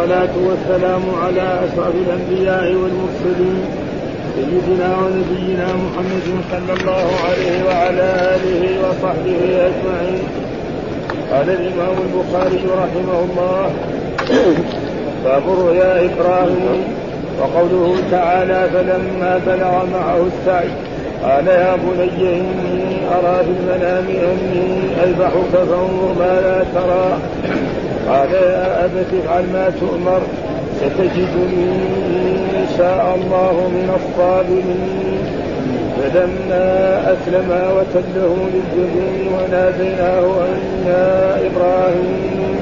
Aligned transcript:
والصلاة 0.00 0.36
والسلام 0.48 1.02
على 1.24 1.60
أشرف 1.64 1.94
الأنبياء 1.94 2.74
والمرسلين 2.74 3.64
سيدنا 4.36 4.96
ونبينا 4.98 5.66
محمد 5.66 6.26
صلى 6.50 6.72
الله 6.80 7.08
عليه 7.28 7.64
وعلى 7.68 8.08
آله 8.34 8.62
وصحبه 8.80 9.40
أجمعين. 9.68 10.22
قال 11.32 11.50
الإمام 11.50 11.96
البخاري 12.06 12.62
رحمه 12.82 13.18
الله 13.26 13.70
باب 15.24 15.42
رؤيا 15.48 15.92
إبراهيم 16.04 16.82
وقوله 17.40 17.96
تعالى 18.10 18.68
فلما 18.72 19.40
بلغ 19.46 19.86
معه 19.92 20.26
السعي 20.32 20.68
قال 21.22 21.46
يا 21.46 21.76
بني 21.76 22.40
إني 22.40 22.96
أرى 23.16 23.44
في 23.44 23.50
المنام 23.60 24.04
أني 24.08 24.66
أذبحك 25.04 25.50
فانظر 25.52 26.14
ماذا 26.18 26.66
ترى. 26.74 27.18
قال 28.10 28.32
يا 28.32 28.84
أبت 28.84 29.06
افعل 29.24 29.44
ما 29.52 29.72
تؤمر. 29.80 30.20
ستجدني 30.80 31.70
إن 32.60 32.66
شاء 32.78 33.18
الله 33.18 33.52
من 33.52 33.90
الصابرين. 34.00 35.20
فلما 35.96 36.68
أسلما 37.12 37.72
وتله 37.72 38.36
للجبين 38.54 39.28
وناديناه 39.34 40.20
أن 40.20 40.60
يا 40.86 41.36
إبراهيم 41.46 42.56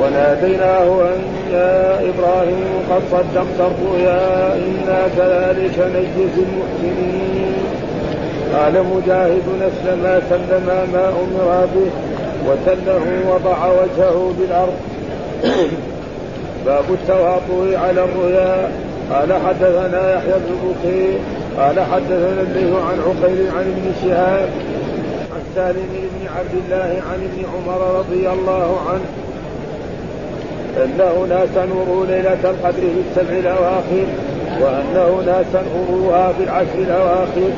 وناديناه 0.00 0.88
أن 1.02 1.20
يا 1.52 2.00
إبراهيم 2.00 2.70
قد 2.90 3.02
صدقت 3.12 3.58
الرؤيا. 3.60 4.54
إنا 4.54 5.00
كذلك 5.16 5.76
نجزي 5.78 6.42
المحسنين. 6.48 7.54
قال 8.54 8.72
مجاهد 8.72 9.46
أسلم 9.60 10.20
سلم 10.30 10.66
ما 10.92 11.08
أمر 11.08 11.66
به. 11.74 12.05
وتله 12.48 13.06
وضع 13.30 13.66
وجهه 13.66 14.32
بالأرض. 14.38 14.76
باب 16.66 16.84
التواطؤ 16.90 17.74
على 17.74 18.04
الرؤيا 18.04 18.70
قال 19.12 19.32
حدثنا 19.32 20.14
يحيى 20.14 20.32
بن 20.32 20.52
بكير 20.64 21.18
قال 21.58 21.80
حدثنا 21.80 22.40
الليث 22.40 22.72
عن 22.72 22.98
عقيل 23.06 23.48
عن 23.56 23.64
ابن 23.72 23.92
شهاب. 24.02 24.48
عن 25.32 25.42
سالم 25.54 25.88
بن 25.92 26.28
عبد 26.38 26.54
الله 26.64 27.02
عن 27.12 27.28
ابن 27.28 27.44
عمر 27.54 27.98
رضي 27.98 28.28
الله 28.28 28.78
عنه. 28.88 29.08
أن 30.84 31.28
ناسا 31.28 31.66
مروا 31.66 32.06
ليلة 32.06 32.42
القدر 32.44 32.72
في 32.80 33.02
السبع 33.10 33.38
الأواخر 33.38 34.06
وأن 34.60 35.24
ناسا 35.26 35.62
أروها 35.76 36.32
في 36.32 36.44
العشر 36.44 36.78
الأواخر. 36.78 37.50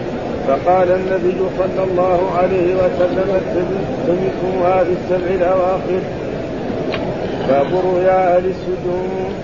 فقال 0.49 0.89
النبي 0.93 1.39
صلى 1.59 1.85
الله 1.85 2.21
عليه 2.39 2.75
وسلم 2.75 3.41
التمسوها 3.41 4.85
في 4.85 4.93
السبع 4.93 5.35
الأواخر. 5.35 6.01
باب 7.49 7.67
رؤيا 7.85 8.37
أهل 8.37 8.47
السجون. 8.47 9.35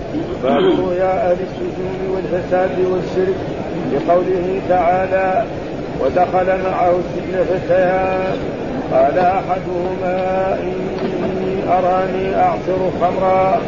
باب 0.43 0.63
رؤيا 0.87 1.31
أهل 1.31 1.37
السجون 1.47 1.99
والفساد 2.13 2.79
والشرك 2.91 3.35
بقوله 3.91 4.61
تعالى 4.69 5.43
ودخل 6.01 6.47
معه 6.63 6.91
السجن 6.91 7.43
فتيان. 7.43 8.37
قال 8.93 9.19
أحدهما 9.19 10.57
إني 10.63 11.73
أراني 11.77 12.35
أعصر 12.35 12.79
خمرا. 13.01 13.61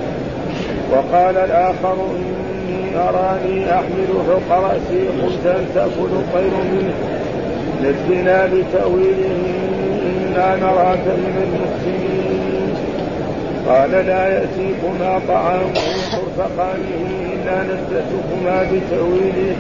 وقال 0.92 1.38
الآخر 1.38 1.96
إني 2.16 2.98
أراني 3.10 3.74
أحمل 3.74 4.08
فوق 4.28 4.58
رأسي 4.58 5.08
خبزا 5.22 5.66
تأكل 5.76 6.12
الطير 6.14 6.52
منه. 6.72 6.94
نجنا 7.84 8.46
بتاويله 8.46 9.38
إنا 10.08 10.56
نراك 10.56 11.06
من 11.08 11.36
المحسنين. 11.48 12.74
قال 13.68 13.92
لا 13.92 14.28
يأتيكما 14.28 15.22
طعام 15.28 15.74
ترزقانه 16.12 17.02
إلا 17.34 17.64
نبأتكما 17.64 18.64
بتأويله 18.72 19.56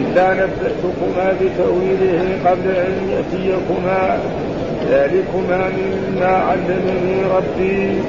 إلا 0.00 0.34
نبأتكما 0.34 1.32
بتأويله 1.40 2.22
قبل 2.46 2.70
أن 2.76 2.94
يأتيكما. 3.10 4.18
ذلكما 4.90 5.68
مما 5.68 6.26
علمني 6.26 7.22
ربي. 7.36 8.00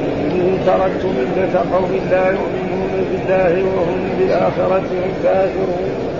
إني 0.00 0.58
تركت 0.66 1.04
ملة 1.04 1.64
قوم 1.72 2.00
لا 2.10 2.26
يؤمنون 2.26 2.92
بالله 3.10 3.64
وهم 3.64 4.08
بالآخرة 4.18 4.90
كافرون. 5.22 6.19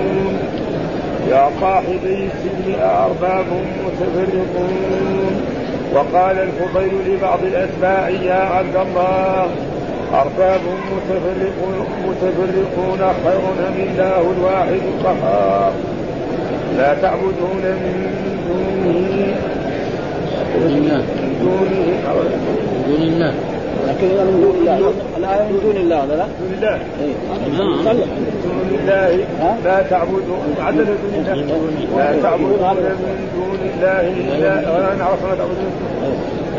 يا 1.31 1.49
صاحبي 1.61 2.27
السجن 2.27 2.79
أأرباب 2.81 3.45
متفرقون. 3.85 5.41
وقال 5.95 6.37
الفضيل 6.39 6.93
لبعض 7.07 7.39
الأتباع 7.43 8.09
يا 8.09 8.33
عبد 8.33 8.75
الله 8.75 9.47
أرباب 10.13 10.61
متفرقون, 10.91 11.87
متفرقون 12.07 12.99
خير 13.23 13.43
أم 13.67 13.77
الله 13.89 14.23
الواحد 14.37 14.81
القهار؟ 14.91 15.73
لا 16.77 16.93
تعبدون 17.01 17.63
من 17.63 17.95
دونه 18.47 19.35
من 20.55 21.05
دونه 21.41 21.85
من 22.15 22.85
دون 22.87 23.01
الله. 23.01 23.50
لكن 23.87 24.07
من 24.07 24.41
دون 24.41 24.55
الله. 24.59 24.93
الآية 25.17 25.43
من 25.51 25.59
دون 25.63 25.77
الله 25.77 26.03
ولا 26.03 26.15
لا؟ 26.15 26.25
دون 26.39 26.53
الله. 26.57 26.75
إيه. 27.01 27.15
من 27.47 27.57
دون 27.57 28.69
الله 28.79 29.25
لا 29.65 29.81
تعبدون 29.89 30.55
عدد 30.59 30.87
دون 30.87 31.13
الله. 31.17 31.35
لا 31.97 32.21
تعبدون 32.21 32.63
من 32.77 33.27
دون 33.35 33.59
الله 33.73 34.01
إلا 34.01 34.51
ولا 34.75 34.95
نعرف 34.95 35.21
ما 35.25 35.35
تعبدون. 35.35 35.71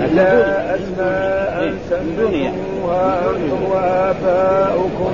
إلا 0.05 0.29
أسماء 0.75 1.75
سميتموها 1.91 3.31
أنتم 3.31 3.61
وآباؤكم. 3.71 5.13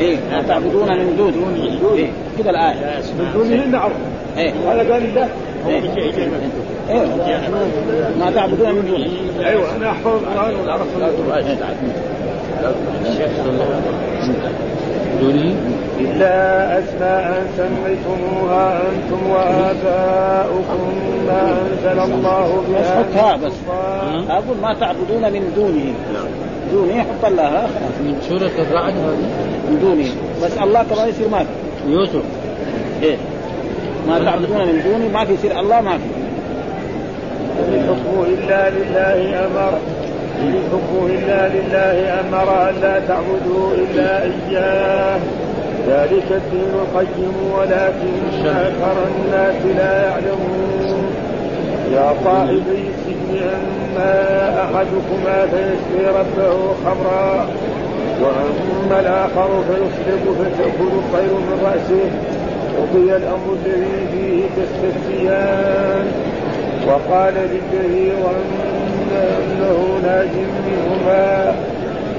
إيه. 0.00 0.16
لا 0.32 0.42
تعبدون 0.42 0.88
من 0.98 1.14
دون 1.18 1.34
إيه. 1.96 2.10
كذا 2.38 2.50
الآية. 2.50 3.02
من 3.18 3.26
دونه 3.34 3.66
نعرف. 3.66 3.92
إيه. 4.38 4.50
هذا 4.50 4.92
قال 4.92 5.04
الله 5.04 5.28
ما 8.18 8.30
تعبدون 8.34 8.74
من 8.74 8.84
دونه 8.86 9.10
أيوه 9.48 9.76
أنا 9.76 9.90
احفظ 9.90 10.06
القران 10.06 10.54
ونعرف 10.54 10.86
دونه 15.20 15.54
إلا 16.00 16.78
أسماء 16.78 17.46
سميتموها 17.56 18.80
أنتم 18.80 19.30
وآباؤكم 19.30 20.92
ما 21.26 21.62
أنزل 21.62 22.00
الله 22.12 22.62
بس 22.62 22.70
بها 22.70 23.04
حط 23.04 23.16
ها 23.16 23.36
بس. 23.36 23.52
أقول 24.30 24.56
ما 24.62 24.74
تعبدون 24.74 25.32
من 25.32 25.52
دونه 25.56 25.94
دونه 26.72 27.00
حط 27.02 27.24
الله 27.24 27.42
ها 27.42 27.66
خلاص 27.66 27.96
من 28.00 28.18
سورة 28.28 28.66
الرعد 28.66 28.92
هذه؟ 28.94 29.28
من 29.70 29.78
دونه 29.80 30.08
بس 30.44 30.58
الله 30.58 30.82
كمان 30.82 31.08
يصير 31.08 31.28
ما 31.28 31.38
في 31.38 31.92
يوسف. 31.92 32.22
إيه. 33.02 33.16
ما 34.08 34.24
تعبدون 34.24 34.58
من 34.58 34.82
دونه 34.84 35.08
ما 35.18 35.24
في 35.24 35.32
يصير 35.32 35.60
الله 35.60 35.80
ما 35.80 35.98
في. 35.98 36.04
إن 37.58 37.74
الحكم 37.74 38.24
إلا 38.32 38.70
لله 38.70 39.46
أمر. 39.46 39.78
إن 40.42 40.54
الحكم 40.54 41.06
إلا 41.06 41.48
لله 41.48 42.20
أمر 42.20 42.68
أن 42.70 42.74
لا 42.82 43.00
تعبدوا 43.08 43.70
إلا 43.74 44.22
إياه. 44.22 45.18
ذلك 45.88 46.28
الدين 46.30 46.72
القيم 46.74 47.34
ولكن 47.58 48.46
أكثر 48.46 48.96
الناس 49.10 49.76
لا 49.76 50.08
يعلمون. 50.08 51.06
يا 51.92 52.14
صاحبي 52.24 52.80
السجن 52.94 53.48
أما 53.54 54.14
أحدكما 54.64 55.46
فيسقي 55.46 56.04
ربه 56.18 56.74
خمرا 56.84 57.46
وأما 58.22 59.00
الآخر 59.00 59.48
فيصلب 59.68 60.24
فتأكل 60.38 60.92
الطير 61.02 61.32
من 61.34 61.58
رأسه. 61.64 62.33
قضي 62.76 63.16
الأمر 63.16 63.56
الذي 63.66 64.06
فيه 64.12 64.42
تستفتيان. 64.62 66.06
وقال 66.88 67.34
للذي 67.34 68.12
ظن 68.22 69.16
أنه 69.16 69.78
ناج 70.02 70.28
منهما. 70.66 71.54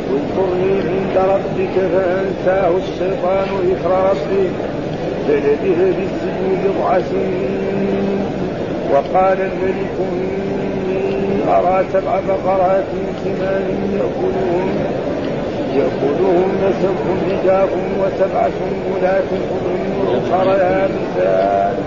اذكرني 0.09 0.73
عند 0.79 1.17
ربك 1.17 1.75
فأنساه 1.75 2.71
الشيطان 2.77 3.47
ذكر 3.67 3.89
ربه 3.89 4.49
فلبث 5.27 5.95
في 5.95 6.03
السجن 6.03 6.57
بضع 6.65 6.99
سنين. 6.99 8.25
وقال 8.93 9.37
الملك 9.41 9.95
إني 9.99 11.05
أرى 11.57 11.85
سبع 11.93 12.19
بقرات 12.27 12.83
سمان 13.23 13.65
يأكلهن. 13.93 15.04
يأخذهن 15.75 16.73
سبع 16.81 17.05
حجاب 17.27 17.69
وسبع 17.99 18.47
سنبلات 18.57 19.23
خضر 19.49 19.77
وأخر 20.07 20.47
يابسات 20.47 21.77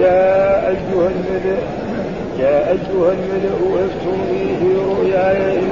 يا 0.00 0.68
أيها 0.68 1.08
الملأ 1.14 1.58
يا 2.38 2.68
أيها 2.68 3.12
الملأ 3.12 3.84
افتوني 3.86 4.56
في 4.60 4.68
رؤياي 4.88 5.58
إن 5.58 5.68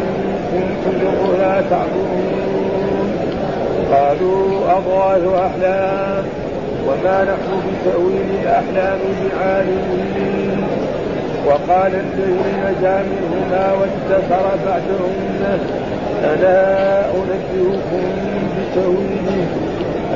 كنتم 0.52 0.98
للرؤيا 1.00 1.62
تعبرون 1.70 3.12
قالوا 3.92 4.48
أضغاث 4.76 5.24
أحلام 5.46 6.24
وما 6.86 7.24
نحن 7.24 7.50
بتأويل 7.66 8.26
الأحلام 8.42 8.98
بعالمين. 9.22 10.64
وقال 11.46 11.92
الذي 11.94 12.52
نجا 12.64 13.02
منهما 13.10 13.72
وادكر 13.72 14.46
بعدهن 14.66 15.58
ألا 16.22 16.60
أنبئكم 17.10 18.04
بتأويله 18.56 19.46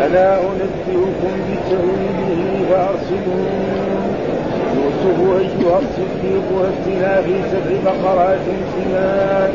ألا 0.05 0.29
أنبئكم 0.41 1.33
بتأويله 1.49 2.43
فأرسلون 2.71 3.69
يوسف 4.77 5.19
أيها 5.41 5.79
الصديق 5.79 6.47
وافتنا 6.55 7.23
في 7.23 7.35
سبع 7.53 7.77
بقرات 7.85 8.47
سمان 8.75 9.51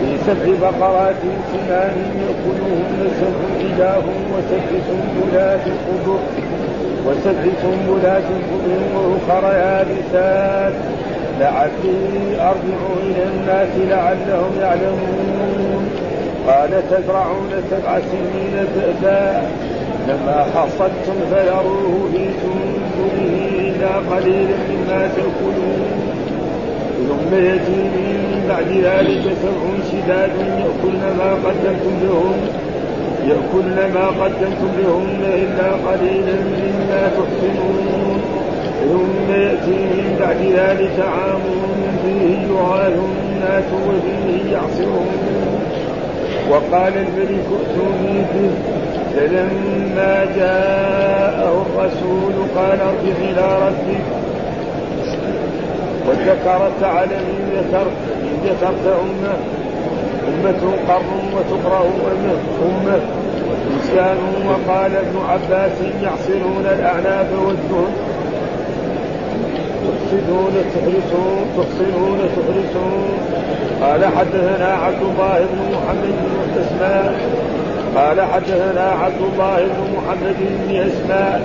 في 0.00 0.10
سبع 0.26 0.70
بقرات 0.70 1.20
سمان 1.52 1.94
يأكلهن 2.22 3.00
سبع 3.20 3.48
حجاب 3.60 4.04
وسبع 4.32 4.78
سنبلات 4.88 5.64
خضر 5.84 6.20
وسبع 7.06 7.44
سنبلات 7.62 8.22
خضر 8.48 8.80
وأخر 8.96 9.44
يابسات. 9.56 10.72
لعلي 11.40 12.40
أرجع 12.40 12.80
إلى 13.06 13.22
الناس 13.32 13.72
لعلهم 13.90 14.52
يعلمون. 14.62 15.21
قال 16.48 16.82
تزرعون 16.90 17.50
سبع 17.70 17.98
سنين 17.98 18.66
دأبا 18.76 19.42
لما 20.08 20.46
حصدتم 20.54 21.18
فذروه 21.30 22.08
في 22.12 22.24
سنبله 22.42 23.68
إلا 23.68 24.16
قليلا 24.16 24.56
مما 24.70 25.08
تأكلون. 25.16 25.82
ثم 27.08 27.34
يأتي 27.34 27.82
من 27.94 28.44
بعد 28.48 28.68
ذلك 28.68 29.22
سبع 29.42 29.62
شداد 29.92 30.30
يأكلن 30.38 31.16
ما 31.18 31.30
قدمتم 31.44 31.94
لهم 32.02 32.36
يأكلن 33.28 33.92
ما 33.94 34.06
قدمتم 34.06 34.70
لهن 34.78 35.22
إلا 35.24 35.90
قليلا 35.90 36.36
مما 36.62 37.08
تحسنون. 37.16 38.22
ثم 38.88 39.32
يأتي 39.34 39.70
من 39.70 40.16
بعد 40.20 40.40
ذلك 40.42 41.00
عام 41.00 41.40
فيه 42.04 42.46
يغاث 42.48 42.98
الناس 42.98 43.64
وفيه 43.88 44.52
يعصرون 44.52 45.31
وقال 46.50 46.92
الملك 46.96 47.46
ائتوني 47.58 48.18
به 48.34 48.50
فلما 49.16 50.24
جاءه 50.36 51.66
الرسول 51.66 52.32
قال 52.56 52.78
ارجع 52.80 53.16
إلى 53.30 53.66
ربك. 53.66 54.22
وذكر 56.08 56.70
تعالى 56.80 57.16
من 57.16 57.52
ذكر 57.56 57.84
من 58.22 58.34
ذكرت 58.44 58.86
أمة 58.86 59.34
أمة 60.28 60.72
قر 60.88 61.02
وتقرأ 61.36 61.80
أمة 61.80 62.38
أمة 62.62 63.00
نسيان 63.76 64.18
وقال 64.48 64.96
ابن 64.96 65.16
عباس 65.28 65.72
يعصرون 66.02 66.66
الأعناب 66.66 67.26
والدهن 67.46 67.92
تفسدون 70.12 70.52
تحرسون 70.74 71.44
تحصنون 71.56 72.18
تحرسون 72.36 73.18
قال 73.82 74.04
حدثنا 74.04 74.66
عبد 74.66 75.02
الله 75.02 75.38
بن 75.38 75.58
محمد 75.72 76.14
بن 76.22 76.60
اسماء 76.60 77.14
قال 77.96 78.20
حدثنا 78.20 78.90
عبد 79.04 79.22
الله 79.32 79.56
بن 79.56 79.96
محمد 79.96 80.36
بن 80.38 80.76
اسماء 80.76 81.40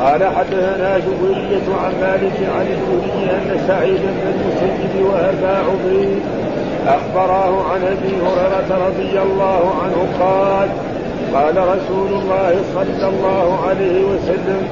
قال 0.00 0.24
حدثنا 0.36 0.98
جبرية 0.98 1.66
عن 1.84 1.92
مالك 2.00 2.38
عن 2.56 2.66
الزهري 2.66 3.30
أن 3.30 3.64
سعيد 3.68 4.00
بن 4.00 4.32
المسيب 4.34 5.06
وأبا 5.06 5.56
عبيد 5.58 6.22
أخبراه 6.86 7.64
عن 7.72 7.80
أبي 7.82 8.14
هريرة 8.16 8.86
رضي 8.86 9.22
الله 9.22 9.74
عنه 9.82 10.08
قال 10.20 10.68
قال 11.34 11.56
رسول 11.56 12.20
الله 12.22 12.54
صلى 12.74 13.08
الله 13.08 13.58
عليه 13.68 14.04
وسلم 14.04 14.68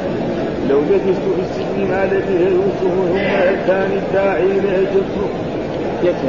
لو 0.72 0.80
لبثت 0.80 1.22
في 1.36 1.42
السجن 1.50 1.90
ما 1.90 2.04
لبث 2.04 2.30
يوسف 2.30 2.80
ثم 2.80 3.16
اتاني 3.16 3.94
الداعي. 3.94 4.44
يكفي. 6.04 6.28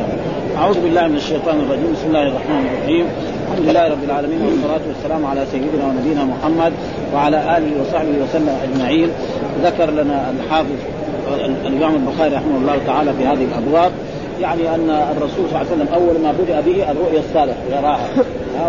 أعوذ 0.58 0.82
بالله 0.82 1.08
من 1.08 1.16
الشيطان 1.16 1.60
الرجيم. 1.60 1.94
بسم 1.94 2.08
الله 2.08 2.28
الرحمن 2.28 2.66
الرحيم. 2.70 3.06
الحمد 3.52 3.70
لله 3.70 3.88
رب 3.88 4.04
العالمين 4.04 4.42
والصلاة 4.42 4.82
والسلام 4.88 5.26
على 5.26 5.46
سيدنا 5.52 5.86
ونبينا 5.88 6.24
محمد 6.26 6.74
وعلى 7.14 7.58
آله 7.58 7.82
وصحبه 7.82 8.16
وسلم 8.24 8.58
أجمعين. 8.64 9.10
ذكر 9.64 9.90
لنا 9.92 10.32
الحافظ 10.32 10.80
الإمام 11.68 11.96
البخاري 11.96 12.36
رحمه 12.36 12.58
الله 12.62 12.78
تعالى 12.88 13.14
في 13.14 13.26
هذه 13.26 13.46
الأبواب. 13.52 13.92
يعني 14.42 14.76
أن 14.76 14.90
الرسول 14.90 15.46
صلى 15.50 15.62
الله 15.62 15.72
عليه 15.72 15.76
وسلم 15.76 15.88
أول 15.94 16.16
ما 16.24 16.32
بدأ 16.32 16.62
به 16.62 16.92
الرؤيا 16.92 17.20
الصالحة 17.20 17.60
يراها. 17.72 18.08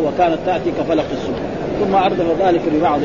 وكانت 0.04 0.38
تأتي 0.46 0.70
كفلق 0.78 1.04
الصبح 1.12 1.38
ثم 1.80 1.94
أردف 1.94 2.46
ذلك 2.46 2.62
ببعض 2.74 3.00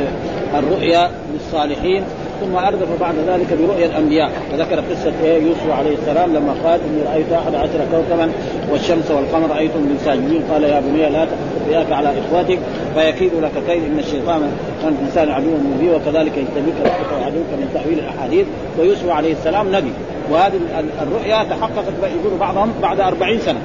الرؤيا 0.57 1.10
للصالحين. 1.33 2.04
ثم 2.41 2.56
اردف 2.56 2.88
بعد 3.01 3.15
ذلك 3.27 3.53
برؤيا 3.62 3.86
الأنبياء. 3.86 4.31
وذكر 4.53 4.75
قصة 4.75 5.13
إيه؟ 5.24 5.44
يوسف 5.44 5.71
عليه 5.80 5.95
السلام 5.95 6.36
لما 6.36 6.56
قال 6.63 6.80
إني 6.89 7.01
رأيت 7.12 7.31
أحد 7.31 7.56
عشر 7.56 7.80
كوكبا 7.91 8.31
والشمس 8.71 9.12
والقمر 9.12 9.56
رايتم 9.56 9.80
من 9.80 10.01
ساجدين. 10.06 10.44
قال 10.51 10.63
يا 10.63 10.80
بني 10.80 11.09
لا 11.09 11.25
تخف 11.25 11.94
على 11.94 12.09
اخوتك 12.09 12.59
فيكيد 12.95 13.31
لك 13.41 13.51
كيد 13.68 13.83
إن 13.83 14.00
الشيطان 14.00 14.51
كان 14.81 14.95
الانسان 15.01 15.30
عدو 15.30 15.50
مبين. 15.50 15.89
وكذلك 15.89 16.38
يستبيك 16.38 16.75
ربك 16.86 17.12
وعدوك 17.21 17.50
من 17.51 17.69
تأويل 17.74 18.00
الأحاديث. 18.00 18.45
ويوسف 18.80 19.09
عليه 19.09 19.33
السلام 19.33 19.75
نبي. 19.75 19.92
وهذه 20.31 20.59
الرؤيا 21.01 21.44
تحققت 21.44 21.94
يقول 22.01 22.38
بعضهم 22.39 22.71
بعد 22.81 23.00
أربعين 23.00 23.39
سنة. 23.39 23.59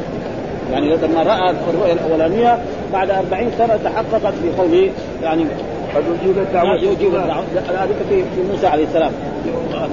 يعني 0.73 0.97
لما 0.97 1.23
رأى 1.23 1.55
الرؤيا 1.71 1.93
الأولانية 1.93 2.59
بعد 2.93 3.11
أربعين 3.11 3.51
سنة 3.59 3.79
تحققت 3.85 4.35
في 4.43 4.63
قوله 4.63 4.91
يعني 5.23 5.45
قد 5.95 6.05
أجيب 6.21 6.39
الدعوة 6.39 6.75
يجيب 6.75 7.15
الدعوة 7.15 7.45
هذيك 7.85 7.97
في 8.09 8.23
في 8.23 8.53
موسى 8.53 8.67
عليه 8.67 8.85
السلام 8.85 9.13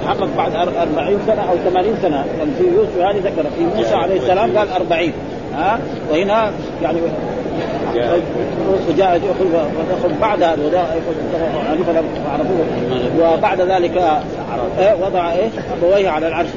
تحقق 0.04 0.28
بعد 0.36 0.54
40 0.54 1.20
سنة 1.26 1.42
أو 1.50 1.56
80 1.70 1.96
سنة 2.02 2.24
يعني 2.38 2.50
في 2.58 2.64
يوسف 2.64 2.98
هذه 2.98 3.18
ذكر 3.18 3.50
في 3.58 3.76
موسى 3.76 3.94
عليه 3.94 4.16
السلام 4.16 4.58
قال 4.58 4.68
40 4.72 5.12
ها 5.54 5.78
وهنا 6.10 6.52
يعني 6.82 6.98
وجاء 8.88 9.16
يدخل 9.16 10.14
بعد 10.20 10.42
هذا 10.42 12.04
وبعد 13.20 13.60
ذلك 13.60 14.22
وضع 15.00 15.32
إيش 15.32 15.52
ابويه 15.76 16.08
على 16.08 16.28
العرش 16.28 16.48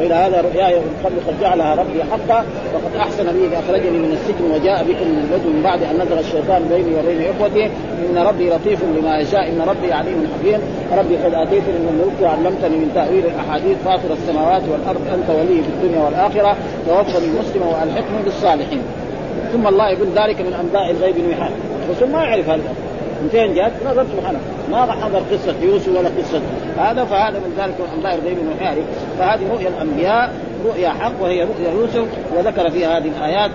فإلى 0.00 0.14
هذا 0.14 0.40
رؤياي 0.40 0.74
من 0.74 0.94
قبل 1.04 1.16
قد 1.26 1.40
جعلها 1.40 1.74
ربي 1.74 2.04
حقا. 2.04 2.44
وقد 2.74 2.96
أحسن 2.96 3.32
بي 3.32 3.46
إذ 3.46 3.52
أخرجني 3.52 3.98
من 3.98 4.12
السجن 4.12 4.44
وجاء 4.54 4.84
بكم 4.84 5.08
من 5.08 5.18
البدو 5.24 5.48
من 5.50 5.62
بعد 5.62 5.82
أن 5.82 5.94
نزغ 6.02 6.18
الشيطان 6.18 6.62
بيني 6.72 6.92
وبين 6.98 7.30
إخوتي. 7.30 7.64
إن 8.10 8.18
ربي 8.18 8.50
لطيف 8.50 8.80
لما 8.84 9.18
يشاء. 9.18 9.48
إن 9.48 9.60
ربي 9.60 9.92
عليم 9.92 10.28
حكيم 10.32 10.60
ربي 10.98 11.16
قد 11.16 11.34
آتيتني 11.34 11.78
من 11.84 11.88
الملك 11.92 12.18
وعلمتني 12.22 12.76
من 12.82 12.90
تأويل 12.94 13.24
الأحاديث. 13.26 13.76
فاطر 13.84 14.12
السماوات 14.12 14.62
والأرض. 14.72 15.00
أنت 15.14 15.28
ولي 15.38 15.62
في 15.62 15.68
الدنيا 15.68 16.00
والآخرة. 16.04 16.56
توفني 16.86 17.28
مسلما 17.40 17.66
وألحقني 17.66 18.22
بالصالحين. 18.24 18.82
ثم 19.52 19.66
الله 19.66 19.90
يقول 19.90 20.08
ذلك 20.16 20.40
من 20.40 20.52
أنباء 20.62 20.90
الغيب 20.90 21.14
نوحى 21.18 21.50
الرسول 21.84 22.08
ما 22.10 22.22
يعرف 22.24 22.48
هذا. 22.48 22.62
من 23.22 23.54
جاءت؟ 23.54 23.72
من 23.84 23.90
الرب 23.90 24.06
سبحانه 24.16 24.38
ما 24.70 24.92
حضر 24.92 25.18
قصة 25.18 25.54
يوسف 25.62 25.88
ولا 25.88 26.08
قصة 26.08 26.40
هذا 26.78 27.04
فهذا 27.04 27.38
من 27.38 27.54
ذلك 27.58 27.74
من 27.80 27.86
انباء 27.96 28.14
الغيب 28.14 28.38
والحارث 28.48 28.84
فهذه 29.18 29.52
رؤيا 29.52 29.68
الأنبياء 29.68 30.32
رؤيا 30.66 30.88
حق 30.88 31.12
وهي 31.20 31.42
رؤيا 31.42 31.70
يوسف 31.70 32.06
وذكر 32.36 32.70
فيها 32.70 32.98
هذه 32.98 33.10
الآيات. 33.18 33.50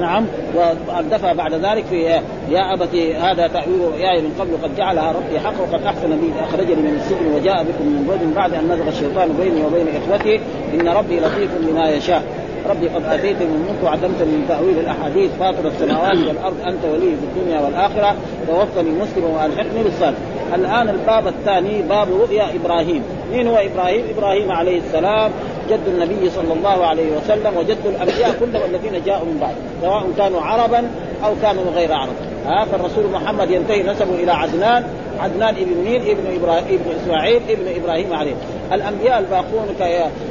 نعم 0.00 0.26
وأردفها 0.54 1.32
بعد 1.32 1.54
ذلك 1.54 1.84
في 1.84 2.02
يا 2.50 2.74
ابت 2.74 2.94
هذا 3.20 3.46
تأويل 3.46 3.80
رؤياي 3.80 4.22
من 4.22 4.32
قبل 4.40 4.50
قد 4.62 4.76
جعلها 4.76 5.12
ربي 5.12 5.40
حق 5.40 5.60
وقد 5.60 5.82
أحسن 5.82 6.08
بي 6.08 6.32
أخرجني 6.40 6.82
من 6.82 6.94
السجن 6.96 7.34
وجاء 7.34 7.64
بكم 7.64 7.86
من 7.86 8.06
بعد 8.08 8.34
بعد 8.34 8.54
أن 8.54 8.72
نزغ 8.72 8.88
الشيطان 8.88 9.28
بيني 9.40 9.64
وبين 9.64 9.86
إخوتي. 9.88 10.40
إن 10.74 10.88
ربي 10.88 11.20
لطيف 11.20 11.50
لما 11.60 11.90
يشاء. 11.90 12.22
ربي 12.70 12.88
قد 12.88 13.04
اتيتني 13.04 13.46
من 13.46 13.54
الملك 13.54 13.84
وعلمتني 13.84 14.26
من 14.26 14.44
تأويل 14.48 14.78
الأحاديث 14.78 15.30
فاطر 15.40 15.68
السماوات 15.68 16.16
والأرض 16.16 16.56
أنت 16.66 16.84
ولي 16.84 17.16
في 17.16 17.24
الدنيا 17.40 17.60
والآخرة 17.60 18.16
توفني 18.46 18.90
مسلما 18.90 19.26
وألحقني 19.26 19.82
بالصالح 19.82 20.18
الآن 20.54 20.88
الباب 20.88 21.26
الثاني 21.26 21.82
باب 21.82 22.08
رؤيا 22.20 22.46
إبراهيم. 22.54 23.02
مين 23.32 23.48
هو 23.48 23.56
إبراهيم؟ 23.56 24.04
إبراهيم 24.16 24.52
عليه 24.52 24.78
السلام 24.78 25.30
جد 25.70 25.80
النبي 25.88 26.30
صلى 26.30 26.52
الله 26.52 26.86
عليه 26.86 27.16
وسلم 27.16 27.56
وجد 27.56 27.78
الأنبياء 27.86 28.36
كلهم 28.40 28.62
الذين 28.70 29.02
جاءوا 29.06 29.24
من 29.24 29.38
بعد 29.40 29.54
سواء 29.82 30.06
كانوا 30.18 30.40
عربا 30.40 30.90
أو 31.24 31.32
كانوا 31.42 31.64
غير 31.74 31.92
عرب. 31.92 32.14
ها 32.46 32.64
فالرسول 32.64 33.04
محمد 33.12 33.50
ينتهي 33.50 33.82
نسبه 33.82 34.14
إلى 34.14 34.32
عدنان 34.32 34.84
عدنان 35.20 35.54
ابن 35.54 35.74
مين 35.84 36.00
ابن 36.00 36.36
إبراهيم 36.36 36.64
ابن 36.68 36.90
إسماعيل 37.02 37.40
ابن 37.48 37.82
إبراهيم 37.82 38.12
عليه. 38.12 38.34
الأنبياء 38.72 39.18
الباقون 39.18 39.66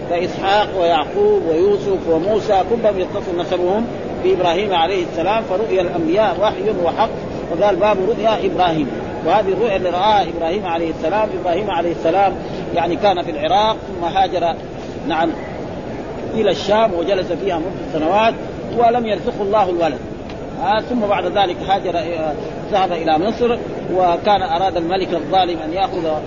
كإسحاق 0.09 0.67
ويعقوب 0.79 1.41
ويوسف 1.49 2.09
وموسى 2.09 2.63
كلهم 2.69 2.99
يتصل 2.99 3.39
نسبهم 3.39 3.85
بإبراهيم 4.23 4.73
عليه 4.73 5.03
السلام 5.03 5.43
فرؤيا 5.43 5.81
الأنبياء 5.81 6.37
وحي 6.41 6.83
وحق. 6.83 7.09
وقال 7.51 7.75
باب 7.75 7.97
رؤيا 8.09 8.45
إبراهيم. 8.45 8.87
وهذه 9.25 9.47
الرؤيا 9.47 9.75
اللي 9.75 9.89
رآها 9.89 10.25
إبراهيم 10.37 10.65
عليه 10.65 10.89
السلام 10.89 11.29
إبراهيم 11.41 11.71
عليه 11.71 11.91
السلام 11.91 12.33
يعني 12.75 12.95
كان 12.95 13.21
في 13.21 13.31
العراق 13.31 13.77
ثم 13.87 14.05
هاجر 14.05 14.55
نعم 15.07 15.29
إلى 16.33 16.51
الشام 16.51 16.93
وجلس 16.93 17.31
فيها 17.31 17.57
مدة 17.57 17.99
سنوات 17.99 18.33
ولم 18.77 19.05
يرزقه 19.05 19.41
الله 19.41 19.69
الولد. 19.69 19.99
آه 20.63 20.81
ثم 20.81 20.99
بعد 20.99 21.25
ذلك 21.25 21.55
هاجر 21.67 21.97
آه، 21.97 22.33
ذهب 22.71 22.91
إلى 22.91 23.19
مصر 23.19 23.57
وكان 23.93 24.41
أراد 24.41 24.77
الملك 24.77 25.13
الظالم 25.13 25.59
أن 25.59 25.73
يأخذ 25.73 26.19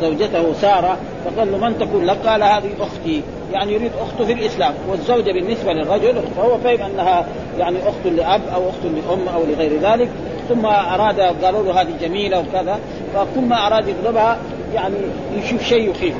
زوجته 0.00 0.52
سارة 0.52 0.98
فقال 1.24 1.52
له 1.52 1.58
من 1.58 1.78
تكون 1.78 2.04
لك؟ 2.04 2.16
قال 2.26 2.42
هذه 2.42 2.70
أختي. 2.80 3.22
يعني 3.52 3.72
يريد 3.72 3.90
أخته 4.00 4.24
في 4.24 4.32
الإسلام. 4.32 4.74
والزوجة 4.88 5.32
بالنسبة 5.32 5.72
للرجل 5.72 6.14
فهو 6.36 6.58
فهم 6.58 6.82
أنها 6.82 7.26
يعني 7.58 7.78
أخت 7.78 8.06
لأب 8.16 8.40
أو 8.54 8.68
أخت 8.68 8.84
لأم 8.84 9.28
أو 9.34 9.44
لغير 9.44 9.80
ذلك. 9.80 10.08
ثم 10.48 10.66
أراد 10.66 11.20
قالوا 11.20 11.62
له 11.62 11.82
هذه 11.82 11.92
جميلة 12.00 12.38
وكذا 12.40 12.78
فكل 13.14 13.40
ما 13.40 13.66
أراد 13.66 13.88
يطلبها 13.88 14.38
يعني 14.74 14.94
يشوف 15.36 15.62
شيء 15.62 15.90
يخيف 15.90 16.14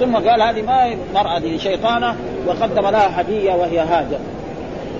ثم 0.00 0.14
قال 0.14 0.42
هذه 0.42 0.62
ما 0.62 0.96
مرأة 1.14 1.56
شيطانة 1.56 2.16
وقدم 2.46 2.88
لها 2.88 3.20
هدية 3.20 3.54
وهي 3.54 3.78
هاجر. 3.78 4.18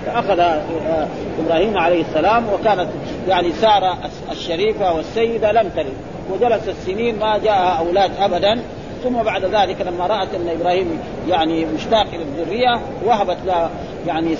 فأخذ 0.05 0.39
آه، 0.39 1.07
إبراهيم 1.45 1.77
عليه 1.77 2.01
السلام 2.01 2.43
وكانت 2.53 2.87
يعني 3.27 3.51
سارة 3.51 3.97
الشريفة 4.31 4.93
والسيدة 4.93 5.51
لم 5.51 5.69
تلد 5.75 5.93
وجلس 6.31 6.67
السنين 6.67 7.19
ما 7.19 7.37
جاءها 7.37 7.79
أولاد 7.79 8.11
أبدا. 8.19 8.61
ثم 9.03 9.23
بعد 9.23 9.45
ذلك 9.45 9.81
لما 9.81 10.07
رأت 10.07 10.27
أن 10.35 10.49
إبراهيم 10.59 10.99
يعني 11.29 11.65
مشتاق 11.65 12.05
إلى 12.13 12.23
الذرية 12.23 12.79
وهبت 13.05 13.37
له 13.45 13.69
يعني 14.07 14.35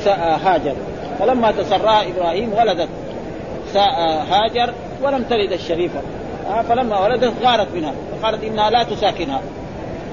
هاجر. 0.46 0.76
فلما 1.20 1.52
تسرى 1.52 2.12
إبراهيم 2.12 2.54
ولدت 2.54 2.90
هاجر 4.32 4.74
ولم 5.04 5.24
تلد 5.24 5.52
الشريفة. 5.52 6.00
آه، 6.50 6.62
فلما 6.62 7.00
ولدت 7.00 7.34
غارت 7.44 7.68
منها 7.76 7.94
فقالت 8.22 8.44
إنها 8.44 8.70
لا 8.70 8.84
تساكنها 8.84 9.42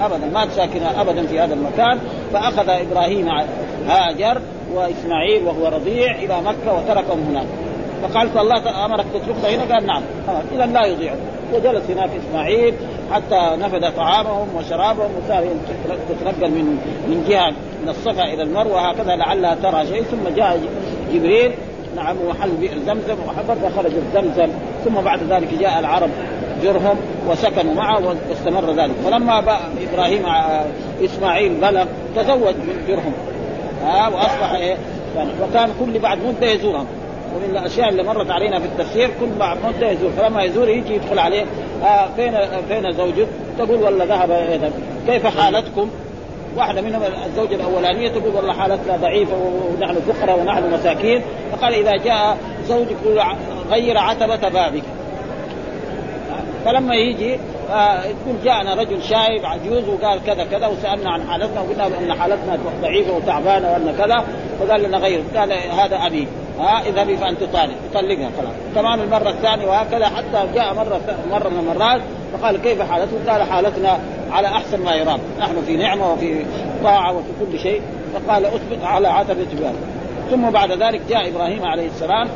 ابدا 0.01 0.25
ما 0.33 0.45
تساكنها 0.45 1.01
ابدا 1.01 1.27
في 1.27 1.39
هذا 1.39 1.53
المكان. 1.53 1.99
فأخذ 2.33 2.69
إبراهيم 2.69 3.29
هاجر 3.87 4.41
وإسماعيل 4.75 5.43
وهو 5.43 5.67
رضيع 5.67 6.15
إلى 6.15 6.41
مكة 6.41 6.73
وتركهم 6.73 7.19
هناك. 7.29 7.47
فقال 8.01 8.37
الله 8.37 8.85
أمرك 8.85 9.05
تتركنا 9.13 9.63
هنا 9.63 9.73
قال 9.73 9.85
نعم. 9.85 10.03
اذا 10.55 10.65
لا 10.65 10.85
يضيع 10.85 11.13
وجلس 11.53 11.89
هناك 11.89 12.09
إسماعيل 12.27 12.73
حتى 13.11 13.51
نفذ 13.59 13.95
طعامهم 13.97 14.47
وشرابهم 14.55 15.09
وصار 15.23 15.43
تتنقل 16.09 16.51
من 16.51 16.65
من 17.07 17.25
جهة 17.29 17.49
من 17.83 17.89
الصفا 17.89 18.23
إلى 18.23 18.43
المروة 18.43 18.89
هكذا 18.89 19.15
لعلها 19.15 19.55
ترى 19.55 19.85
شيء. 19.85 20.03
ثم 20.03 20.35
جاء 20.35 20.59
جبريل 21.13 21.51
نعم 21.95 22.15
وحل 22.27 22.51
بئر 22.51 22.77
زمزم 22.85 23.15
وحفظ 23.27 23.75
خرج 23.75 23.91
الزمزم. 23.95 24.53
ثم 24.85 25.01
بعد 25.01 25.19
ذلك 25.29 25.53
جاء 25.59 25.79
العرب 25.79 26.09
جرهم 26.63 26.97
وسكنوا 27.27 27.73
معه 27.73 28.17
واستمر 28.29 28.73
ذلك. 28.73 28.95
فلما 29.05 29.39
إبراهيم 29.93 30.25
آه، 30.25 30.65
إسماعيل 31.03 31.53
بلغ 31.53 31.85
تزوج 32.15 32.55
من 32.55 32.85
جرهم. 32.87 33.13
ها 33.83 34.07
وأصبح 34.07 34.51
إيه؟ 34.53 34.77
يعني 35.15 35.29
وكان 35.43 35.69
كل 35.79 35.99
بعد 35.99 36.17
مدة 36.17 36.47
يزورهم 36.47 36.85
ومن 37.35 37.49
الأشياء 37.57 37.89
اللي 37.89 38.03
مرت 38.03 38.31
علينا 38.31 38.59
في 38.59 38.65
التفسير 38.65 39.09
كل 39.19 39.29
بعد 39.39 39.57
مدة 39.65 39.91
يزور. 39.91 40.11
فلما 40.11 40.43
يزور 40.43 40.69
يجي 40.69 40.95
يدخل 40.95 41.19
عليه 41.19 41.45
آه 41.83 42.07
فين 42.15 42.31
فين 42.69 42.91
زوجك؟ 42.91 43.27
تقول 43.57 43.83
والله 43.83 44.05
ذهب 44.05 44.31
إيه 44.31 44.71
كيف 45.07 45.27
حالتكم؟ 45.39 45.89
واحدة 46.57 46.81
منهم 46.81 47.01
الزوجة 47.25 47.55
الأولانية 47.55 48.09
تقول 48.09 48.35
والله 48.35 48.53
حالتنا 48.53 48.97
ضعيفة 48.97 49.33
ونحن 49.35 49.95
فقراء 49.95 50.39
ونحن 50.39 50.73
مساكين. 50.73 51.21
فقال 51.51 51.73
إذا 51.73 51.91
جاء 51.91 52.37
زوجك 52.67 52.97
غير 53.71 53.97
عتبة 53.97 54.49
بابك. 54.49 54.83
فلما 56.65 56.95
يجي 56.95 57.37
آه 57.71 58.03
يقول 58.03 58.35
جاءنا 58.43 58.73
رجل 58.73 59.03
شايب 59.03 59.45
عجوز 59.45 59.89
وقال 59.89 60.19
كذا 60.25 60.43
كذا 60.43 60.67
وسألنا 60.67 61.11
عن 61.11 61.27
حالتنا 61.29 61.61
وقلنا 61.61 61.87
إن 61.87 62.13
حالتنا 62.19 62.57
ضعيفة 62.81 63.13
وتعبانة 63.13 63.71
وأن 63.71 63.95
كذا 63.97 64.25
فقال 64.59 64.83
لنا 64.83 64.97
غير 64.97 65.23
قال 65.35 65.53
هذا 65.53 65.95
أبي. 66.07 66.27
ها 66.59 66.79
آه 66.79 66.81
اذهبي 66.81 67.17
فأنت 67.17 67.43
طالق 67.43 67.75
طلقها 67.93 68.29
خلاص. 68.37 68.53
كمان 68.75 68.99
المرة 68.99 69.29
الثانية 69.29 69.67
وهكذا 69.67 70.05
حتى 70.05 70.47
جاء 70.55 70.73
مرة 70.73 71.01
مرة 71.31 71.49
من 71.49 71.59
المرات 71.59 72.01
فقال 72.33 72.61
كيف 72.61 72.81
حالته؟ 72.81 73.31
قال 73.31 73.43
حالتنا 73.43 73.99
على 74.31 74.47
أحسن 74.47 74.79
ما 74.79 74.95
يرام. 74.95 75.19
نحن 75.39 75.61
في 75.65 75.77
نعمة 75.77 76.13
وفي 76.13 76.45
طاعة 76.83 77.17
وفي 77.17 77.29
كل 77.39 77.59
شيء. 77.59 77.81
فقال 78.13 78.45
أثبت 78.45 78.83
على 78.83 79.07
عتبه 79.07 79.47
باب 79.61 79.75
ثم 80.31 80.49
بعد 80.49 80.71
ذلك 80.71 81.01
جاء 81.09 81.29
إبراهيم 81.29 81.65
عليه 81.65 81.87
السلام 81.87 82.27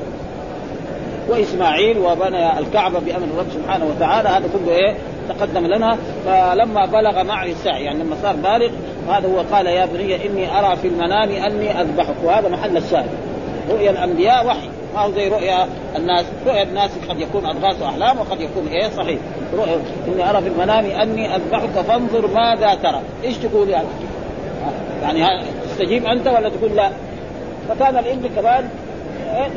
وإسماعيل 1.29 1.97
وبنى 1.97 2.59
الكعبة 2.59 2.99
بأمر 2.99 3.23
الرب 3.33 3.47
سبحانه 3.53 3.85
وتعالى. 3.85 4.29
هذا 4.29 4.49
كله 4.53 4.75
إيه؟ 4.75 4.95
تقدم 5.29 5.67
لنا 5.67 5.97
فلما 6.25 6.85
بلغ 6.85 7.23
معي 7.23 7.51
السعي 7.51 7.83
يعني 7.83 8.03
لما 8.03 8.15
صار 8.23 8.35
بالغ 8.35 8.69
هذا 9.09 9.27
هو 9.27 9.55
قال 9.55 9.65
يا 9.67 9.85
بني 9.85 10.25
إني 10.25 10.59
أرى 10.59 10.75
في 10.75 10.87
المنام 10.87 11.29
أني 11.29 11.81
أذبحك. 11.81 12.15
وهذا 12.23 12.49
محل 12.49 12.77
الشاهد 12.77 13.09
رؤيا 13.69 13.91
الأنبياء 13.91 14.47
وحي. 14.47 14.69
ما 14.95 15.01
هو 15.01 15.11
زي 15.11 15.27
رؤيا 15.27 15.67
الناس؟ 15.95 16.25
رؤيا 16.47 16.63
الناس 16.63 16.91
قد 17.09 17.19
يكون 17.19 17.45
أضغاث 17.45 17.81
احلام 17.81 18.19
وقد 18.19 18.41
يكون 18.41 18.67
إيه؟ 18.67 18.89
صحيح. 18.89 19.19
رؤيا 19.53 19.79
إني 20.07 20.29
أرى 20.29 20.41
في 20.41 20.47
المنام 20.47 20.85
أني 20.85 21.35
أذبحك 21.35 21.69
فانظر 21.69 22.27
ماذا 22.27 22.75
ترى. 22.75 23.01
إيش 23.23 23.37
تقول 23.37 23.69
يعني؟ 23.69 23.87
يعني 25.01 25.43
تستجيب 25.63 26.05
أنت 26.05 26.27
ولا 26.27 26.49
تقول 26.49 26.75
لا؟ 26.75 26.89
فكان 27.69 27.97
الابن 27.97 28.29
كمان 28.35 28.69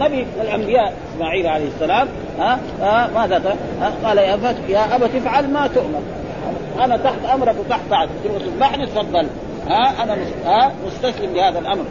نبي 0.01 0.17
من 0.17 0.41
الأنبياء 0.43 0.93
إسماعيل 1.15 1.47
عليه 1.47 1.67
السلام 1.67 2.09
ها؟ 2.39 2.59
ها؟ 2.81 3.11
ماذا 3.15 3.57
قال 4.05 4.19
يا 4.19 4.35
ابت 4.35 4.57
يا 4.69 4.97
أبت 4.97 5.11
افعل 5.15 5.51
ما 5.51 5.67
تؤمر. 5.67 6.01
أنا 6.85 6.97
تحت 6.97 7.25
أمرك 7.35 7.55
وتحت 7.61 7.81
طاعتك. 7.91 8.11
تبغى 8.25 8.39
تذبحني 8.39 8.87
تفضل 8.87 9.27
ها؟ 9.69 10.03
أنا 10.03 10.17
ها؟ 10.47 10.73
مستسلم 10.87 11.35
لهذا 11.35 11.59
الأمر. 11.59 11.85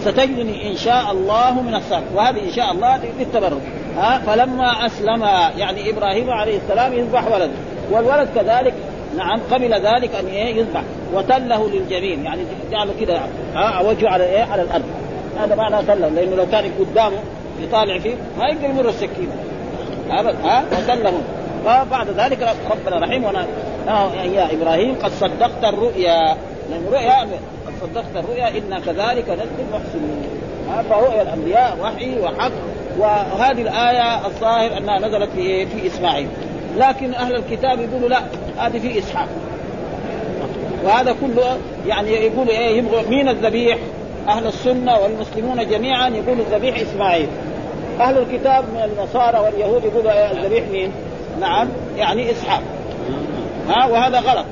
ستجدني 0.00 0.70
إن 0.70 0.76
شاء 0.76 1.12
الله 1.12 1.62
من 1.62 1.74
الصالح 1.74 2.04
وهذه 2.14 2.44
إن 2.44 2.52
شاء 2.52 2.72
الله 2.72 3.00
للتبرك 3.18 3.62
ها؟ 3.96 4.18
فلما 4.18 4.86
أسلم 4.86 5.22
يعني 5.58 5.90
إبراهيم 5.90 6.30
عليه 6.30 6.56
السلام 6.56 6.92
يذبح 6.92 7.32
ولده. 7.32 7.52
والولد 7.90 8.28
كذلك 8.34 8.74
نعم 9.16 9.40
قبل 9.50 9.74
ذلك 9.74 10.14
أن 10.14 10.26
إيه؟ 10.26 10.56
يذبح. 10.56 10.82
وتله 11.14 11.68
للجبين. 11.68 12.24
يعني 12.24 12.42
جعله 12.70 12.92
كده 13.00 13.20
ها؟ 13.54 13.80
وجهه 13.80 14.08
على 14.08 14.24
إيه؟ 14.24 14.42
على 14.42 14.62
الأرض. 14.62 14.84
هذا 15.40 15.54
معنى 15.54 15.86
سلم 15.86 16.14
لأنه 16.14 16.36
لو 16.36 16.46
كان 16.52 16.64
قدامه 16.78 17.18
يطالع 17.62 17.98
فيه 17.98 18.14
ما 18.38 18.48
يقدر 18.48 18.64
يمر 18.64 18.88
السكين 18.88 19.28
ابدا 20.10 20.38
ها؟ 20.44 20.64
وسلم. 20.72 21.22
فبعد 21.64 22.08
ذلك 22.08 22.56
ربنا 22.70 23.06
رحيم. 23.06 23.24
وأنا 23.24 23.46
يا 24.24 24.52
إبراهيم 24.52 24.94
قد 25.02 25.10
صدقت 25.10 25.64
الرؤيا. 25.64 26.36
الرؤيا 26.86 27.20
قد 27.66 27.72
صدقت 27.82 28.24
الرؤيا 28.24 28.48
إنا 28.48 28.80
كذلك 28.80 29.28
نجزي 29.28 29.62
المحسنين. 29.68 30.22
فرؤيا 30.90 31.22
الأنبياء 31.22 31.78
وحي 31.82 32.20
وحق. 32.20 32.52
وهذه 32.98 33.62
الآية 33.62 34.26
الظاهر 34.26 34.76
أنها 34.76 34.98
نزلت 34.98 35.30
في 35.36 35.66
في 35.66 35.86
إسماعيل. 35.86 36.28
لكن 36.78 37.14
أهل 37.14 37.36
الكتاب 37.36 37.80
يقولوا 37.80 38.08
لا 38.08 38.20
هذه 38.58 38.78
في 38.78 38.98
إسحاق. 38.98 39.28
وهذا 40.84 41.14
كله 41.20 41.58
يعني 41.86 42.10
يقول 42.10 42.48
إيه 42.48 42.78
يبغى 42.78 43.08
مين 43.08 43.28
الذبيح؟ 43.28 43.78
أهل 44.28 44.46
السنة 44.46 44.98
والمسلمون 44.98 45.68
جميعا 45.68 46.08
يقولوا 46.08 46.44
الذبيح 46.44 46.80
إسماعيل. 46.80 47.28
أهل 48.00 48.18
الكتاب 48.18 48.64
من 48.64 48.82
النصارى 48.84 49.38
واليهود 49.38 49.84
يقولوا 49.84 50.30
الذبيح 50.32 50.64
مين؟ 50.68 50.92
نعم 51.40 51.68
يعني 51.96 52.30
إسحاق. 52.30 52.62
ها 53.68 53.86
وهذا 53.86 54.20
غلط. 54.20 54.46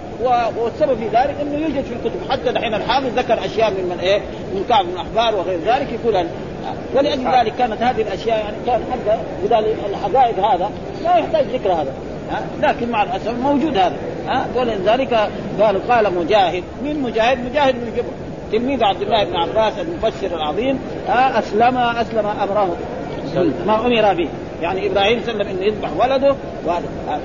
والسبب 0.58 0.96
في 0.98 1.04
ذلك 1.04 1.34
إنه 1.42 1.58
يوجد 1.58 1.84
في 1.84 1.92
الكتب 1.92 2.30
حتى 2.30 2.52
دحين 2.52 2.74
الحافظ 2.74 3.18
ذكر 3.18 3.44
أشياء 3.44 3.70
من 3.70 3.84
من 3.84 3.98
إيه؟ 4.00 4.18
من 4.54 4.64
كعب 4.68 4.84
بن 4.84 4.96
أحبار 4.96 5.40
وغير 5.40 5.58
ذلك 5.66 5.88
يقول 5.92 6.26
ولأجل 6.94 7.24
ذلك 7.38 7.56
كانت 7.58 7.82
هذه 7.82 8.02
الأشياء 8.02 8.38
يعني 8.38 8.56
كان 8.66 8.80
حتى 8.92 9.18
بدل 9.44 9.74
الحقائق 9.90 10.46
هذا 10.46 10.70
لا 11.04 11.16
يحتاج 11.16 11.44
ذكر 11.46 11.72
هذا. 11.72 11.92
ها 12.30 12.42
لكن 12.62 12.90
مع 12.90 13.02
الأسف 13.02 13.34
موجود 13.42 13.76
هذا. 13.76 13.96
ها 14.28 14.46
ولذلك 14.56 15.30
قال 15.60 15.88
قال 15.88 16.14
مجاهد. 16.14 16.62
من 16.84 17.02
مجاهد؟ 17.02 17.38
مجاهد 17.50 17.74
بن 17.74 17.96
جبر 17.96 18.08
تلميذ 18.52 18.84
عبد 18.84 19.02
الله 19.02 19.24
بن 19.24 19.36
عباس 19.36 19.72
المفسر 19.78 20.36
العظيم. 20.36 20.78
اسلم 21.08 21.76
أسلم 21.76 22.26
أمره. 22.26 22.76
ما 23.66 23.86
أمر 23.86 24.14
به. 24.14 24.28
يعني 24.62 24.86
إبراهيم 24.86 25.20
سلم 25.26 25.40
إنه 25.40 25.62
يذبح 25.62 25.88
ولده 25.98 26.34
وهذا. 26.66 26.88
آه. 27.08 27.18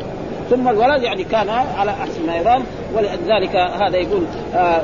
ثم 0.50 0.70
الولد 0.70 1.04
يعني 1.04 1.24
كان 1.24 1.50
على 1.50 1.92
أحسن 1.92 2.26
ما 2.28 2.36
يرام 2.36 2.64
ولذلك 2.96 3.56
هذا 3.56 3.98
يقول 3.98 4.24
آه 4.56 4.82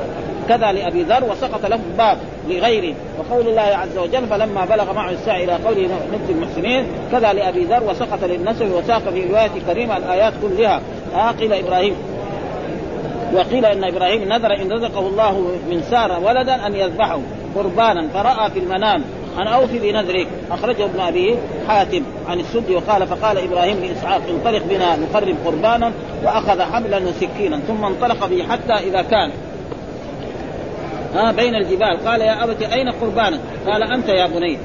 كذا 0.48 0.72
لأبي 0.72 1.02
ذر 1.02 1.24
وسقط 1.24 1.66
له 1.66 1.80
باب 1.98 2.18
لغيره. 2.48 2.94
وقول 3.18 3.48
الله 3.48 3.62
عز 3.62 3.98
وجل 3.98 4.26
فلما 4.26 4.64
بلغ 4.64 4.92
معه 4.92 5.10
السعي 5.10 5.44
إلى 5.44 5.52
قوله 5.52 5.88
نجزي 6.12 6.32
المحسنين. 6.32 6.84
كذا 7.12 7.32
لأبي 7.32 7.64
ذر 7.64 7.82
وسقط 7.84 8.24
للنسب 8.24 8.72
وساق 8.72 9.08
في 9.10 9.26
رواية 9.26 9.50
كريمة 9.66 9.96
الآيات 9.96 10.32
كلها. 10.42 10.80
آه 11.14 11.30
قيل 11.30 11.52
إبراهيم. 11.52 11.94
وقيل 13.34 13.64
إن 13.64 13.84
إبراهيم 13.84 14.32
نذر 14.32 14.54
إن 14.54 14.72
رزقه 14.72 15.00
الله 15.00 15.32
من 15.70 15.82
ساره 15.90 16.18
ولدا 16.24 16.66
أن 16.66 16.74
يذبحه 16.74 17.20
قربانا 17.56 18.08
فرأى 18.14 18.50
في 18.50 18.58
المنام. 18.58 19.04
ان 19.38 19.46
أوفي 19.46 19.78
بنذرك 19.78 20.26
أخرجه 20.50 20.84
ابن 20.84 21.00
أبي 21.00 21.36
حاتم 21.68 22.02
عن 22.28 22.40
السدي 22.40 22.76
وقال 22.76 23.06
فقال 23.06 23.38
إبراهيم 23.38 23.76
لإسحاق 23.84 24.20
انطلق 24.28 24.62
بنا 24.68 24.96
نقرب 24.96 25.36
قربانا 25.44 25.92
وأخذ 26.24 26.62
حبلا 26.62 26.98
وسكينا 26.98 27.60
ثم 27.68 27.84
انطلق 27.84 28.26
به 28.26 28.46
حتى 28.50 28.72
إذا 28.72 29.02
كان. 29.02 29.30
ها 31.14 31.32
بين 31.32 31.54
الجبال. 31.54 32.06
قال 32.06 32.20
يا 32.20 32.44
أبت 32.44 32.62
أين 32.62 32.90
قربانك؟ 32.90 33.40
قال 33.66 33.82
أنت 33.82 34.08
يا 34.08 34.26
بني. 34.26 34.58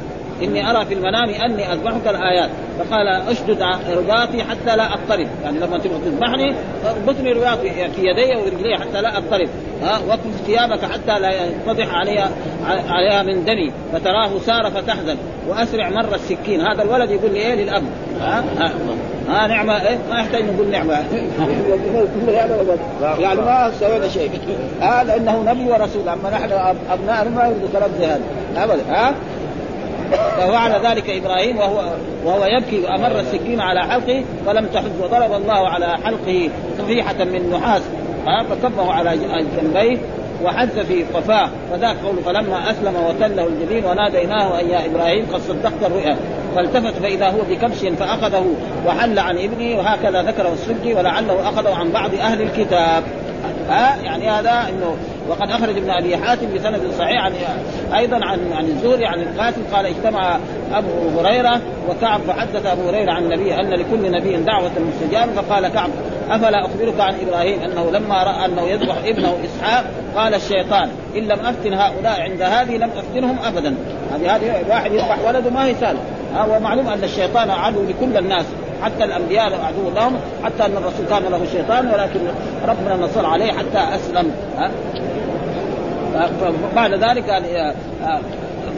إني 0.44 0.72
أرى 0.72 0.86
في 0.86 0.94
المنام 0.94 1.30
أني 1.30 1.74
أذبحك 1.74 2.08
الآيات. 2.08 2.50
فقال 2.80 3.08
أشدد 3.08 3.64
رباطي 3.98 4.44
حتى 4.44 4.76
لا 4.76 4.94
أضطرب. 4.94 5.28
يعني 5.44 5.60
لما 5.60 5.78
تبغى 5.78 6.00
تذبحني 6.06 6.56
اربطني 6.86 7.32
رباطي 7.32 7.70
في 7.70 8.02
يدي 8.02 8.36
ورجلي 8.36 8.78
حتى 8.78 9.02
لا 9.02 9.18
أضطرب. 9.18 9.50
ها 9.84 10.00
واكف 10.08 10.46
ثيابك 10.46 10.86
حتى 10.86 11.20
لا 11.20 11.32
ينفضح 11.46 11.94
عليها 11.94 12.30
عليها 12.90 13.24
من 13.24 13.46
دمي. 13.46 13.72
فتراه 13.94 14.40
سار 14.46 14.72
فتحزن. 14.72 15.18
وأسرع 15.48 15.90
مر 15.90 16.16
السكين. 16.16 16.62
هذا 16.62 16.84
الولد 16.84 17.12
يقول 17.12 17.32
لي 17.32 17.40
إيه 17.40 17.56
للأب؟ 17.56 17.84
ها 18.20 18.44
ها, 18.58 18.72
ها 19.30 19.48
نعمة 19.48 19.88
إيه؟ 19.88 19.98
ما 20.10 20.20
يحتاج 20.20 20.44
نقول 20.44 20.68
نعمة. 20.68 20.94
يعني 23.20 23.42
ما 23.42 23.72
سوينا 23.80 24.08
شيء. 24.08 24.32
ها 24.82 25.04
لأنه 25.04 25.44
نبي 25.48 25.72
ورسول. 25.72 26.10
أما 26.10 26.30
نحن 26.30 26.52
أبناء 26.92 27.30
ما 27.30 27.48
يريد 27.48 27.72
كلام 27.74 27.90
زي 28.00 28.06
هذا. 28.06 28.22
ابدا 28.56 28.84
ها؟ 28.90 29.14
ففعل 30.12 30.86
ذلك 30.86 31.10
إبراهيم 31.10 31.58
وهو 31.58 31.84
وهو 32.26 32.46
يبكي 32.46 32.80
وأمر 32.80 33.20
السكين 33.20 33.62
على 33.62 33.82
حلقه 33.82 34.24
فلم 34.46 34.66
تحز 34.66 34.92
وضرب 35.02 35.34
الله 35.34 35.70
على 35.70 35.98
حلقه 36.04 36.50
صفيحة 36.80 37.24
من 37.24 37.50
نحاس 37.50 37.82
فكبه 38.50 38.92
على 38.92 39.18
جنبيه 39.58 39.98
وحز 40.44 40.80
في 40.80 41.04
قفاه 41.04 41.50
فذاك 41.72 41.96
قوله 42.06 42.22
فلما 42.22 42.72
أسلم 42.72 42.96
وتله 43.10 43.48
الجبين 43.48 43.86
وناديناه 43.86 44.60
أن 44.60 44.70
يا 44.70 44.86
إبراهيم 44.86 45.26
قد 45.34 45.42
صدقت 45.42 45.84
الرؤيا. 45.86 46.18
فالتفت 46.56 46.94
فإذا 46.94 47.30
هو 47.30 47.42
بكبش 47.50 47.78
فأخذه 48.00 48.46
وحل 48.88 49.20
عن 49.20 49.38
ابنه 49.38 49.78
وهكذا 49.78 50.22
ذكره 50.22 50.54
السدي 50.54 50.94
ولعله 50.94 51.50
أخذه 51.50 51.76
عن 51.76 51.92
بعض 51.92 52.14
أهل 52.14 52.42
الكتاب. 52.42 53.04
ها؟ 53.70 53.96
يعني 54.04 54.30
هذا 54.30 54.70
إنه 54.70 54.96
وقد 55.30 55.50
أخرج 55.52 55.78
ابن 55.78 55.90
أبي 55.90 56.18
حاتم 56.18 56.54
بسند 56.56 56.92
صحيح 57.00 57.26
عن 57.26 57.34
أيضا 57.96 58.16
عن 58.16 58.54
عن 58.54 58.66
الزهري 58.66 59.06
عن 59.06 59.22
القاسم 59.22 59.62
قال 59.74 59.86
اجتمع 59.86 60.40
أبو 60.74 61.20
هريرة 61.20 61.62
وكعب 61.90 62.22
فحدث 62.22 62.66
أبو 62.66 62.90
هريرة 62.90 63.12
عن 63.12 63.24
النبي 63.24 63.56
أن 63.56 63.70
لكل 63.70 64.12
نبي 64.12 64.36
دعوة 64.38 64.72
مستجابة 64.80 65.42
فقال 65.42 65.68
كعب 65.68 65.90
أفلا 66.30 66.66
أخبرك 66.66 67.00
عن 67.00 67.16
إبراهيم 67.28 67.60
أنه 67.60 67.92
لما 67.92 68.24
رأى 68.24 68.46
أنه 68.46 68.62
يذبح 68.62 68.96
ابنه 69.06 69.38
إسحاق 69.46 69.86
قال 70.16 70.34
الشيطان 70.34 70.90
إن 71.16 71.24
لم 71.24 71.40
أفتن 71.46 71.74
هؤلاء 71.74 72.22
عند 72.22 72.42
هذه 72.42 72.78
لم 72.78 72.90
أفتنهم 72.98 73.38
ابدا. 73.46 73.76
هذه 74.14 74.36
هذه 74.36 74.66
واحد 74.70 74.92
يذبح 74.92 75.18
ولده 75.28 75.50
ما 75.50 75.66
هي 75.66 75.76
سهله 75.76 76.00
ومعلوم 76.50 76.88
أن 76.88 77.04
الشيطان 77.04 77.50
عدو 77.50 77.84
لكل 77.84 78.18
الناس. 78.18 78.46
حتى 78.84 79.04
الأنبياء 79.04 79.46
عدو 79.46 79.90
لهم 79.96 80.16
حتى 80.44 80.66
أن 80.66 80.78
الرسول 80.78 81.06
كان 81.10 81.24
له 81.24 81.46
شيطان 81.52 81.88
ولكن 81.88 82.20
ربنا 82.68 83.06
نصر 83.06 83.26
عليه 83.26 83.52
حتى 83.52 83.96
أسلم 83.96 84.32
بعد 86.76 86.94
ذلك 86.94 87.30
آه، 87.30 87.74
آه، 88.04 88.20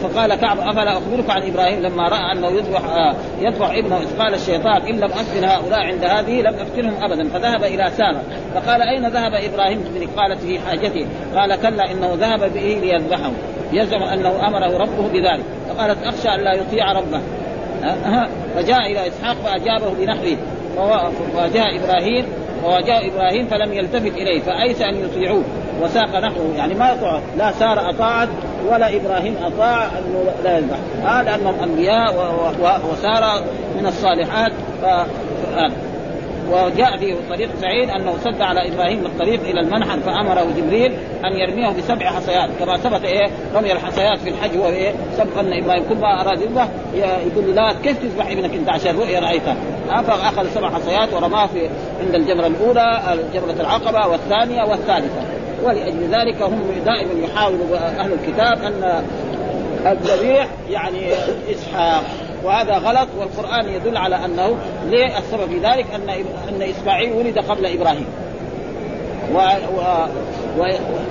فقال 0.03 0.35
كعب 0.35 0.59
أفلا 0.59 0.97
أخبرك 0.97 1.29
عن 1.29 1.41
إبراهيم؟ 1.41 1.81
لما 1.81 2.09
رأى 2.09 2.31
أنه 2.31 2.47
يذبح 2.47 2.81
آه، 2.85 3.15
يذبح 3.41 3.69
ابنه 3.71 3.97
اذ 3.97 4.19
قال 4.19 4.33
الشيطان 4.33 4.81
إن 4.81 4.95
لم 4.95 5.11
افتن 5.11 5.43
هؤلاء 5.43 5.79
عند 5.79 6.03
هذه 6.03 6.41
لم 6.41 6.53
افتنهم 6.53 7.03
أبدا 7.03 7.29
فذهب 7.29 7.63
إلى 7.63 7.91
ساره 7.97 8.21
فقال 8.55 8.81
أين 8.81 9.07
ذهب 9.07 9.33
إبراهيم 9.33 9.83
قالت 10.17 10.41
في 10.41 10.59
حاجته؟ 10.59 11.05
قال 11.35 11.55
كلا 11.55 11.91
إنه 11.91 12.13
ذهب 12.13 12.53
به 12.53 12.79
ليذبحه. 12.81 13.31
يزعم 13.73 14.03
أنه 14.03 14.47
أمره 14.47 14.77
ربه 14.77 15.07
بذلك. 15.13 15.43
فقالت 15.69 15.97
أخشى 16.03 16.29
أن 16.29 16.39
لا 16.39 16.53
يطيع 16.53 16.91
ربه. 16.91 17.21
فجاء 18.57 18.91
إلى 18.91 19.07
إسحاق 19.07 19.35
فأجابه 19.35 19.93
بنحوه 19.99 20.37
وجاء 21.35 21.75
إبراهيم 21.75 22.25
وجاء 22.63 23.07
إبراهيم 23.07 23.47
فلم 23.47 23.73
يلتفت 23.73 24.17
إليه 24.17 24.41
فأيس 24.41 24.81
أن 24.81 24.95
يطيعوه 24.95 25.43
وساق 25.81 26.19
نحوه. 26.19 26.53
يعني 26.57 26.73
ما 26.73 26.91
يطاع 26.91 27.19
لا 27.37 27.51
سار 27.51 27.89
أطاعت 27.89 28.29
ولا 28.69 28.95
إبراهيم 28.95 29.35
أطاع 29.43 29.83
أنه 29.83 30.31
لا 30.43 30.57
يذبح. 30.57 30.77
هذا 31.03 31.23
لانهم 31.23 31.59
انبياء 31.63 32.13
وسار 32.91 33.43
من 33.79 33.85
الصالحات. 33.85 34.51
ف... 34.81 34.85
وجاء 36.51 36.97
في 36.97 37.15
طريق 37.29 37.49
سعيد 37.61 37.89
أنه 37.89 38.13
سد 38.23 38.41
على 38.41 38.67
إبراهيم 38.67 39.05
الطريق 39.05 39.41
إلى 39.41 39.59
المنحر 39.59 39.99
فأمره 39.99 40.47
جبريل 40.57 40.91
أن 41.25 41.33
يرميه 41.33 41.69
بسبع 41.69 42.05
حصيات. 42.05 42.49
كما 42.59 42.77
ثبت 42.77 43.03
إيه؟ 43.03 43.29
رمي 43.55 43.71
الحصيات 43.71 44.17
في 44.17 44.29
الحج 44.29 44.57
هو 44.57 44.67
إيه؟ 44.67 44.93
سبق 45.17 45.39
أن 45.39 45.63
إبراهيم 45.63 45.83
كل 45.89 45.95
ما 45.95 46.21
أراد 46.21 46.41
يذبح 46.41 46.67
يقول 46.95 47.55
لا 47.55 47.73
كيف 47.83 47.97
تذبح 47.97 48.27
ابنك؟ 48.31 48.53
أنت 48.53 48.69
عشان 48.69 48.95
رؤيا 48.95 49.19
رأيتها. 49.19 49.55
فأخذ 49.87 50.47
سبع 50.49 50.69
حصيات 50.69 51.13
ورماه 51.13 51.47
في 51.47 51.69
عند 52.05 52.15
الجمره 52.15 52.47
الأولى 52.47 53.01
جمره 53.33 53.55
العقبة 53.61 54.07
والثانية 54.07 54.63
والثالثة. 54.63 55.21
ولأجل 55.63 56.07
ذلك 56.11 56.41
هم 56.41 56.61
دائما 56.85 57.25
يحاولوا 57.25 57.77
أهل 57.77 58.11
الكتاب 58.13 58.61
أن 58.63 59.03
الذبيح 59.85 60.47
يعني 60.69 61.13
إسحاق. 61.51 62.03
وهذا 62.43 62.77
غلط 62.77 63.07
والقرآن 63.17 63.69
يدل 63.69 63.97
على 63.97 64.25
أنه 64.25 64.57
ليه 64.85 65.17
السبب 65.17 65.47
في 65.47 65.59
ذلك؟ 65.59 65.85
أن 65.95 66.09
أن 66.49 66.61
إسماعيل 66.61 67.11
ولد 67.11 67.39
قبل 67.39 67.65
إبراهيم. 67.65 68.05
و... 69.33 69.37
و... 70.57 70.63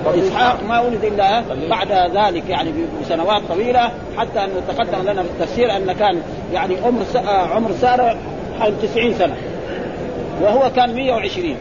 واسحاق 0.06 0.62
ما 0.68 0.80
ولد 0.80 1.04
إلا 1.04 1.42
بعد 1.70 1.92
ذلك 1.92 2.48
يعني 2.48 2.72
بسنوات 3.02 3.42
طويلة 3.48 3.90
حتى 4.18 4.44
انه 4.44 4.62
تقدم 4.68 5.02
لنا 5.02 5.22
في 5.22 5.28
التفسير 5.28 5.76
أن 5.76 5.92
كان 5.92 6.22
يعني 6.52 6.76
عمر 6.84 7.02
س... 7.12 7.16
عمر 7.26 7.72
سارة 7.72 8.16
حول 8.60 8.72
90 8.82 9.14
سنة 9.14 9.36
وهو 10.42 10.70
كان 10.76 10.94
120 10.94 11.56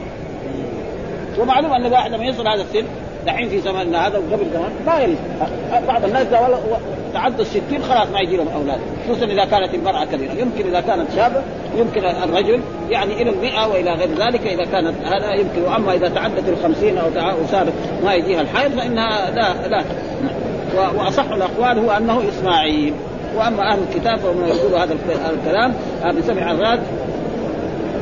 ومعلوم 1.40 1.74
أن 1.74 1.86
الواحد 1.86 2.12
لما 2.12 2.26
يصل 2.26 2.48
هذا 2.48 2.62
السن 2.62 2.86
دحين 3.26 3.50
في 3.50 3.62
زماننا 3.62 4.08
هذا 4.08 4.18
وقبل 4.18 4.46
زمان 4.54 4.72
ما 4.88 5.00
يلد 5.00 5.18
بعض 5.88 6.06
الناس 6.06 6.28
تعدوا 7.14 7.42
الستين 7.42 7.84
خلاص 7.84 8.08
ما 8.14 8.20
يجي 8.20 8.38
لهم 8.38 8.48
أولاد. 8.48 8.80
خصوصا 9.06 9.26
إذا 9.26 9.46
كانت 9.46 9.74
المراه 9.74 10.06
كبيرة. 10.06 10.32
يمكن 10.32 10.68
إذا 10.68 10.80
كانت 10.80 11.08
شابة 11.16 11.42
يمكن 11.78 12.06
الرجل 12.06 12.62
يعني 12.90 13.22
إلى 13.22 13.30
المئة 13.30 13.68
وإلى 13.68 13.94
غير 13.94 14.10
ذلك. 14.10 14.48
إذا 14.48 14.66
كانت 14.66 14.94
هذا 15.06 15.34
يمكن. 15.34 15.62
وأما 15.66 15.94
إذا 15.94 16.10
تعدت 16.10 16.50
الخمسين 16.50 16.98
أو 16.98 17.10
صار 17.52 17.68
ما 18.04 18.14
يجيها 18.14 18.42
الحيض 18.42 18.72
فإنها 18.72 19.32
لا 19.32 19.68
لا. 19.68 19.84
وأصح 20.98 21.32
الأقوال 21.32 21.80
هو 21.80 21.92
أنه 21.92 22.22
إسماعيل. 22.30 22.94
وأما 23.36 23.72
أهل 23.72 23.80
الكتاب 23.90 24.18
فهم 24.18 24.48
يقولوا 24.48 24.80
هذا 24.80 24.96
الكلام. 25.44 25.74
بسبع 26.18 26.54
مرات 26.54 26.80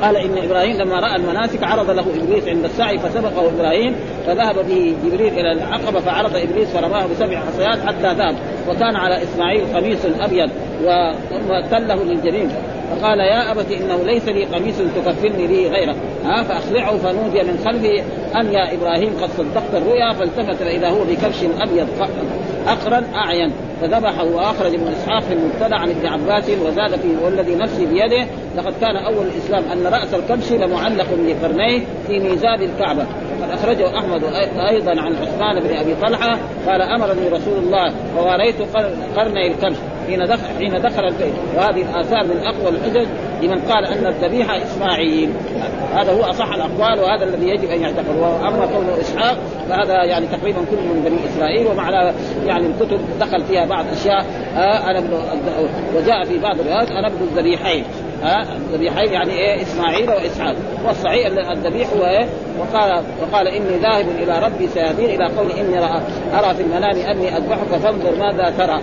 قال 0.01 0.17
إن 0.17 0.37
إبراهيم 0.37 0.77
لما 0.77 0.99
رأى 0.99 1.15
المناسك 1.15 1.63
عرض 1.63 1.89
له 1.89 2.05
إبليس 2.23 2.47
عند 2.47 2.65
السعي 2.65 2.99
فسبقه 2.99 3.47
إبراهيم 3.47 3.95
فذهب 4.27 4.55
به 4.55 4.95
جبريل 5.05 5.33
إلى 5.33 5.51
العقبة 5.51 5.99
فعرض 5.99 6.35
إبليس 6.35 6.69
فرماه 6.69 7.05
بسبع 7.07 7.39
حصيات 7.39 7.79
حتى 7.87 8.13
ذهب 8.13 8.35
وكان 8.69 8.95
على 8.95 9.23
إسماعيل 9.23 9.65
قميص 9.75 10.05
أبيض 10.19 10.49
ثم 11.29 11.77
تله 11.77 12.03
للجنين. 12.03 12.49
فقال 12.91 13.19
يا 13.19 13.51
أبت 13.51 13.71
إنه 13.71 14.03
ليس 14.03 14.25
لي 14.25 14.45
قميص 14.45 14.75
تكفلني 14.77 15.47
به 15.47 15.69
غيره. 15.69 15.95
ها 16.25 16.43
فأخلعه 16.43 16.97
فنودي 16.97 17.43
من 17.43 17.63
خلفه 17.65 18.03
أن 18.39 18.53
يا 18.53 18.73
إبراهيم 18.73 19.13
قد 19.21 19.29
صدقت 19.37 19.73
الرؤيا 19.73 20.13
فالتفت 20.13 20.63
فاذا 20.63 20.89
هو 20.89 21.03
بكبش 21.03 21.43
أبيض 21.61 21.87
اقرن 22.67 23.03
أعين. 23.15 23.51
فذبحه 23.83 24.23
واخرج 24.23 24.73
ابن 24.73 24.87
إسحاق 24.87 25.21
في 25.21 25.33
المبتدا 25.33 25.75
عن 25.75 25.89
ابن 25.89 26.07
عباس 26.07 26.49
وزاد 26.49 26.99
فيه 26.99 27.17
والذي 27.25 27.55
نفسي 27.55 27.85
بيده 27.85 28.27
لقد 28.57 28.73
كان 28.81 28.95
أول 28.95 29.25
الإسلام 29.25 29.63
أن 29.71 29.87
رأس 29.93 30.13
الكبش 30.13 30.51
لمعلق 30.51 31.07
بقرنيه 31.11 31.81
في 32.07 32.19
ميزان 32.19 32.61
الكعبة. 32.61 33.05
وقد 33.41 33.51
أخرجه 33.51 33.97
أحمد 33.97 34.23
أيضا 34.69 35.01
عن 35.01 35.15
عثمان 35.15 35.59
بن 35.59 35.75
أبي 35.77 35.95
طلحة 35.95 36.39
قال 36.67 36.81
أمرني 36.81 37.27
رسول 37.29 37.57
الله 37.57 37.93
ووريت 38.17 38.55
قرني 39.15 39.47
الكبش 39.47 39.77
حين 40.07 40.19
دخل 40.19 40.47
حين 40.57 40.81
دخل 40.81 41.03
البيت. 41.03 41.33
وهذه 41.57 41.81
الآثار 41.81 42.23
من 42.23 42.37
أقوى 42.37 42.69
الحجج 42.69 43.07
لمن 43.47 43.59
قال 43.59 43.85
أن 43.85 44.07
الذبيحة 44.07 44.57
إسماعيل. 44.57 45.29
هذا 45.93 46.11
هو 46.11 46.23
أصح 46.23 46.53
الأقوال 46.53 46.99
وهذا 46.99 47.23
الذي 47.23 47.49
يجب 47.49 47.69
أن 47.69 47.81
يعتقد. 47.81 48.17
وأما 48.19 48.65
قول 48.65 48.99
إسحاق 49.01 49.37
فهذا 49.69 50.03
يعني 50.03 50.27
تقريبا 50.27 50.59
كل 50.71 50.77
من 50.77 51.01
بني 51.05 51.17
إسرائيل 51.29 51.67
ومع 51.67 52.13
يعني 52.45 52.67
الكتب 52.67 52.99
دخل 53.19 53.43
فيها 53.43 53.65
بعض 53.65 53.85
أشياء. 53.91 54.25
آه 54.55 54.91
أنا 54.91 55.03
وجاء 55.95 56.23
في 56.23 56.39
بعض 56.39 56.59
الروايات 56.59 56.91
أنا 56.91 57.07
ابن 57.07 57.21
الذبيحين. 57.21 57.83
ها؟ 58.23 58.55
الذبيحين 58.55 59.13
يعني 59.13 59.31
إيه؟ 59.31 59.61
إسماعيل 59.61 60.09
وإسحاق. 60.09 60.55
والصحيح 60.87 61.27
الذبيح 61.51 61.87
هو 61.97 62.05
إيه؟ 62.05 62.27
وقال 62.59 63.03
وقال 63.21 63.47
إني 63.47 63.77
ذاهب 63.81 64.05
إلى 64.19 64.39
ربي 64.39 64.67
سيهدين 64.67 65.09
إلى 65.09 65.25
قول 65.37 65.51
إني 65.51 65.79
أرى 66.39 66.55
في 66.55 66.61
المنام 66.61 66.97
أني 66.97 67.37
أذبحك 67.37 67.67
فانظر 67.83 68.11
ماذا 68.19 68.53
ترى. 68.57 68.81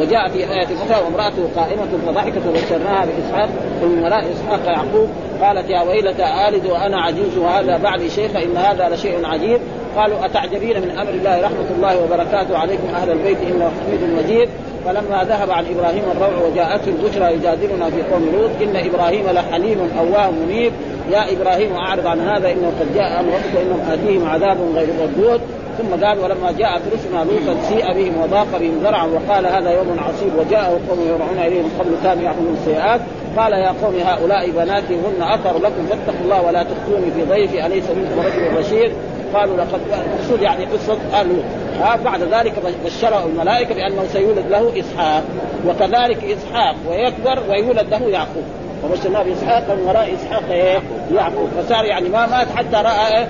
وجاء 0.00 0.28
في 0.28 0.38
آية 0.38 0.66
أخرى 0.66 1.04
وامرأته 1.04 1.48
قائمة 1.56 1.86
فضحكت 2.06 2.46
وبشرناها 2.48 3.06
بإسحاق 3.06 3.48
ومن 3.82 4.02
وراء 4.02 4.24
إسحاق 4.32 4.66
يعقوب 4.66 5.08
قالت 5.42 5.70
يا 5.70 5.82
ويلتى 5.82 6.24
آلد 6.48 6.66
وأنا 6.66 7.00
عجوز 7.00 7.38
وهذا 7.38 7.76
بعدي 7.76 8.10
شيخ 8.10 8.36
إن 8.36 8.56
هذا 8.56 8.88
لشيء 8.88 9.26
عجيب. 9.26 9.60
قالوا 9.96 10.24
أتعجبين 10.24 10.80
من 10.82 10.90
أمر 10.90 11.10
الله 11.10 11.40
رحمة 11.40 11.70
الله 11.76 12.02
وبركاته 12.02 12.58
عليكم 12.58 12.94
أهل 12.94 13.10
البيت 13.10 13.38
إنه 13.50 13.70
حميد 13.86 14.24
مجيد 14.24 14.48
فلما 14.84 15.24
ذهب 15.24 15.50
عن 15.50 15.64
إبراهيم 15.66 16.02
الروع 16.16 16.48
وجاءته 16.48 16.88
البشرى 16.88 17.34
يجادلنا 17.34 17.90
في 17.90 18.02
قوم 18.02 18.30
لوط 18.32 18.50
إن 18.62 18.76
إبراهيم 18.76 19.30
لحليم 19.30 19.78
أواه 19.98 20.30
منيب. 20.30 20.72
يا 21.12 21.32
إبراهيم 21.32 21.72
أعرض 21.76 22.06
عن 22.06 22.20
هذا 22.20 22.52
إنه 22.52 22.72
قد 22.80 22.94
جاء 22.94 23.20
أمر 23.20 23.28
ربك 23.28 23.56
انهم 23.62 23.80
آتيهم 23.92 24.28
عذاب 24.28 24.56
غير 24.74 24.88
مردود. 25.00 25.40
ثم 25.78 26.04
قال 26.04 26.18
ولما 26.18 26.52
جاءت 26.58 26.82
رسلنا 26.92 27.24
لوطا 27.24 27.60
سيء 27.62 27.92
بهم 27.92 28.22
وضاق 28.22 28.46
بهم 28.60 28.80
ذرعا 28.84 29.06
وقال 29.06 29.46
هذا 29.46 29.70
يوم 29.70 29.96
عصيب. 29.98 30.32
وجاءه 30.38 30.80
قوم 30.88 31.00
يرعون 31.06 31.38
اليه 31.46 31.62
من 31.62 31.70
قبل 31.78 31.90
كانوا 32.04 32.22
يعملون 32.22 32.56
السيئات. 32.60 33.00
قال 33.36 33.52
يا 33.52 33.74
قوم 33.82 33.94
هؤلاء 34.04 34.50
بناتي 34.50 34.94
هن 34.94 35.22
اطهر 35.22 35.58
لكم 35.58 35.86
فاتقوا 35.86 36.24
الله 36.24 36.42
ولا 36.42 36.62
تخزوني 36.62 37.10
في 37.10 37.24
ضيفي 37.30 37.66
أليس 37.66 37.84
منكم 37.84 38.20
رجل 38.20 38.58
رشيد؟ 38.58 38.92
قالوا 39.34 39.56
لقد 39.56 39.80
مقصود 40.14 40.42
يعني 40.42 40.64
قصة 40.64 41.20
آل 41.20 41.28
لوط. 41.28 41.63
آه 41.82 41.96
بعد 41.96 42.22
ذلك 42.22 42.52
بشره 42.84 43.26
الملائكة 43.26 43.74
بأنه 43.74 44.04
سيولد 44.12 44.46
له 44.50 44.80
إسحاق 44.80 45.24
وكذلك 45.66 46.24
إسحاق 46.24 46.76
ويكبر 46.88 47.42
ويولد 47.48 47.90
له 47.90 48.08
يعقوب. 48.08 48.44
وبشرناه 48.84 49.22
بإسحاق 49.22 49.70
من 49.70 49.82
وراء 49.86 50.14
إسحاق 50.14 50.42
إيه؟ 50.50 50.78
يعقوب. 51.14 51.48
فصار 51.58 51.84
يعني 51.84 52.08
ما 52.08 52.26
مات 52.26 52.46
حتى 52.56 52.76
رأى 52.76 53.18
إيه؟ 53.18 53.28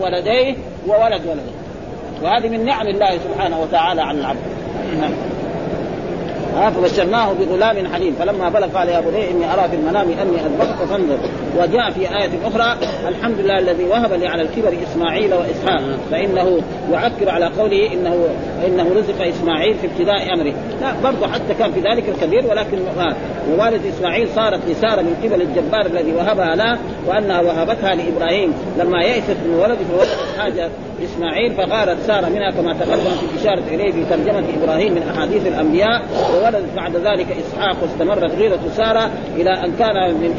ولديه 0.00 0.56
وولد 0.86 1.26
ولده. 1.26 1.52
وهذه 2.22 2.48
من 2.48 2.64
نعم 2.64 2.86
الله 2.86 3.18
سبحانه 3.18 3.60
وتعالى 3.60 4.02
على 4.02 4.18
العبد. 4.18 4.38
نعم. 5.00 5.10
ها 5.10 5.31
فبشرناه 6.70 7.32
بغلام 7.32 7.86
حليم. 7.92 8.14
فلما 8.18 8.48
بلغ 8.48 8.66
قال 8.66 8.88
يا 8.88 9.00
بني 9.00 9.30
إني 9.30 9.52
أرى 9.52 9.68
في 9.68 9.76
المنام 9.76 10.06
أني 10.06 10.46
اذبحك 10.46 10.84
فانظر. 10.90 11.18
وجاء 11.58 11.90
في 11.90 12.00
آية 12.00 12.30
أخرى 12.44 12.76
الحمد 13.08 13.38
لله 13.38 13.58
الذي 13.58 13.84
وهب 13.84 14.12
لي 14.12 14.26
على 14.26 14.42
الكبر 14.42 14.74
إسماعيل 14.82 15.34
وإسحاق 15.34 15.82
فإنه 16.10 16.60
يعكر 16.92 17.30
على 17.30 17.46
قوله 17.46 17.92
إنه 17.92 18.28
إنه 18.66 18.86
رزق 18.96 19.26
إسماعيل 19.26 19.74
في 19.74 19.86
ابتداء 19.86 20.34
أمره. 20.34 20.54
لا 20.80 20.92
برضه 21.04 21.26
حتى 21.32 21.54
كان 21.58 21.72
في 21.72 21.80
ذلك 21.80 22.08
الكبير 22.08 22.46
ولكن 22.50 22.78
ووالد 23.50 23.86
إسماعيل 23.86 24.28
صارت 24.36 24.60
لسارة 24.68 25.02
من 25.02 25.16
قبل 25.24 25.42
الجبار 25.42 25.86
الذي 25.86 26.12
وهبها 26.12 26.56
له 26.56 26.78
وأنها 27.06 27.40
وهبتها 27.40 27.94
لإبراهيم. 27.94 28.54
لما 28.78 29.02
يئست 29.02 29.36
من 29.46 29.54
ولد 29.62 29.78
فولدت 29.92 30.38
حاجة 30.38 30.68
إسماعيل 31.04 31.54
فغارت 31.54 31.96
سارة 32.06 32.28
منها 32.28 32.50
كما 32.50 32.72
تقدم 32.72 33.10
في 33.10 33.34
الإشارة 33.34 33.74
إليه 33.74 33.92
في 33.92 34.04
ترجمة 34.04 34.44
إبراهيم 34.62 34.94
من 34.94 35.02
أحاديث 35.14 35.46
الأنبياء 35.46 36.02
وولدت 36.34 36.74
بعد 36.76 36.96
ذلك 36.96 37.26
إسحاق 37.30 37.76
واستمرت 37.82 38.34
غيرة 38.34 38.60
سارة 38.76 39.10
إلى 39.36 39.50
أن 39.50 39.72
كان 39.78 40.14
من 40.14 40.30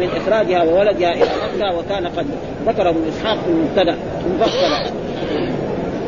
من 0.00 0.08
إخراجها 0.16 0.62
وولدها 0.62 1.12
إلى 1.12 1.24
مكة 1.24 1.78
وكان 1.78 2.06
قد 2.06 2.26
ذكره 2.66 2.90
ابن 2.90 3.08
إسحاق 3.08 3.38
في 3.38 3.50
المبتدأ 3.50 3.96
مفصلا 4.40 5.07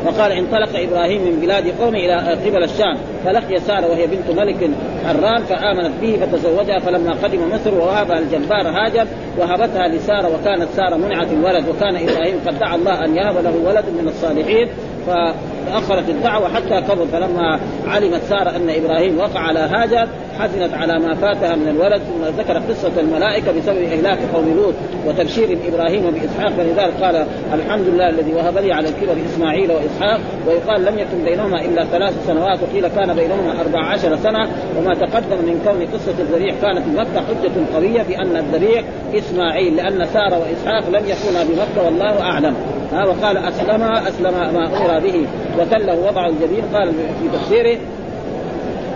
وقال 0.06 0.32
انطلق 0.32 0.80
إبراهيم 0.80 1.22
من 1.22 1.40
بلاد 1.40 1.80
قومه 1.80 1.98
إلى 1.98 2.14
قبل 2.14 2.64
الشام 2.64 2.96
فلقي 3.24 3.60
سارة 3.60 3.86
وهي 3.86 4.06
بنت 4.06 4.30
ملك 4.30 4.70
حران 5.06 5.42
فآمنت 5.42 5.92
به 6.00 6.18
فتزوجها 6.26 6.78
فلما 6.78 7.12
قدم 7.22 7.48
مصر 7.54 7.74
ووهبها 7.74 8.18
الجبار 8.18 8.68
هاجر 8.68 9.06
وهبتها 9.38 9.88
لسارة 9.88 10.28
وكانت 10.34 10.68
سارة 10.76 10.96
منعت 10.96 11.32
الولد 11.32 11.68
وكان 11.68 11.96
إبراهيم 11.96 12.40
قد 12.46 12.58
دعا 12.58 12.76
الله 12.76 13.04
أن 13.04 13.16
يهب 13.16 13.44
له 13.44 13.54
ولد 13.64 13.84
من 14.00 14.08
الصالحين 14.08 14.68
فتاخرت 15.06 16.08
الدعوة 16.08 16.48
حتى 16.48 16.80
كبر 16.80 17.06
فلما 17.06 17.60
علمت 17.86 18.22
سارة 18.22 18.56
أن 18.56 18.70
إبراهيم 18.70 19.18
وقع 19.18 19.40
على 19.40 19.58
هاجر 19.58 20.08
حزنت 20.40 20.74
على 20.74 20.98
ما 20.98 21.14
فاتها 21.14 21.56
من 21.56 21.68
الولد 21.68 22.02
ثم 22.02 22.40
ذكر 22.40 22.58
قصة 22.58 23.00
الملائكة 23.00 23.52
بسبب 23.52 23.82
إهلاك 23.82 24.18
قوم 24.34 24.54
لوط 24.56 24.74
وتبشير 25.06 25.58
إبراهيم 25.68 26.10
بإسحاق 26.10 26.52
فلذلك 26.52 26.94
قال 27.02 27.26
الحمد 27.54 27.86
لله 27.86 28.08
الذي 28.08 28.32
وهب 28.32 28.58
لي 28.58 28.72
على 28.72 28.88
الكبر 28.88 29.16
إسماعيل 29.26 29.72
وإسحاق 29.72 30.20
ويقال 30.48 30.84
لم 30.84 30.98
يكن 30.98 31.24
بينهما 31.24 31.64
إلا 31.64 31.84
ثلاث 31.84 32.26
سنوات 32.26 32.58
وقيل 32.62 32.88
كان 32.88 33.14
بينهما 33.14 33.60
أربع 33.60 33.84
عشر 33.84 34.16
سنة 34.16 34.48
وما 34.78 34.94
تقدم 34.94 35.36
من 35.36 35.60
كون 35.64 35.86
قصة 35.94 36.14
الذبيح 36.18 36.54
كانت 36.62 36.78
في 36.78 36.90
مكه 36.90 37.26
حجة 37.26 37.76
قوية 37.76 38.02
في 38.02 38.18
ان 38.18 38.36
الذبيح 38.36 38.84
إسماعيل 39.14 39.76
لأن 39.76 40.06
سارة 40.12 40.38
وإسحاق 40.38 40.88
لم 40.88 41.04
يكونا 41.06 41.44
بمكة 41.44 41.86
والله 41.86 42.22
أعلم. 42.22 42.54
ها 42.92 43.06
وقال 43.06 43.36
أسلم 43.36 43.82
أسلم 43.82 44.32
ما 44.54 44.66
أمر 44.66 45.00
به. 45.00 45.26
وتله 45.58 46.00
وضع 46.08 46.26
الجبين 46.26 46.64
قال 46.74 46.92
في 46.92 47.28
تفسيره 47.32 47.78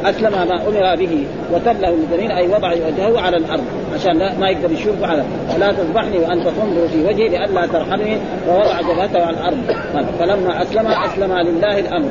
أسلم 0.05 0.33
ما 0.33 0.69
أمر 0.69 0.97
به 0.97 1.27
وتله 1.53 1.89
الجبين 1.89 2.31
أي 2.31 2.49
وضع 2.49 2.73
وجهه 2.73 3.21
على 3.21 3.37
الأرض. 3.37 3.65
عشان 3.95 4.41
ما 4.41 4.49
يقدر 4.49 4.73
يشوف 4.73 5.03
على 5.03 5.25
ولا 5.55 5.73
تذبحني 5.73 6.19
وأنت 6.19 6.49
تنظر 6.49 6.89
في 6.89 7.05
وجهي 7.05 7.29
لئلا 7.29 7.67
ترحمني 7.67 8.19
ووضع 8.49 8.81
جبهته 8.81 9.27
على 9.27 9.37
الأرض. 9.37 9.59
فلما 10.19 10.63
أسلم 10.63 10.87
أسلم 10.87 11.33
لله 11.33 11.79
الأمر. 11.79 12.09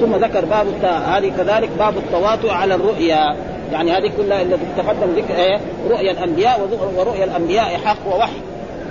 ثم 0.00 0.14
ذكر 0.16 0.44
باب 0.44 0.66
هذه 0.84 1.32
كذلك 1.38 1.70
باب 1.78 1.96
التواطؤ 1.96 2.50
على 2.50 2.74
الرؤيا. 2.74 3.36
يعني 3.72 3.90
هذه 3.90 4.10
كلها 4.16 4.42
التي 4.42 4.66
تقدم 4.76 5.10
ذكر 5.16 5.34
إيه؟ 5.34 5.60
رؤيا 5.90 6.10
الأنبياء 6.10 6.68
ورؤيا 6.96 7.24
الأنبياء 7.24 7.76
حق 7.84 8.14
ووحي. 8.14 8.40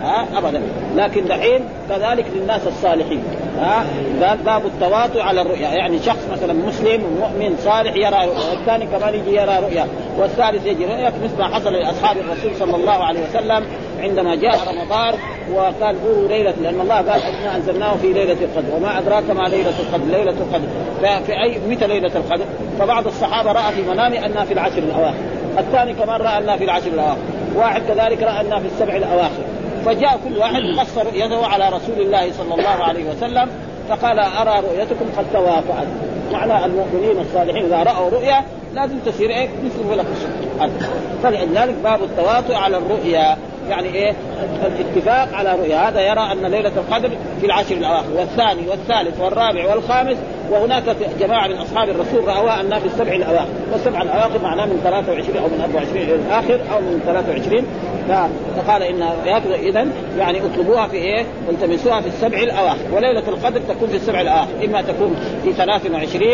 ها؟ 0.04 0.26
ابدا. 0.38 0.62
لكن 0.96 1.26
دحين 1.26 1.60
كذلك 1.90 2.26
للناس 2.36 2.62
الصالحين. 2.68 3.24
ها؟ 3.60 3.86
قال 4.22 4.38
باب 4.38 4.66
التواطؤ 4.66 5.22
على 5.22 5.42
الرؤيا. 5.42 5.70
يعني 5.70 6.00
شخص 6.00 6.28
مثلا 6.32 6.54
مسلم 6.54 7.02
مؤمن 7.20 7.58
صالح 7.58 7.96
يرى 7.96 8.26
رؤيا 8.26 8.50
والثاني 8.52 8.86
كمان 8.86 9.14
يجي 9.14 9.36
يرى 9.36 9.60
رؤيا 9.60 9.88
والثالث 10.18 10.66
يجي 10.66 10.86
رؤيا. 10.86 11.12
مثل 11.24 11.38
ما 11.40 11.56
حصل 11.56 11.74
لأصحاب 11.74 12.18
الرسول 12.18 12.56
صلى 12.60 12.76
الله 12.76 13.04
عليه 13.04 13.20
وسلم 13.30 13.66
عندما 14.00 14.36
جاء 14.36 14.60
رمضان 14.68 15.14
وقال 15.54 16.04
قولوا 16.04 16.28
ليلة 16.28 16.54
لأن 16.62 16.82
الله 16.82 16.96
قال 16.96 17.22
إنا 17.22 17.56
أنزلناه 17.56 17.96
في 17.96 18.14
ليلة 18.14 18.38
القدر 18.42 18.76
وما 18.76 19.00
أدراك 19.00 19.30
ما 19.30 19.44
ليلة 19.44 19.74
القدر 19.80 20.06
ليلة 20.06 20.32
القدر. 20.32 20.68
ففي 21.02 21.44
أي 21.44 21.58
متى 21.70 21.88
ليلة 21.88 22.12
القدر؟ 22.16 22.46
فبعض 22.80 23.08
الصحابة 23.08 23.52
رأى 23.52 23.74
في 23.76 23.82
منامه 23.82 24.26
أنها 24.26 24.46
في 24.46 24.54
العشر 24.54 24.78
الأواخر. 24.78 25.18
الثاني 25.58 25.94
كمان 25.94 26.22
رأى 26.22 26.38
أنها 26.38 26.58
في 26.58 26.64
العشر 26.64 26.88
الأواخر. 26.88 27.18
واحد 27.56 27.82
كذلك 27.88 28.24
رأى 28.24 28.42
أنها 28.42 28.60
في 28.60 28.66
السبع 28.66 28.96
الأواخر. 28.96 29.44
فجاء 29.86 30.20
كل 30.24 30.38
واحد 30.38 30.62
قص 30.80 30.98
رؤيته 30.98 31.46
على 31.46 31.70
رسول 31.70 32.02
الله 32.02 32.32
صلى 32.32 32.54
الله 32.54 32.84
عليه 32.84 33.10
وسلم 33.10 33.50
فقال 33.90 34.20
أرى 34.20 34.60
رؤيتكم 34.60 35.06
قد 35.18 35.26
توافعت 35.34 35.88
معنى 36.32 36.66
المؤمنين 36.66 37.20
الصالحين 37.20 37.66
إذا 37.66 37.84
رأوا 37.84 38.10
رؤيا 38.10 38.44
لازم 38.74 39.00
تصير 39.06 39.30
إيه؟ 39.30 39.50
مثل 39.66 40.00
الشمس 40.00 40.72
فلذلك 41.24 41.76
باب 41.84 42.04
التواطؤ 42.04 42.54
على 42.54 42.78
الرؤيا 42.78 43.38
يعني 43.70 43.88
إيه؟ 43.88 44.14
الاتفاق 44.66 45.34
على 45.34 45.52
رؤيا. 45.52 45.90
هذا 45.90 46.02
يرى 46.02 46.32
أن 46.32 46.46
ليلة 46.46 46.72
القدر 46.78 47.10
في 47.40 47.46
العشر 47.46 47.76
الأواخر 47.76 48.12
والثاني 48.18 48.68
والثالث 48.68 49.20
والرابع 49.20 49.70
والخامس 49.70 50.18
وهناك 50.54 50.84
جماعة 51.20 51.48
من 51.48 51.56
أصحاب 51.56 51.90
الرسول 51.90 52.28
راوها 52.28 52.62
أنها 52.62 52.80
في 52.80 52.86
السبع 52.86 53.12
الأواخر. 53.14 53.48
والسبع 53.72 54.02
الأواخر 54.02 54.42
معناه 54.44 54.66
من 54.66 54.80
23 54.84 55.38
أو 55.38 55.48
من 55.48 55.62
24 55.62 55.98
إلى 56.04 56.16
الآخر 56.16 56.60
أو 56.74 56.82
من 56.82 57.02
23 57.06 57.66
فقال 58.58 58.84
إن 58.84 59.02
اذا 59.54 59.88
يعني 60.18 60.42
اطلبوها 60.46 60.88
في 60.88 60.96
إيه؟ 60.96 61.26
التمسوها 61.50 62.02
في 62.02 62.08
السبع 62.08 62.38
الأواخر. 62.38 62.94
وليلة 62.94 63.24
القدر 63.28 63.60
تكون 63.70 63.90
في 63.90 63.96
السبع 63.96 64.22
الأواخر. 64.22 64.66
إما 64.66 64.82
تكون 64.82 65.16
في 65.44 65.54
23 65.54 66.28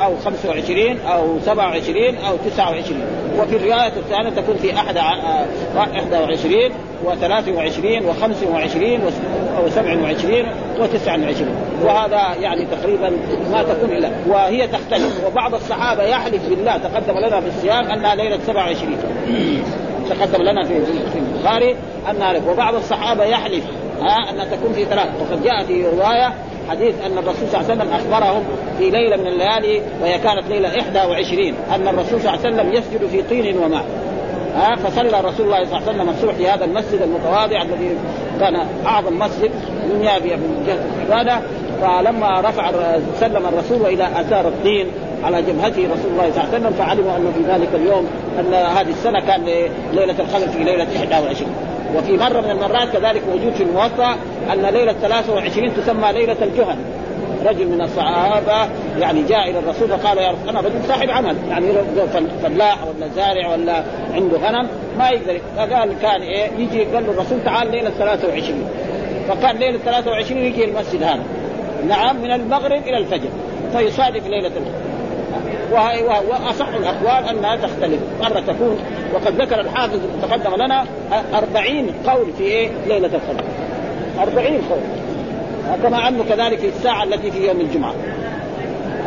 أو 0.00 0.16
25 0.24 0.98
أو 1.00 1.40
27 1.40 2.16
أو 2.16 2.36
29 2.36 3.00
وفي 3.38 3.56
الرواية 3.56 3.92
الثانية 3.96 4.30
تكون 4.30 4.56
في 4.56 4.72
21 5.76 6.70
و23 7.04 7.08
و25 8.06 9.00
و27 9.66 10.46
و29 10.78 11.42
وهذا 11.84 12.34
يعني 12.40 12.64
تقريبا 12.64 13.10
ما 13.50 13.62
تكون 13.74 13.96
الا 13.96 14.10
وهي 14.28 14.66
تختلف. 14.66 15.26
وبعض 15.26 15.54
الصحابة 15.54 16.02
يحلف 16.02 16.48
بالله 16.48 16.76
تقدم 16.76 17.18
لنا 17.18 17.40
في 17.40 17.46
الصيام 17.46 17.84
أنها 17.90 18.14
ليلة 18.14 18.38
27 18.46 18.96
تقدم 20.08 20.42
لنا 20.42 20.64
في 20.64 21.18
البخاري 21.18 21.76
أنها 22.10 22.50
وبعض 22.50 22.74
الصحابة 22.74 23.24
يحلف 23.24 23.64
ها 24.00 24.30
أنها 24.30 24.44
تكون 24.44 24.72
في 24.72 24.84
ثلاث. 24.84 25.08
وقد 25.20 25.42
جاء 25.44 25.64
في 25.64 25.86
رواية 25.86 26.32
حديث 26.70 26.94
أن 27.06 27.18
الرسول 27.18 27.48
صلى 27.52 27.60
الله 27.60 27.70
عليه 27.70 27.82
وسلم 27.82 27.92
أخبرهم 27.92 28.42
في 28.78 28.90
ليلة 28.90 29.16
من 29.16 29.26
الليالي 29.26 29.82
وهي 30.02 30.18
كانت 30.18 30.48
ليلة 30.48 30.68
21 30.68 31.54
أن 31.74 31.88
الرسول 31.88 32.20
صلى 32.20 32.34
الله 32.34 32.46
عليه 32.46 32.54
وسلم 32.54 32.72
يسجد 32.72 33.06
في 33.06 33.22
طين 33.22 33.58
وماء. 33.58 33.84
ها 34.56 34.76
فصلى 34.76 35.20
رسول 35.20 35.46
الله 35.46 35.64
صلى 35.64 35.78
الله 35.78 35.88
عليه 35.88 35.90
وسلم 35.90 36.08
الصبح 36.08 36.34
في 36.34 36.48
هذا 36.48 36.64
المسجد 36.64 37.02
المتواضع 37.02 37.62
الذي 37.62 37.96
كان 38.40 38.66
أعظم 38.86 39.18
مسجد 39.18 39.50
من 39.92 40.02
يابي 40.04 40.36
من 40.36 40.64
جهة 40.66 41.06
العبادة. 41.06 41.40
فلما 41.80 42.40
رفع 42.40 42.70
سلم 43.20 43.46
الرسول 43.46 43.82
والى 43.82 44.08
آثار 44.20 44.48
الطين 44.48 44.86
على 45.24 45.42
جبهته 45.42 45.82
رسول 45.84 46.10
الله 46.12 46.30
صلى 46.32 46.44
الله 46.44 46.54
عليه 46.54 46.58
وسلم 46.58 46.72
فعلموا 46.72 47.16
انه 47.16 47.32
في 47.36 47.52
ذلك 47.52 47.68
اليوم 47.74 48.06
أن 48.40 48.54
هذه 48.54 48.90
السنة 48.90 49.20
كان 49.20 49.44
ليلة 49.92 50.14
القدر 50.18 50.48
في 50.48 50.64
ليلة 50.64 50.86
21 51.00 51.50
وفي 51.96 52.12
مرة 52.16 52.40
من 52.40 52.50
المرات 52.50 52.88
كذلك 52.88 53.22
موجود 53.28 53.52
في 53.52 53.62
الموطأ 53.62 54.16
أن 54.52 54.62
ليلة 54.62 54.92
23 54.92 55.74
تسمى 55.74 56.12
ليلة 56.12 56.36
الجهن 56.42 56.78
رجل 57.46 57.68
من 57.68 57.80
الصحابة 57.80 58.68
يعني 59.00 59.22
جاء 59.22 59.50
إلى 59.50 59.58
الرسول 59.58 59.88
فقال 59.88 60.18
يا 60.18 60.30
رسول 60.30 60.48
أنا 60.48 60.60
رجل 60.60 60.84
صاحب 60.88 61.10
عمل. 61.10 61.36
يعني 61.50 61.72
فلاح 62.42 62.78
ولا 62.86 63.08
زارع 63.16 63.52
ولا 63.52 63.82
عنده 64.14 64.38
غنم 64.38 64.68
ما 64.98 65.08
يقدر. 65.08 65.40
فقال 65.56 65.92
كان 66.02 66.22
إيه 66.22 66.50
يجي 66.58 66.84
قال 66.84 67.06
له 67.06 67.12
الرسول 67.12 67.38
تعال 67.44 67.70
ليلة 67.70 67.90
23 67.90 68.68
فكان 69.28 69.56
ليلة 69.56 69.78
23 69.78 70.40
يجي 70.40 70.64
المسجد 70.64 71.02
هذا. 71.02 71.22
نعم 71.88 72.16
من 72.22 72.32
المغرب 72.32 72.82
إلى 72.82 72.98
الفجر 72.98 73.28
فيصادف 73.72 74.26
ليله 74.26 74.46
القدر 74.46 74.86
واصح 76.30 76.68
الاقوال 76.68 77.28
انها 77.28 77.56
تختلف 77.56 78.00
مره 78.20 78.40
تكون 78.40 78.78
وقد 79.14 79.42
ذكر 79.42 79.60
الحافظ 79.60 80.00
تقدم 80.22 80.54
لنا 80.54 80.84
أربعين 81.34 81.90
قول 82.06 82.32
في 82.38 82.42
إيه 82.44 82.70
ليله 82.86 83.06
القدر 83.06 83.44
أربعين 84.22 84.60
قول 84.70 84.80
كما 85.82 86.08
انه 86.08 86.24
كذلك 86.28 86.58
في 86.58 86.68
الساعة 86.68 87.04
التي 87.04 87.30
في 87.30 87.46
يوم 87.46 87.60
الجمعه 87.60 87.94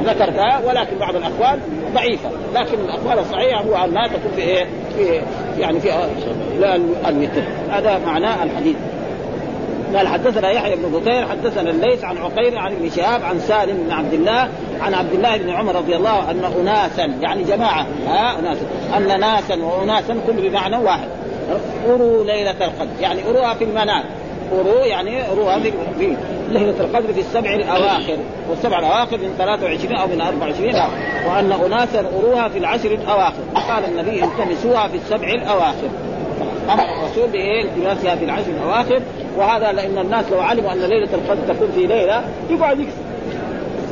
ذكرتها 0.03 0.61
ولكن 0.65 0.97
بعض 0.97 1.15
الاقوال 1.15 1.59
ضعيفه 1.93 2.29
لكن 2.55 2.79
الاقوال 2.79 3.19
الصحيحه 3.19 3.63
هو 3.63 3.75
انها 3.75 4.07
تكون 4.07 4.31
في 4.35 4.41
إيه 4.41 4.65
في 4.97 5.21
يعني 5.61 5.79
في 5.79 5.93
الوتر 7.07 7.43
هذا 7.71 7.99
معناه 8.05 8.43
الحديث 8.43 8.75
قال 9.95 10.07
حدثنا 10.07 10.51
يحيى 10.51 10.75
بن 10.75 10.99
بكير 10.99 11.27
حدثنا 11.27 11.69
الليث 11.69 12.03
عن 12.03 12.17
عقيل 12.17 12.57
عن 12.57 12.71
ابن 12.71 12.89
شهاب 12.89 13.23
عن 13.23 13.39
سالم 13.39 13.83
بن 13.83 13.91
عبد 13.91 14.13
الله 14.13 14.49
عن 14.81 14.93
عبد 14.93 15.13
الله 15.13 15.37
بن 15.37 15.49
عمر 15.49 15.75
رضي 15.75 15.95
الله 15.95 16.31
أن 16.31 16.43
اناسا 16.61 17.05
يعني 17.21 17.43
جماعة 17.43 17.85
ها 18.07 18.39
اناسا 18.39 18.65
أن 18.97 19.19
ناسا 19.19 19.55
واناسا 19.55 20.17
كل 20.27 20.49
بمعنى 20.49 20.77
واحد. 20.77 21.07
أروا 21.89 22.23
ليلة 22.23 22.51
القدر 22.51 23.01
يعني 23.01 23.29
أروها 23.29 23.53
في 23.53 23.63
المنام. 23.63 24.03
أروا 24.59 24.85
يعني 24.85 25.31
أروها 25.31 25.59
في 25.59 25.71
في 25.99 26.15
ليلة 26.49 26.75
القدر 26.79 27.13
في 27.13 27.19
السبع 27.19 27.53
الأواخر 27.53 28.17
والسبع 28.49 28.79
الأواخر 28.79 29.17
من 29.17 29.35
23 29.37 29.95
أو 29.95 30.07
من 30.07 30.21
24 30.21 30.75
أو 30.75 30.89
وأن 31.27 31.51
اناسا 31.51 32.05
أروها 32.19 32.47
في 32.47 32.57
العشر 32.57 32.91
الأواخر. 32.91 33.43
قال 33.69 33.85
النبي 33.85 34.23
التمسوها 34.23 34.87
في 34.87 34.97
السبع 34.97 35.27
الأواخر. 35.27 35.89
أمر 36.73 36.83
الرسول 36.83 37.29
بإيه؟ 37.29 37.63
التماسها 37.63 38.15
في 38.15 38.25
العشر 38.25 38.51
الاواخر 38.51 39.01
وهذا 39.37 39.71
لأن 39.71 39.97
الناس 39.97 40.25
لو 40.31 40.39
علموا 40.39 40.71
أن 40.71 40.79
ليلة 40.79 41.09
القدر 41.13 41.53
تكون 41.53 41.71
في 41.75 41.87
ليلة 41.87 42.23
يقعد 42.49 42.79
يكسب 42.79 43.09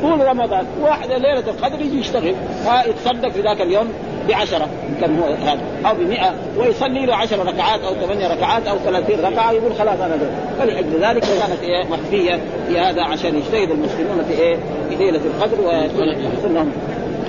طول 0.02 0.26
رمضان. 0.26 0.66
واحد 0.80 1.08
ليلة 1.08 1.44
القدر 1.48 1.80
يجي 1.80 2.00
يشتغل. 2.00 2.34
ها 2.66 2.84
يتصدق 2.86 3.28
في 3.28 3.40
ذاك 3.40 3.60
اليوم 3.60 3.88
بعشرة 4.28 4.68
كم 5.00 5.18
هو 5.18 5.24
هذا؟ 5.24 5.60
أو 5.86 5.94
بمئة. 5.94 6.34
ويصلي 6.56 7.06
له 7.06 7.14
عشر 7.14 7.46
ركعات 7.46 7.80
أو 7.80 7.94
ثمانية 7.94 8.28
ركعات 8.28 8.66
أو 8.66 8.76
ثلاثين 8.78 9.20
ركعة 9.20 9.52
يقول 9.52 9.72
خلاص 9.78 10.00
أنا 10.00 10.14
ذلك 10.14 10.30
فلأجل 10.58 11.00
ذلك 11.00 11.22
كانت 11.22 11.62
إيه؟ 11.62 11.84
مخفية 11.84 12.38
في 12.68 12.78
هذا 12.78 13.02
عشان 13.02 13.36
يجتهد 13.36 13.70
المسلمون 13.70 14.24
في 14.28 14.42
إيه؟ 14.42 14.56
في 14.88 14.94
ليلة 14.96 15.20
القدر 15.24 15.60
ويكون 15.60 16.54
لهم 16.54 16.72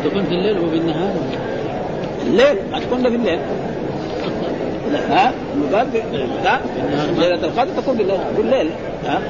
تكون 0.05 0.23
في 0.23 0.31
الليل 0.31 0.59
وبالنهار. 0.59 1.13
الليل 2.27 2.57
تكون 2.81 3.01
في 3.01 3.15
الليل. 3.15 3.39
ها؟ 4.95 5.31
قال 5.73 5.87
لا 6.43 6.59
ليلة 7.17 7.47
القدر 7.47 7.81
تكون 7.81 7.97
بالليل 7.97 8.19
بالليل 8.37 8.69
ها. 9.05 9.21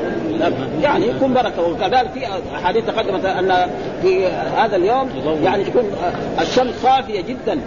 يعني 0.81 1.07
يكون 1.07 1.33
بركة. 1.33 1.67
وكذلك 1.67 2.11
في 2.13 2.27
أحاديث 2.55 2.85
تقدمت 2.85 3.25
أن 3.25 3.67
في 4.01 4.27
هذا 4.57 4.75
اليوم 4.75 5.09
يعني 5.43 5.63
تكون 5.63 5.83
الشمس 6.41 6.73
صافية 6.83 7.21
جدا 7.21 7.59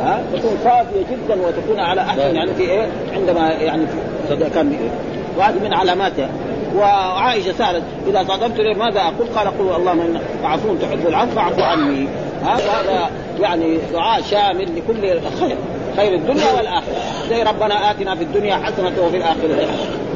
ها؟ 0.00 0.22
تكون 0.34 0.52
صافية 0.64 1.00
جدا 1.10 1.34
وتكون 1.46 1.80
على 1.80 2.00
أحسن 2.00 2.36
يعني 2.36 2.54
في 2.54 2.62
إيه؟ 2.62 2.86
عندما 3.14 3.48
يعني 3.48 3.86
في 4.28 4.50
كان 4.54 4.76
وهذه 5.38 5.58
من 5.64 5.74
علاماتها. 5.74 6.28
وعائشة 6.76 7.52
سألت 7.52 7.82
إذا 8.06 8.24
صادمت 8.28 8.60
لي 8.60 8.74
ماذا 8.74 9.00
أقول؟ 9.00 9.26
قال 9.36 9.46
قل 9.46 9.76
اللهم 9.76 10.00
انك 10.00 10.20
عفو 10.44 10.74
تحب 10.74 11.06
العفو 11.08 11.30
فاعف 11.30 11.60
عني. 11.60 12.08
هذا 12.44 13.10
يعني 13.40 13.78
دعاء 13.92 14.22
شامل 14.22 14.68
لكل 14.76 15.20
خير. 15.40 15.56
خير 15.98 16.14
الدنيا 16.14 16.52
والآخرة. 16.56 16.94
زي 17.28 17.42
ربنا 17.42 17.90
آتنا 17.90 18.14
في 18.14 18.22
الدنيا 18.22 18.56
حسنة 18.56 18.92
وفي 19.06 19.16
الآخرة. 19.16 19.68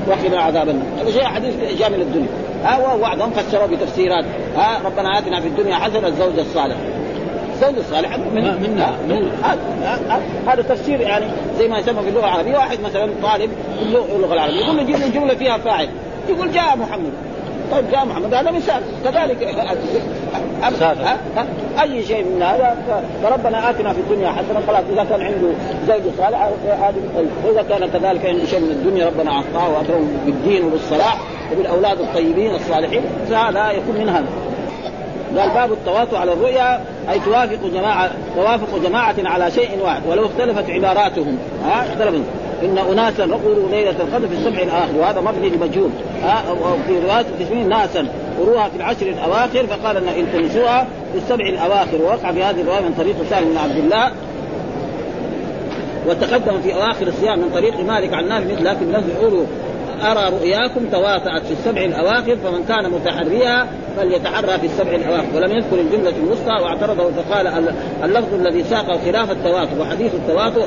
وقنا 0.09 0.41
عذاب 0.43 0.69
النار. 0.69 0.87
هذا 1.03 1.11
شيء 1.11 1.25
حديث 1.25 1.55
شامل 1.81 2.01
الدنيا 2.01 2.29
ها 2.65 2.95
وبعضهم 2.95 3.31
فسروا 3.31 3.67
بتفسيرات. 3.67 4.25
ها 4.57 4.79
ربنا 4.85 5.19
آتنا 5.19 5.41
في 5.41 5.49
الدنيا 5.49 5.75
حسنة 5.75 6.09
الزوج 6.09 6.39
الصالح. 6.39 6.77
الزوج 7.55 7.75
الصالح 7.79 8.19
من 8.19 8.35
منا- 8.35 8.97
من- 9.09 9.31
هذا 10.49 10.63
تفسير 10.63 11.01
يعني 11.01 11.27
زي 11.59 11.69
ما 11.69 11.79
يسمى 11.79 12.03
في 12.03 12.09
اللغة 12.09 12.25
العربية. 12.25 12.53
واحد 12.57 12.79
مثلا 12.81 13.11
طالب 13.23 13.51
في 13.79 13.85
اللغة 14.17 14.35
العربية 14.35 14.61
يقول 14.65 14.77
له 14.77 14.83
جيب 14.83 14.97
لي 14.97 15.09
جملة 15.09 15.35
فيها 15.35 15.59
فاعل. 15.59 15.89
يقول 16.29 16.53
جاء 16.53 16.77
محمد. 16.77 17.13
طيب 17.73 17.91
جاء 17.91 18.05
محمد 18.05 18.35
هذا 18.35 18.51
مثال 18.51 18.83
كذلك 19.05 19.55
مسافر. 20.63 21.03
ها؟ 21.05 21.19
ها؟ 21.37 21.47
أي 21.83 22.03
شيء 22.03 22.25
من 22.25 22.43
هذا 22.43 22.77
فربنا 23.23 23.71
آتنا 23.71 23.93
في 23.93 24.01
الدنيا 24.01 24.29
حسنة 24.29 24.61
خلاص 24.67 24.85
إذا 24.93 25.05
كان 25.05 25.21
عنده 25.21 25.49
زوج 25.89 26.13
صالح 26.19 26.49
هذا 26.67 26.95
طيب 27.17 27.29
وإذا 27.47 27.63
كان 27.63 27.91
كذلك 27.91 28.27
عنده 28.27 28.47
شيء 28.47 28.61
من 28.61 28.71
الدنيا 28.71 29.07
ربنا 29.07 29.31
أعطاه 29.31 29.69
واكرمه 29.69 30.07
بالدين 30.27 30.65
وبالصلاح 30.65 31.19
وبالأولاد 31.53 32.01
الطيبين 32.01 32.55
الصالحين 32.55 33.03
فهذا 33.31 33.71
يكون 33.71 33.97
من 33.97 34.09
هذا 34.09 34.27
قال 35.39 35.51
باب 35.51 35.73
التواطؤ 35.73 36.17
على 36.17 36.33
الرؤيا 36.33 36.81
أي 37.11 37.21
توافق 37.21 37.59
جماعة 37.75 38.11
توافق 38.37 38.79
جماعة 38.85 39.15
على 39.25 39.51
شيء 39.51 39.79
واحد 39.83 40.03
ولو 40.09 40.27
اختلفت 40.27 40.71
عباراتهم 40.71 41.39
ها 41.65 41.87
اختلفت 41.93 42.23
إن 42.65 42.79
أناسا 42.79 43.25
رؤوا 43.25 43.69
ليلة 43.71 43.91
القدر 43.91 44.29
في 44.29 44.35
السبع 44.35 44.63
الآخر 44.63 44.97
وهذا 44.99 45.21
مبني 45.21 45.49
لمجهول. 45.49 45.91
ها 46.23 46.45
وفي 46.51 46.99
رواية 47.07 47.27
تسمين 47.41 47.69
ناسا 47.69 48.07
قروها 48.39 48.69
في 48.69 48.77
العشر 48.77 49.07
الأواخر 49.07 49.67
فقال 49.67 49.97
إن 49.97 50.09
التمسوها 50.09 50.87
في 51.13 51.19
السبع 51.19 51.47
الأواخر. 51.47 52.03
ووقع 52.03 52.33
في 52.33 52.43
هذه 52.43 52.61
الرواية 52.61 52.81
من 52.81 52.95
طريق 52.99 53.17
سالم 53.31 53.51
بن 53.51 53.57
عبد 53.57 53.77
الله 53.77 54.13
وتقدم 56.07 56.61
في 56.61 56.75
أواخر 56.75 57.07
الصيام 57.07 57.39
من 57.39 57.51
طريق 57.55 57.81
مالك 57.81 58.15
عن 58.15 58.29
نافع 58.29 58.45
مثل 58.45 58.65
لكن 58.65 58.93
لفظ 58.93 59.11
قولوا 59.23 59.45
أرى 60.03 60.31
رؤياكم 60.37 60.87
تواطأت 60.93 61.43
في 61.47 61.53
السبع 61.53 61.85
الأواخر 61.85 62.37
فمن 62.37 62.65
كان 62.69 62.91
متحريها 62.91 63.67
فليتحرى 63.97 64.59
في 64.59 64.67
السبع 64.67 64.91
الأواخر. 64.91 65.27
ولم 65.37 65.51
يذكر 65.57 65.81
الجملة 65.81 66.13
الوسطى 66.25 66.63
واعترضه 66.63 67.11
فقال 67.11 67.47
ال- 67.47 67.75
اللفظ 68.05 68.35
الذي 68.35 68.65
ساق 68.65 68.97
خلاف 69.05 69.31
التواتر 69.31 69.81
وحديث 69.81 70.15
التواتر 70.15 70.63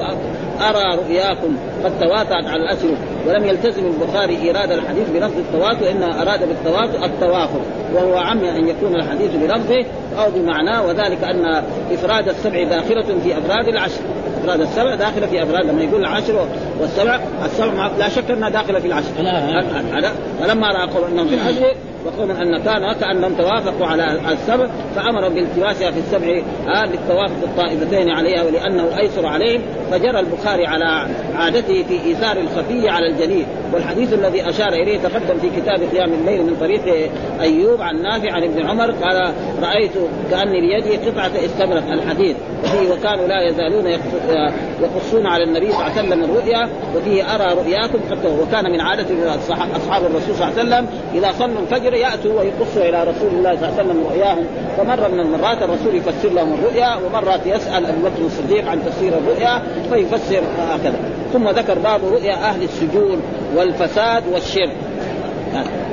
أرى 0.69 0.97
رؤياكم 0.97 1.57
قد 1.83 1.99
تواتأت 1.99 2.45
على 2.47 2.63
الاشهر 2.63 2.97
ولم 3.27 3.45
يلتزم 3.45 3.85
البخاري 3.85 4.37
إيراد 4.41 4.71
الحديث 4.71 5.09
بلفظ 5.09 5.37
التواتر 5.37 5.91
إنما 5.91 6.21
أراد 6.21 6.39
بالتواتر 6.47 7.05
التوافر 7.05 7.59
وهو 7.93 8.17
عم 8.17 8.43
أن 8.43 8.67
يكون 8.67 8.95
الحديث 8.95 9.31
بلفظه 9.35 9.85
أو 10.19 10.31
بمعناه 10.35 10.85
وذلك 10.87 11.23
أن 11.23 11.63
إفراد 11.91 12.29
السبع 12.29 12.63
داخلة 12.63 13.19
في 13.23 13.37
أفراد 13.37 13.67
العشر. 13.67 14.01
أفراد 14.45 14.61
السبع 14.61 14.95
داخله 14.95 15.27
في 15.27 15.43
أفراد 15.43 15.65
لما 15.65 15.83
يقول 15.83 16.01
العشر 16.01 16.47
والسبع 16.79 17.19
السبع 17.45 17.87
لا 17.99 18.09
شك 18.09 18.31
أنها 18.31 18.49
داخلة 18.49 18.79
في 18.79 18.87
العشر. 18.87 19.07
فلما 20.39 20.67
رأى 20.71 20.87
قوم 20.89 21.03
إنهم 21.11 21.27
في 21.27 21.35
العشر 21.35 21.75
وقوم 22.05 22.31
أن 22.31 22.57
كان 22.63 22.93
كانهم 22.93 23.33
توافقوا 23.35 23.87
على 23.87 24.19
السبع 24.31 24.67
فأمر 24.95 25.29
بالتماسها 25.29 25.91
في 25.91 25.99
السبع 25.99 26.41
آه 26.67 26.85
للتوافق 26.85 27.35
الطائفتين 27.43 28.09
عليها 28.09 28.43
ولأنه 28.43 28.97
أيسر 28.99 29.25
عليهم 29.25 29.61
فجرى 29.91 30.19
البخاري 30.19 30.65
على 30.67 31.07
عادته 31.35 31.83
في 31.83 32.01
إيثار 32.05 32.37
الخفي 32.37 32.89
على 32.89 33.07
الجليل. 33.07 33.45
والحديث 33.73 34.13
الذي 34.13 34.49
أشار 34.49 34.73
إليه 34.73 34.97
تقدم 34.99 35.39
في 35.41 35.49
كتاب 35.61 35.79
قيام 35.93 36.13
الليل 36.13 36.43
من 36.43 36.55
طريق 36.59 37.09
أيوب 37.41 37.81
عن 37.81 38.01
نافع 38.01 38.31
عن 38.31 38.43
ابن 38.43 38.65
عمر 38.65 38.91
قال 38.91 39.31
رأيت 39.63 39.91
كأني 40.31 40.61
بيدي 40.61 41.09
قطعة 41.09 41.31
استبرق 41.45 41.91
الحديث 41.91 42.35
وفيه 42.63 42.91
وكانوا 42.93 43.27
لا 43.27 43.49
يزالون 43.49 43.85
يقص- 43.87 44.51
يقصون 44.81 45.25
على 45.27 45.43
النبي 45.43 45.71
صلى 45.71 45.81
الله 45.87 45.91
عليه 45.97 46.01
وسلم 46.07 46.23
الرؤيا 46.23 46.69
وفيه 46.95 47.35
أرى 47.35 47.53
رؤياكم 47.53 47.99
تو- 48.23 48.41
وكان 48.43 48.71
من 48.71 48.81
عادة 48.81 49.35
أصحاب 49.75 50.01
الرسول 50.05 50.35
صلى 50.35 50.47
الله 50.47 50.59
عليه 50.59 50.69
وسلم 50.69 50.87
إذا 51.15 51.31
صلوا 51.31 51.61
الفجر 51.61 51.93
يأتوا 51.95 52.39
ويقصوا 52.39 52.89
إلى 52.89 53.03
رسول 53.03 53.29
الله 53.31 53.55
صلى 53.55 53.69
الله 53.69 53.79
عليه 53.79 53.89
وسلم 53.89 54.03
رؤياهم 54.07 54.45
فمره 54.77 55.07
من 55.07 55.19
المرات 55.19 55.63
الرسول 55.63 55.95
يفسر 55.95 56.29
لهم 56.29 56.53
الرؤيا 56.53 56.95
ومرات 56.95 57.45
يسأل 57.45 57.85
أبو 57.85 58.01
بكر 58.01 58.25
الصديق 58.25 58.69
عن 58.69 58.85
تفسير 58.85 59.13
الرؤيا 59.17 59.63
فيفسر 59.93 60.41
هكذا 60.59 60.99
ثم 61.33 61.49
ذكر 61.49 61.79
باب 61.79 62.01
رؤيا 62.05 62.33
أهل 62.33 62.63
السجون 62.63 63.21
والفساد 63.55 64.23
والشرك 64.33 64.75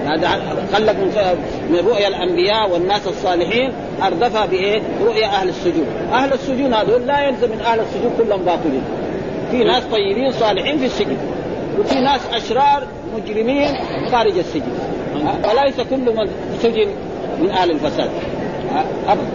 هذا 0.06 0.28
خلق 0.72 0.92
من 0.92 1.38
من 1.70 1.78
رؤيا 1.88 2.08
الأنبياء 2.08 2.70
والناس 2.70 3.08
الصالحين 3.08 3.72
اردفها 4.02 4.46
بإيه؟ 4.46 4.82
رؤيا 5.04 5.26
أهل 5.26 5.48
السجون، 5.48 5.86
أهل 6.12 6.32
السجون 6.32 6.74
هذول 6.74 7.06
لا 7.06 7.20
يلزم 7.20 7.50
من 7.50 7.60
أهل 7.60 7.80
السجون 7.80 8.12
كلهم 8.18 8.42
باطلين. 8.42 8.82
في 9.50 9.64
ناس 9.64 9.82
طيبين 9.82 10.30
صالحين 10.30 10.78
في 10.78 10.86
السجن 10.86 11.16
وفي 11.80 12.00
ناس 12.00 12.20
أشرار 12.34 12.86
مجرمين 13.16 13.68
خارج 14.10 14.38
السجن. 14.38 14.72
وليس 15.26 15.80
كل 15.80 16.16
من 16.16 16.28
سجن 16.62 16.88
من 17.40 17.50
أهل 17.50 17.70
الفساد. 17.70 18.10
ها؟ 18.70 18.84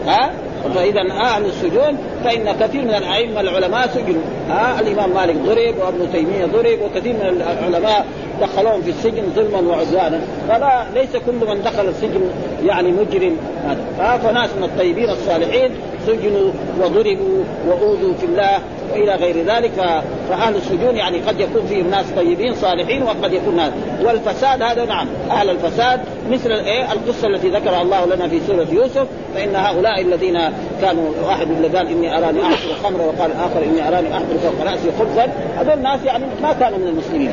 ها؟ 0.08 0.32
فاذا 0.76 1.02
أهل 1.12 1.46
السجون 1.46 1.98
فإن 2.28 2.56
كثير 2.60 2.82
من 2.82 2.94
الأئمة 2.94 3.42
العلماء 3.42 3.88
سجنوا. 3.88 4.22
ها 4.50 4.80
الإمام 4.80 5.10
مالك 5.10 5.36
ضرب 5.36 5.76
وابن 5.80 6.12
تيمية 6.12 6.46
ضرب 6.46 6.80
وكثير 6.82 7.14
من 7.14 7.42
العلماء 7.62 8.06
دخلوهم 8.42 8.82
في 8.82 8.90
السجن 8.90 9.24
ظلما 9.36 9.60
وعدوانا. 9.60 10.22
فلا 10.48 10.84
ليس 10.94 11.10
كل 11.26 11.48
من 11.48 11.62
دخل 11.64 11.88
السجن 11.88 12.22
يعني 12.66 12.92
مجرم. 12.92 13.38
هذا. 13.68 14.18
فناس 14.18 14.50
من 14.58 14.64
الطيبين 14.64 15.10
الصالحين 15.10 15.72
سجنوا 16.08 16.52
وضربوا 16.82 17.44
وأوذوا 17.68 18.14
في 18.14 18.26
الله 18.26 18.60
وإلى 18.94 19.16
غير 19.16 19.46
ذلك. 19.46 20.04
فأهل 20.30 20.56
السجون 20.56 20.96
يعني 20.96 21.18
قد 21.18 21.40
يكون 21.40 21.66
فيهم 21.70 21.90
ناس 21.90 22.06
طيبين 22.16 22.56
صالحين 22.56 23.04
وقد 23.04 23.34
يكون 23.34 23.60
هذا 23.60 23.74
والفساد 24.04 24.62
هذا 24.62 24.86
نعم. 24.86 25.08
أهل 25.32 25.50
الفساد 25.50 26.00
مثل 26.32 26.52
الايه 26.52 26.92
القصة 26.94 27.28
التي 27.28 27.50
ذكرها 27.50 27.82
الله 27.82 28.06
لنا 28.06 28.28
في 28.28 28.40
سورة 28.48 28.68
يوسف. 28.72 29.08
فإن 29.36 29.56
هؤلاء 29.56 30.02
الذين 30.02 30.40
كانوا 30.82 31.12
واحد 31.28 31.52
اللي 31.52 31.68
قال 31.68 31.88
إني 31.88 32.17
أراني 32.18 32.44
اعصر 32.44 32.70
الخمر 32.70 33.02
وقال 33.02 33.32
الآخر 33.32 33.64
إني 33.64 33.88
أراني 33.88 34.14
احمل 34.14 34.40
فوق 34.44 34.68
رأسي 34.68 34.92
خبزا. 35.00 35.28
هذول 35.60 35.74
الناس 35.74 36.00
يعني 36.06 36.26
ما 36.42 36.54
كانوا 36.54 36.78
من 36.78 36.88
المسلمين. 36.88 37.32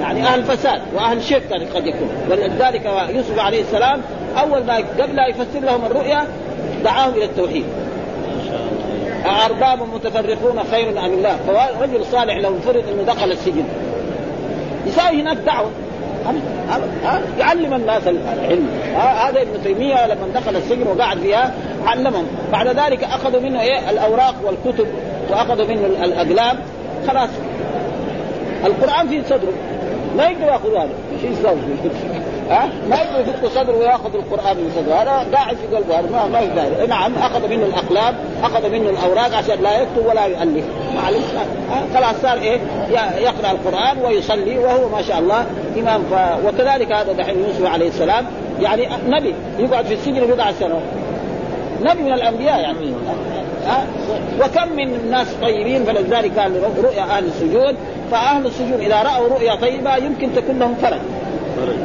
يعني 0.00 0.22
أهل 0.26 0.44
فساد 0.44 0.80
وأهل 0.94 1.22
شرك 1.22 1.52
قد 1.74 1.86
يكون. 1.86 2.08
ولذلك 2.30 2.90
يوسف 3.14 3.38
عليه 3.38 3.60
السلام 3.60 4.00
أول 4.40 4.64
ما 4.64 4.76
قبل 4.76 5.16
لا 5.16 5.26
يفسر 5.26 5.60
لهم 5.60 5.84
الرؤيا 5.86 6.26
دعاهم 6.84 7.14
إلى 7.14 7.24
التوحيد. 7.24 7.64
أأرباب 9.26 9.78
متفرقون 9.94 10.60
خير 10.70 10.88
أم 10.88 11.12
الله؟ 11.12 11.36
فرجل 11.78 12.04
صالح 12.04 12.36
لو 12.36 12.58
فرض 12.58 12.84
أنه 12.92 13.02
دخل 13.02 13.32
السجن. 13.32 13.64
يساوي 14.86 15.22
هناك 15.22 15.36
دعوة. 15.36 15.70
يعلم 17.38 17.74
الناس 17.74 18.02
العلم. 18.08 18.68
هذا 18.96 19.42
ابن 19.42 19.62
تيمية 19.64 20.06
لما 20.06 20.28
دخل 20.34 20.56
السجن 20.56 20.86
وقعد 20.86 21.18
فيها 21.18 21.54
علمهم. 21.86 22.26
بعد 22.52 22.66
ذلك 22.66 23.04
أخذوا 23.04 23.40
منه 23.40 23.60
إيه؟ 23.60 23.90
الأوراق 23.90 24.34
والكتب 24.44 24.86
وأخذوا 25.30 25.66
منه 25.66 25.86
الأقلام. 25.86 26.56
خلاص. 27.08 27.30
القرآن 28.64 29.08
في 29.08 29.22
صدره. 29.24 29.52
ما 30.16 30.28
يقدر 30.28 30.44
ياخذ 30.44 30.70
هذا. 30.70 30.90
إيش 31.12 31.38
يسوي؟ 31.38 31.58
ها؟ 32.50 32.68
ما 32.90 32.96
يقدر 32.96 33.20
يفك 33.20 33.46
صدره 33.54 33.76
وياخذ 33.76 34.14
القرآن 34.14 34.56
من 34.56 34.72
صدره. 34.76 34.94
هذا 34.94 35.36
قاعد 35.36 35.56
في 35.56 35.76
قلبه 35.76 35.98
هذا 35.98 36.10
ما 36.10 36.26
ما 36.26 36.40
يقدر 36.40 36.86
نعم 36.86 37.14
أخذ 37.14 37.48
منه 37.48 37.62
الأقلام 37.66 38.14
أخذ 38.42 38.70
منه 38.70 38.90
الأوراق 38.90 39.34
عشان 39.34 39.62
لا 39.62 39.82
يكتب 39.82 40.06
ولا 40.06 40.24
يؤلف. 40.26 40.64
معلش 40.96 41.24
خلاص 41.94 42.14
صار 42.22 42.38
إيه؟ 42.38 42.58
يقرأ 43.18 43.50
القرآن 43.50 43.98
ويصلي 43.98 44.58
وهو 44.58 44.88
ما 44.88 45.02
شاء 45.02 45.18
الله 45.18 45.46
إمام. 45.78 46.02
ف... 46.02 46.14
وكذلك 46.46 46.92
هذا 46.92 47.12
دحين 47.12 47.38
يوسف 47.38 47.66
عليه 47.66 47.88
السلام. 47.88 48.26
يعني 48.60 48.88
نبي 49.08 49.34
يقعد 49.58 49.86
في 49.86 49.94
السجن 49.94 50.26
بضع 50.26 50.52
سنوات. 50.52 50.82
نبي 51.80 52.02
من 52.02 52.12
الأنبياء 52.12 52.60
يعني. 52.60 52.92
ها؟ 53.66 53.86
وكم 54.40 54.76
من 54.76 54.94
الناس 54.94 55.26
طيبين 55.42 55.84
فلذلك 55.84 56.32
كان 56.34 56.62
رؤيا 56.82 57.02
أهل 57.02 57.24
السجون 57.24 57.76
فأهل 58.10 58.46
السجون 58.46 58.80
إذا 58.80 59.02
رأوا 59.02 59.28
رؤيا 59.28 59.54
طيبة 59.54 59.96
يمكن 59.96 60.34
تكون 60.34 60.58
لهم 60.58 60.74
فرج. 60.74 60.98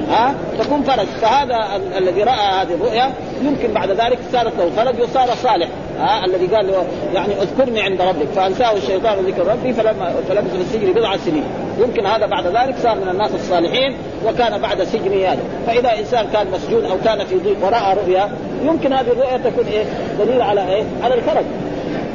ها؟ 0.10 0.36
تكون 0.60 0.84
فرج. 0.84 1.06
فهذا 1.06 1.56
الذي 1.98 2.24
رأى 2.24 2.62
هذه 2.62 2.74
الرؤيا 2.74 3.12
يمكن 3.44 3.74
بعد 3.74 3.90
ذلك 3.90 4.20
صارت 4.32 4.54
له 4.58 4.70
فرج 4.76 5.02
وصار 5.02 5.28
صالح. 5.44 5.68
ها؟ 6.00 6.26
الذي 6.26 6.48
قال 6.48 6.68
له 6.68 6.86
يعني 7.14 7.34
اذكرني 7.42 7.82
عند 7.82 8.02
ربك. 8.02 8.28
فأنساه 8.36 8.74
الشيطان 8.78 9.18
ذكر 9.26 9.48
ربي 9.48 9.74
فلما 9.74 10.14
فلبث 10.30 10.56
في 10.56 10.62
السجن 10.62 10.94
بضع 10.94 11.18
سنين. 11.18 11.44
يمكن 11.80 12.06
هذا 12.06 12.26
بعد 12.26 12.48
ذلك 12.48 12.76
صار 12.84 12.96
من 12.96 13.10
الناس 13.10 13.32
الصالحين 13.36 13.98
وكان 14.26 14.62
بعد 14.62 14.84
سجنه 14.84 15.28
هذا 15.28 15.40
فإذا 15.68 16.00
إنسان 16.00 16.28
كان 16.34 16.48
مسجون 16.52 16.86
أو 16.86 16.98
كان 17.06 17.26
في 17.26 17.36
ضيق 17.36 17.66
ورأى 17.66 17.96
رؤيا 17.96 18.30
يمكن 18.64 18.94
هذه 18.94 19.08
الرؤيا 19.12 19.38
تكون 19.38 19.66
إيه؟ 19.66 19.86
دليل 20.20 20.42
على 20.42 20.68
إيه؟ 20.70 20.84
على 21.04 21.14
الفرج. 21.14 21.46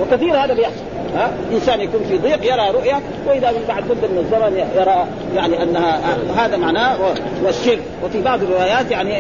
وكثير 0.01 0.45
هذا 0.45 0.55
بيحصل 0.55 0.83
ها؟ 1.15 1.31
إنسان 1.53 1.81
يكون 1.81 2.01
في 2.09 2.19
ضيق 2.19 2.45
يرى 2.53 2.71
رؤيا 2.71 3.01
وإذا 3.27 3.51
من 3.51 3.65
بعد 3.69 3.85
مدة 3.85 4.09
من 4.09 4.19
الزمن 4.19 4.57
يرى 4.77 5.07
يعني 5.37 5.63
أنها 5.63 6.17
هذا 6.37 6.57
معناه 6.57 6.97
والشرك. 7.45 7.83
وفي 8.05 8.23
بعض 8.23 8.43
الروايات 8.43 8.91
يعني 8.91 9.11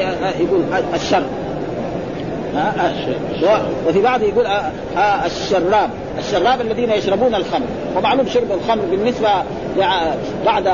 يقول 0.41 0.63
الشر. 0.95 1.23
وفي 3.87 4.03
بعض 4.03 4.23
يقول 4.23 4.47
الشراب. 5.27 5.91
الشراب 6.19 6.61
الذين 6.61 6.91
يشربون 6.91 7.35
الخمر. 7.35 7.67
ومعلوم 7.97 8.27
شرب 8.27 8.53
الخمر 8.53 8.83
بالنسبة 8.91 9.29
بعد 10.47 10.67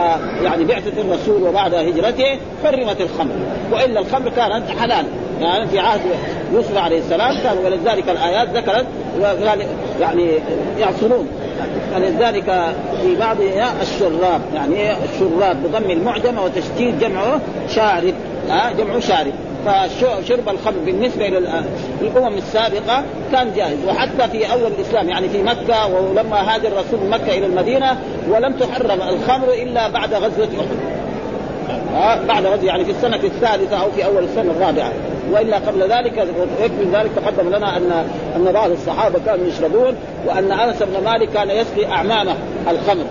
يعني 0.43 0.65
بعثة 0.65 1.01
الرسول 1.01 1.43
وبعد 1.43 1.75
هجرته 1.75 2.39
حرمت 2.65 3.01
الخمر. 3.01 3.33
وإلا 3.73 4.01
الخمر 4.01 4.29
كانت 4.29 4.71
حلال. 4.81 5.07
يعني 5.41 5.67
في 5.69 5.79
عهد 5.79 6.01
يوسف 6.53 6.77
عليه 6.77 6.99
السلام 6.99 7.39
كان 7.43 7.57
ولذلك 7.65 8.09
الآيات 8.09 8.49
ذكرت 8.49 8.87
يعني 10.01 10.29
يعصرون. 10.79 11.29
فلذلك 11.95 12.75
في 13.03 13.17
بعض 13.17 13.37
الشراب 13.83 14.41
يعني 14.55 14.93
الشراب 14.93 15.57
بضم 15.63 15.91
المعجم 15.91 16.39
وتشديد 16.39 16.99
جمعه 16.99 17.41
شارب. 17.69 18.15
ها 18.51 18.73
جمعه 18.73 19.01
شارب. 19.01 19.33
فشرب 19.67 20.49
الخمر 20.49 20.79
بالنسبة 20.87 21.29
للامم 21.29 22.37
السابقة 22.37 23.03
كان 23.33 23.53
جائز. 23.57 23.79
وحتى 23.89 24.29
في 24.29 24.53
أول 24.53 24.73
الإسلام 24.79 25.09
يعني 25.09 25.29
في 25.29 25.43
مكة 25.43 25.87
ولما 25.87 26.55
هاجر 26.55 26.69
الرسول 26.69 27.01
من 27.01 27.11
مكة 27.11 27.39
إلى 27.39 27.47
المدينة 27.47 27.99
ولم 28.31 28.53
تحرم 28.53 29.03
الخمر 29.03 29.49
إلا 29.53 29.89
بعد 29.89 30.15
غزوة 30.15 30.49
أحد. 30.61 32.27
بعد 32.27 32.47
غزوة 32.47 32.65
يعني 32.65 32.85
في 32.85 32.91
السنة 32.91 33.17
الثالثة 33.17 33.77
أو 33.77 33.91
في 33.91 34.05
أول 34.05 34.25
السنة 34.25 34.53
الرابعة. 34.53 34.93
وإلا 35.33 35.57
قبل 35.57 35.83
ذلك 35.83 36.27
يكفي 36.61 36.85
ذلك 36.93 37.11
تقدم 37.17 37.49
لنا 37.49 37.77
ان 37.77 38.07
أن 38.37 38.53
بعض 38.53 38.71
الصحابة 38.71 39.19
كانوا 39.27 39.47
يشربون 39.47 39.97
وأن 40.27 40.53
أنس 40.53 40.83
بن 40.83 41.05
مالك 41.05 41.29
كان 41.29 41.51
يسقي 41.51 41.87
أعمامه 41.87 42.35
الخمر. 42.71 43.05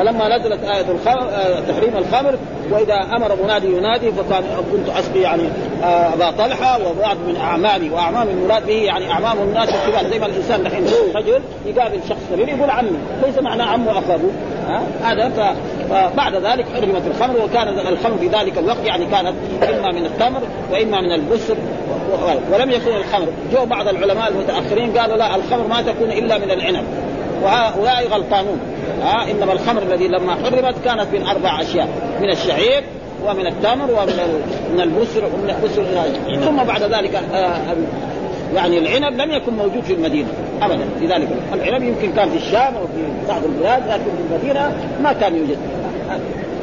فلما 0.00 0.38
نزلت 0.38 0.64
آية 0.64 0.86
آه 1.06 1.60
تحريم 1.60 1.96
الخمر 1.96 2.38
وإذا 2.70 2.94
أمر 2.94 3.36
منادي 3.44 3.76
ينادي 3.76 4.12
فكان 4.12 4.44
كنت 4.72 4.96
أسقي 4.98 5.20
يعني 5.20 5.42
آه 5.82 6.14
أبا 6.14 6.30
طلحة 6.30 6.78
وبعض 6.78 7.16
من 7.16 7.36
أعمامي 7.36 7.90
وأعمام 7.90 8.28
المراد 8.28 8.66
به 8.66 8.72
يعني 8.72 9.10
أعمام 9.10 9.38
الناس 9.38 9.68
الكبار 9.68 10.10
زي 10.10 10.18
ما 10.18 10.26
الإنسان 10.26 10.62
دحين 10.62 10.86
رجل 11.16 11.40
يقابل 11.66 12.00
شخص 12.08 12.20
كبير 12.32 12.48
يقول 12.48 12.70
عمي 12.70 12.98
ليس 13.26 13.38
معنى 13.38 13.62
عمه 13.62 13.92
ها؟ 14.68 14.82
هذا 15.02 15.54
فبعد 15.90 16.34
ذلك 16.34 16.66
حرمت 16.74 17.02
الخمر 17.06 17.44
وكان 17.44 17.68
الخمر 17.68 18.18
في 18.18 18.28
ذلك 18.28 18.58
الوقت 18.58 18.84
يعني 18.84 19.06
كانت 19.06 19.34
إما 19.62 19.92
من 19.92 20.06
التمر 20.06 20.40
وإما 20.72 21.00
من 21.00 21.12
البسر 21.12 21.56
ولم 22.52 22.70
يكن 22.70 22.96
الخمر. 22.96 23.26
جو 23.52 23.64
بعض 23.64 23.88
العلماء 23.88 24.28
المتأخرين 24.28 24.98
قالوا 24.98 25.16
لا 25.16 25.36
الخمر 25.36 25.66
ما 25.66 25.82
تكون 25.82 26.10
إلا 26.10 26.38
من 26.38 26.50
العنب. 26.50 26.84
وهؤلاء 27.42 28.08
غلطانون. 28.08 28.60
ها 29.02 29.30
إنما 29.30 29.52
الخمر 29.52 29.82
الذي 29.82 30.08
لما 30.08 30.34
حرمت 30.34 30.74
كانت 30.84 31.06
من 31.12 31.26
أربع 31.26 31.60
أشياء 31.60 31.88
من 32.20 32.30
الشعير 32.30 32.82
ومن 33.26 33.46
التمر 33.46 33.90
ومن 33.90 34.42
من 34.72 34.80
البسر 34.80 35.24
ومن 35.24 35.50
البسر 35.50 35.84
ثم 36.44 36.64
بعد 36.64 36.82
ذلك 36.82 37.14
آه 37.34 37.56
يعني 38.54 38.78
العنب 38.78 39.20
لم 39.20 39.30
يكن 39.30 39.52
موجود 39.54 39.82
في 39.82 39.92
المدينة 39.92 40.28
ابدا 40.62 40.84
في 41.00 41.06
ذلك 41.06 41.28
العنب 41.52 41.82
يمكن 41.82 42.12
كان 42.12 42.30
في 42.30 42.36
الشام 42.36 42.74
وفي 42.76 43.28
بعض 43.28 43.44
البلاد 43.44 43.82
لكن 43.88 44.04
في 44.04 44.34
المدينة 44.34 44.72
ما 45.02 45.12
كان 45.12 45.36
يوجد. 45.36 45.58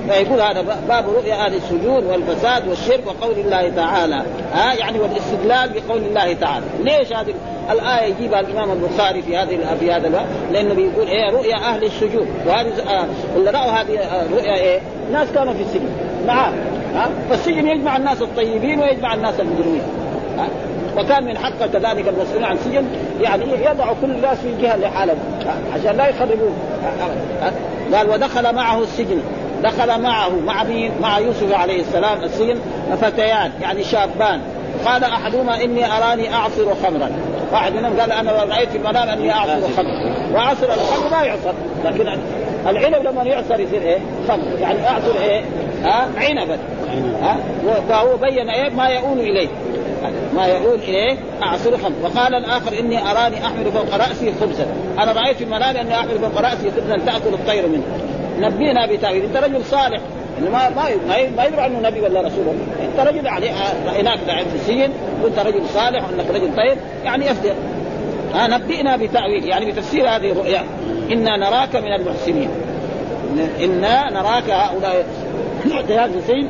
فيقول 0.09 0.41
هذا 0.41 0.61
باب 0.87 1.09
رؤيا 1.09 1.45
أهل 1.45 1.55
السجون 1.55 2.05
والفساد 2.05 2.67
والشرك 2.67 3.03
وقول 3.07 3.39
الله 3.39 3.69
تعالى. 3.69 4.23
ها 4.53 4.73
يعني 4.73 4.99
والاستدلال 4.99 5.69
بقول 5.69 6.01
الله 6.01 6.33
تعالى. 6.33 6.65
ليش 6.83 7.13
هذه 7.13 7.33
الآية 7.71 8.13
يجيبها 8.13 8.39
الإمام 8.39 8.71
البخاري 8.71 9.21
في 9.21 9.37
هذه 9.37 9.59
في 9.79 9.91
هذا 9.91 10.07
الوقت 10.07 10.25
لأنه 10.51 10.73
بيقول 10.73 11.07
إيه 11.07 11.31
رؤيا 11.31 11.55
أهل 11.55 11.83
السجون 11.83 12.27
وهذه 12.45 12.67
آه 12.89 13.05
اللي 13.35 13.51
رأوا 13.51 13.71
هذه 13.71 14.25
الرؤيا 14.25 14.55
إيه؟ 14.55 14.79
ناس 15.11 15.27
كانوا 15.35 15.53
في 15.53 15.61
السجن. 15.61 15.89
معاه 16.27 16.53
ها؟ 16.95 17.09
فالسجن 17.29 17.67
يجمع 17.67 17.97
الناس 17.97 18.21
الطيبين 18.21 18.79
ويجمع 18.79 19.13
الناس 19.13 19.39
المجرمين. 19.39 19.81
وكان 20.97 21.23
من 21.23 21.37
حق 21.37 21.65
كذلك 21.73 22.07
المسؤولين 22.07 22.43
عن 22.43 22.55
السجن. 22.55 22.85
يعني 23.21 23.43
يضع 23.43 23.93
كل 24.01 24.11
الناس 24.11 24.37
في 24.37 24.61
جهة 24.61 24.77
لحالهم. 24.77 25.17
عشان 25.73 25.97
لا 25.97 26.07
يخربون. 26.07 26.53
قال 27.93 28.09
ودخل 28.09 28.55
معه 28.55 28.83
السجن. 28.83 29.21
دخل 29.63 30.01
معه 30.01 30.29
مع 30.45 30.63
مين؟ 30.63 30.91
مع 31.01 31.19
يوسف 31.19 31.53
عليه 31.53 31.81
السلام 31.81 32.23
السجن 32.23 32.59
فتيان 33.01 33.51
يعني 33.61 33.83
شابان. 33.83 34.41
قال 34.85 35.03
أحدهما 35.03 35.63
إني 35.63 35.97
أراني 35.97 36.33
أعصر 36.33 36.75
خمرا. 36.83 37.09
واحد 37.51 37.73
منهم 37.73 37.99
قال 37.99 38.11
أنا 38.11 38.31
رأيت 38.31 38.69
في 38.69 38.77
المنام 38.77 39.09
أني 39.09 39.33
أعصر 39.33 39.61
خمرا. 39.77 40.15
وعصر 40.33 40.65
الخمر 40.65 41.09
ما 41.11 41.23
يعصر. 41.23 41.53
لكن 41.85 42.19
العنب 42.67 43.07
لما 43.07 43.23
يعصر 43.23 43.59
يصير 43.59 43.81
إيه؟ 43.81 43.99
خمر. 44.27 44.59
يعني 44.59 44.87
أعصر 44.87 45.19
إيه؟ 45.21 45.41
ها؟ 45.83 46.07
عنبا. 46.17 46.57
ها؟ 47.21 47.37
فهو 47.89 48.17
بين 48.17 48.49
إيه؟ 48.49 48.69
ما 48.69 48.87
يؤول 48.87 49.19
إليه. 49.19 49.47
ما 50.35 50.47
يقول 50.47 50.79
إليه 50.79 51.17
أعصر 51.43 51.77
خمر. 51.77 51.95
وقال 52.03 52.35
الآخر 52.35 52.79
إني 52.79 53.11
أراني 53.11 53.45
أحمل 53.45 53.71
فوق 53.71 53.95
رأسي 53.95 54.33
خبزا. 54.41 54.65
أنا 54.99 55.11
رأيت 55.11 55.37
في 55.37 55.43
المنام 55.43 55.77
أني 55.77 55.95
أحمل 55.95 56.19
فوق 56.19 56.41
رأسي 56.41 56.71
خبزا 56.71 56.97
تأكل 57.05 57.33
الطير 57.33 57.67
منه. 57.67 57.83
نبينا 58.39 58.85
بتاويل 58.85 59.23
أنت 59.23 59.37
رجل 59.37 59.65
صالح. 59.65 60.01
ما 60.51 60.69
ما 60.69 60.83
ما 61.37 61.45
يدري 61.45 61.61
عنه 61.61 61.79
نبي 61.79 62.01
ولا 62.01 62.21
رسول. 62.21 62.45
أنت 62.81 63.07
رجل 63.07 63.25
يعني 63.25 63.45
رأيناك 63.87 64.19
في 64.19 64.55
السجن 64.55 64.89
وأنت 65.23 65.39
رجل 65.39 65.61
صالح 65.73 66.03
وأنك 66.09 66.29
رجل 66.29 66.55
طيب. 66.55 66.77
يعني 67.05 67.25
يفدر 67.25 67.53
ها 68.33 68.47
نبئنا 68.47 68.97
بتاويل 68.97 69.49
يعني 69.49 69.71
بتفسير 69.71 70.09
هذه 70.09 70.31
الرؤيا. 70.31 70.63
إنا 71.11 71.37
نراك 71.37 71.75
من 71.75 71.93
المحسنين. 71.93 72.49
إنا 73.63 74.11
نراك 74.11 74.49
هؤلاء. 74.49 75.05
اعتياد 75.71 76.15
السجن 76.15 76.47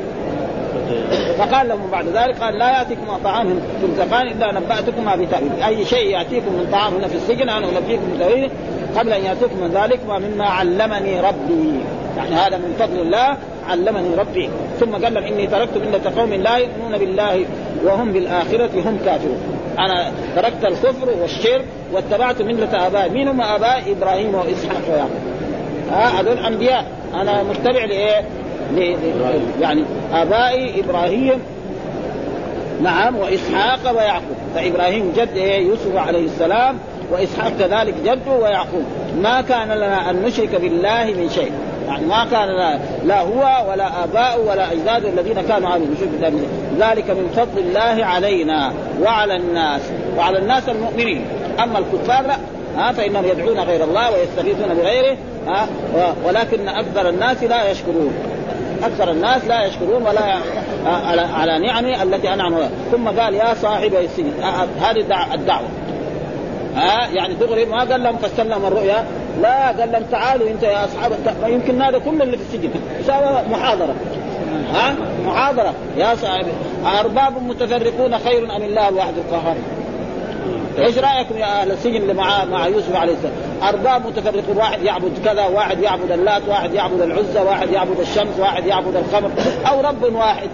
فقال 1.38 1.68
لهم 1.68 1.90
بعد 1.90 2.06
ذلك 2.06 2.38
قال 2.38 2.58
لا 2.58 2.78
يأتيكم 2.78 3.16
طعام 3.24 3.60
ترزقان 3.82 4.26
الا 4.26 4.52
نباتكما 4.52 5.16
بتاويل 5.16 5.62
أي 5.66 5.84
شيء 5.84 6.10
يأتيكم 6.10 6.52
من 6.52 6.68
طعام 6.72 6.94
هنا 6.94 7.08
في 7.08 7.14
السجن 7.14 7.48
أنا 7.48 7.68
أنبئكم 7.68 8.14
بتاويله 8.16 8.50
قبل 8.96 9.12
أن 9.12 9.24
يأتيكم 9.24 9.60
من 9.60 9.70
ذلك 9.74 10.00
ومما 10.08 10.44
علمني 10.44 11.20
ربي. 11.20 11.80
يعني 12.16 12.34
هذا 12.34 12.56
من 12.56 12.74
فضل 12.78 13.00
الله 13.00 13.36
علمني 13.68 14.14
ربي. 14.14 14.50
ثم 14.80 14.92
قال 14.92 15.14
لهم 15.14 15.24
إني 15.24 15.46
تركت 15.46 15.76
ملة 15.76 16.20
قوم 16.20 16.34
لا 16.34 16.56
يؤمنون 16.56 16.98
بالله 16.98 17.44
وهم 17.84 18.12
بالآخرة 18.12 18.70
هم 18.74 18.98
كافرون. 19.04 19.40
أنا 19.78 20.12
تركت 20.36 20.64
الكفر 20.64 21.08
والشرك 21.22 21.64
واتبعت 21.92 22.42
ملة 22.42 22.86
ابائي 22.86 23.10
مين 23.10 23.28
هم 23.28 23.40
ابائي 23.40 23.92
إبراهيم 23.92 24.34
وإسحاق 24.34 24.82
ويعقوب. 24.88 25.22
هذول 25.90 26.38
أنبياء. 26.38 26.84
أنا 27.14 27.42
متبع 27.42 27.84
لإيه؟ 27.84 28.24
يعني 29.60 29.84
آبائي 30.12 30.80
إبراهيم 30.80 31.40
نعم 32.82 33.16
وإسحاق 33.16 33.96
ويعقوب. 33.96 34.36
فإبراهيم 34.54 35.12
جد 35.16 35.36
إيه؟ 35.36 35.66
يوسف 35.66 35.96
عليه 35.96 36.24
السلام 36.24 36.78
وإسحاق 37.12 37.52
كذلك 37.58 37.94
جده 38.04 38.32
ويعقوب. 38.32 38.84
ما 39.22 39.40
كان 39.40 39.68
لنا 39.68 40.10
أن 40.10 40.22
نشرك 40.22 40.54
بالله 40.60 41.04
من 41.04 41.30
شيء. 41.34 41.52
يعني 41.88 42.06
ما 42.06 42.26
كان 42.30 42.48
لا, 42.48 42.78
لا 43.04 43.20
هو 43.20 43.70
ولا 43.70 44.04
اباؤه 44.04 44.50
ولا 44.50 44.72
اجداده 44.72 45.08
الذين 45.08 45.40
كانوا 45.48 45.70
يشركوا 45.76 46.12
بالله 46.20 46.48
ذلك 46.78 47.10
من 47.10 47.28
فضل 47.36 47.58
الله 47.58 48.04
علينا 48.04 48.72
وعلى 49.02 49.36
الناس 49.36 49.80
وعلى 50.18 50.38
الناس 50.38 50.68
المؤمنين. 50.68 51.24
أما 51.62 51.78
الكفار 51.78 52.26
لا. 52.26 52.36
ها 52.76 52.92
فإنهم 52.92 53.24
يدعون 53.24 53.60
غير 53.60 53.84
الله 53.84 54.12
ويستغيثون 54.12 54.74
بغيره 54.74 55.16
ها 55.46 55.66
ولكن 56.24 56.68
أكثر 56.68 57.08
الناس 57.08 57.42
لا 57.42 57.70
يشكرون. 57.70 58.12
أكثر 58.84 59.10
الناس 59.10 59.44
لا 59.44 59.64
يشكرون 59.64 60.02
ولا 60.02 60.38
على 61.34 61.58
نعمه 61.58 62.02
التي 62.02 62.34
انعم 62.34 62.54
ثم 62.92 63.08
قال 63.08 63.34
يا 63.34 63.54
صاحب 63.54 63.94
السجن 63.94 64.32
هذه 64.80 65.34
الدعوة. 65.34 65.68
ها 66.74 67.08
يعني 67.12 67.34
دغري 67.34 67.64
ما 67.64 67.78
قال 67.78 68.02
لهم 68.02 68.16
فسر 68.16 68.42
لهم 68.42 68.66
الرؤيا 68.66 69.04
لا 69.42 69.66
قال 69.66 69.92
لهم 69.92 70.02
تعالوا 70.10 70.48
انت 70.48 70.62
يا 70.62 70.84
اصحاب 70.84 71.12
يمكن 71.46 71.82
هذا 71.82 71.98
كل 71.98 72.22
اللي 72.22 72.36
في 72.36 72.42
السجن. 72.42 72.70
سوى 73.06 73.42
محاضرة. 73.50 73.94
ها؟ 74.72 74.94
محاضرة. 75.26 75.74
يا 75.96 76.14
صاحبي 76.14 76.50
أرباب 77.00 77.42
متفرقون 77.42 78.18
خير 78.18 78.56
أم 78.56 78.62
الله 78.62 78.88
الواحد 78.88 79.14
القهار؟ 79.18 79.56
إيش 80.86 80.98
رايكم 80.98 81.38
يا 81.38 81.62
أهل 81.62 81.70
السجن 81.70 82.16
مع 82.16 82.44
مع 82.44 82.66
يوسف 82.66 82.96
عليه 82.96 83.12
السلام؟ 83.12 83.32
أرباب 83.62 84.06
متفرقون 84.06 84.56
واحد 84.56 84.82
يعبد 84.82 85.12
كذا، 85.24 85.46
واحد 85.46 85.80
يعبد 85.80 86.10
اللات، 86.10 86.42
واحد 86.48 86.74
يعبد 86.74 87.00
العزى، 87.00 87.40
واحد 87.40 87.70
يعبد 87.70 88.00
الشمس، 88.00 88.38
واحد 88.38 88.66
يعبد 88.66 88.96
الخمر، 88.96 89.30
أو 89.66 89.80
رب 89.80 90.14
واحد. 90.14 90.48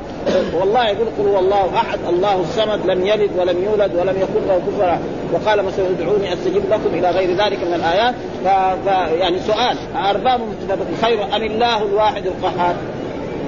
والله 0.54 0.86
يقول 0.86 1.06
قل 1.18 1.28
هو 1.28 1.38
الله 1.38 1.76
أحد، 1.76 1.98
الله 2.08 2.40
الصمد، 2.40 2.86
لم 2.86 3.06
يلد 3.06 3.30
ولم 3.36 3.64
يولد 3.64 3.96
ولم 3.96 4.16
يكن 4.16 4.46
له 4.48 4.60
كفوا 4.66 4.96
وقال 5.32 5.62
مثلا 5.62 5.86
ادعوني 5.86 6.32
أستجب 6.32 6.62
لكم 6.70 6.94
إلى 6.94 7.10
غير 7.10 7.30
ذلك 7.30 7.58
من 7.64 7.74
الآيات 7.74 8.14
ف... 8.44 8.48
ف... 8.88 9.10
يعني 9.20 9.38
سؤال 9.38 9.76
أرباب 9.96 10.40
متفرقون 10.40 10.96
خير 11.02 11.36
أم 11.36 11.42
الله 11.42 11.82
الواحد 11.82 12.26
القهار؟ 12.26 12.74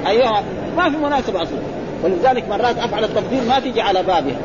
أيها 0.09 0.43
ما 0.77 0.91
في 0.91 0.97
مناسبة 0.97 1.43
أصلا 1.43 1.59
ولذلك 2.05 2.49
مرات 2.49 2.79
أفعل 2.79 3.05
التفضيل 3.05 3.49
ما 3.49 3.59
تيجي 3.61 3.81
على 3.81 4.03
بابها 4.03 4.37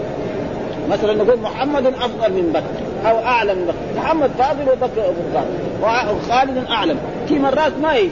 مثلا 0.90 1.14
نقول 1.14 1.40
محمد 1.40 1.86
أفضل 1.86 2.34
من 2.34 2.52
بكر 2.54 3.10
أو 3.10 3.20
اعلم 3.20 3.58
من 3.58 3.66
بكر. 3.66 4.02
محمد 4.02 4.32
فاضل 4.40 4.62
وبكر 4.62 5.02
افضل 5.02 5.48
وخالد 5.82 6.66
اعلم 6.70 6.98
في 7.28 7.40
مرات 7.40 7.72
ما 7.82 7.96
يجي. 7.96 8.10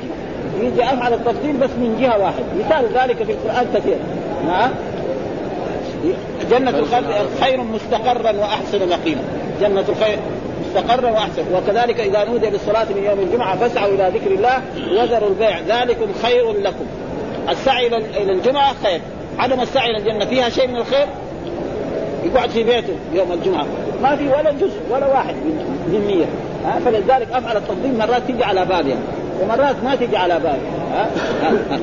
يجي 0.61 0.83
أفعل 0.83 1.13
التفضيل 1.13 1.57
بس 1.57 1.69
من 1.69 1.97
جهة 2.01 2.19
واحدة. 2.19 2.45
مثال 2.59 2.85
ذلك 2.93 3.23
في 3.23 3.31
القرآن 3.31 3.67
كثير. 3.75 3.97
نعم. 4.47 4.71
جنة 6.51 6.79
الخلق 6.79 7.29
خير 7.41 7.61
مستقرا 7.61 8.31
وأحسن 8.31 8.89
مقيما. 8.89 9.21
جنة 9.61 9.85
الخير 9.89 10.19
مستقرا 10.65 11.11
وأحسن. 11.11 11.43
وكذلك 11.53 11.99
إذا 11.99 12.23
نودي 12.23 12.49
للصلاة 12.49 12.85
من 12.85 13.03
يوم 13.03 13.19
الجمعة 13.19 13.57
فاسعوا 13.57 13.93
إلى 13.93 14.11
ذكر 14.13 14.31
الله 14.31 14.61
وذروا 14.91 15.29
البيع. 15.29 15.59
ذلكم 15.59 16.07
خير 16.23 16.51
لكم. 16.51 16.85
السعي 17.49 17.87
إلى 17.87 18.31
الجمعة 18.31 18.73
خير. 18.83 19.01
عدم 19.39 19.61
السعي 19.61 19.89
إلى 19.89 19.97
الجنة 19.97 20.25
فيها 20.25 20.49
شيء 20.49 20.67
من 20.67 20.75
الخير؟ 20.75 21.07
يقعد 22.23 22.49
في 22.49 22.63
بيته 22.63 22.95
يوم 23.13 23.31
الجمعة. 23.31 23.65
ما 24.01 24.15
في 24.15 24.27
ولا 24.27 24.51
جزء 24.51 24.79
ولا 24.91 25.07
واحد 25.07 25.35
من 25.87 26.05
مية. 26.07 26.25
ها 26.65 26.79
فلذلك 26.79 27.27
أفعل 27.33 27.57
التفضيل 27.57 27.97
مرات 27.97 28.21
تيجي 28.27 28.43
على 28.43 28.65
بالها 28.65 28.97
ومرات 29.41 29.75
ما 29.83 29.95
تيجي 29.95 30.17
على 30.17 30.39
بالها 30.39 30.59
ها, 30.93 31.09
ها, 31.41 31.51
ها. 31.71 31.79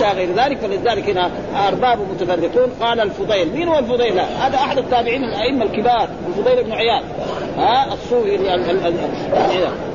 إلى 0.00 0.12
غير 0.12 0.28
ذلك 0.36 0.58
فلذلك 0.58 1.10
هنا 1.10 1.30
أرباب 1.68 1.98
متفرقون. 2.10 2.70
قال 2.80 3.00
الفضيل 3.00 3.52
مين 3.52 3.68
هو 3.68 3.78
الفضيل؟ 3.78 4.18
هذا 4.18 4.56
أحد 4.56 4.78
التابعين 4.78 5.24
الأئمة 5.24 5.64
الكبار 5.64 6.08
الفضيل 6.28 6.64
بن 6.64 6.72
عياد 6.72 7.02
ها 7.56 7.94
الصوفي 7.94 8.36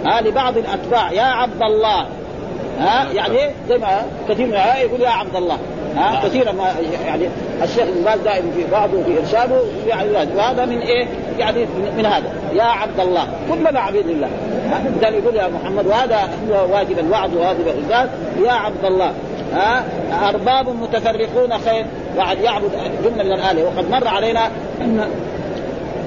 ها 0.05 0.21
لبعض 0.21 0.57
الأتباع. 0.57 1.11
يا 1.11 1.21
عبد 1.21 1.61
الله. 1.61 2.05
ها 2.79 3.11
يعني 3.13 3.37
زي 3.69 3.77
ما 3.77 4.01
كثير 4.29 4.45
من 4.45 4.53
يقول 4.53 5.01
يا 5.01 5.09
عبد 5.09 5.35
الله. 5.35 5.57
ها 5.97 6.27
كثيرا 6.27 6.51
ما 6.51 6.73
يعني 7.05 7.27
الشيخ 7.63 7.83
ابن 7.87 8.03
باز 8.05 8.19
دائما 8.19 8.51
في 8.51 8.71
بعضه 8.71 9.03
في 9.03 9.19
إرشاده 9.19 9.61
يعني 9.87 10.09
وهذا 10.35 10.65
من 10.65 10.79
إيه؟ 10.79 11.07
يعني 11.39 11.65
من 11.97 12.05
هذا. 12.05 12.31
يا 12.53 12.63
عبد 12.63 12.99
الله 12.99 13.27
كلنا 13.49 13.79
عبيد 13.79 14.07
لله 14.07 14.29
اذا 14.99 15.09
يقول 15.09 15.35
يا 15.35 15.47
محمد 15.47 15.87
وهذا 15.87 16.29
هو 16.49 16.73
واجب 16.73 16.99
الوعظ 16.99 17.37
وواجب 17.37 17.67
الارشاد 17.67 18.09
يا 18.45 18.51
عبد 18.51 18.85
الله 18.85 19.11
ها 19.53 19.83
أرباب 20.29 20.69
متفرقون 20.69 21.57
خير. 21.65 21.85
واحد 22.17 22.39
يعبد 22.39 22.71
جمله 23.03 23.23
من 23.23 23.31
الاله 23.31 23.63
وقد 23.63 23.89
مر 23.89 24.07
علينا 24.07 24.45
أن 24.81 25.09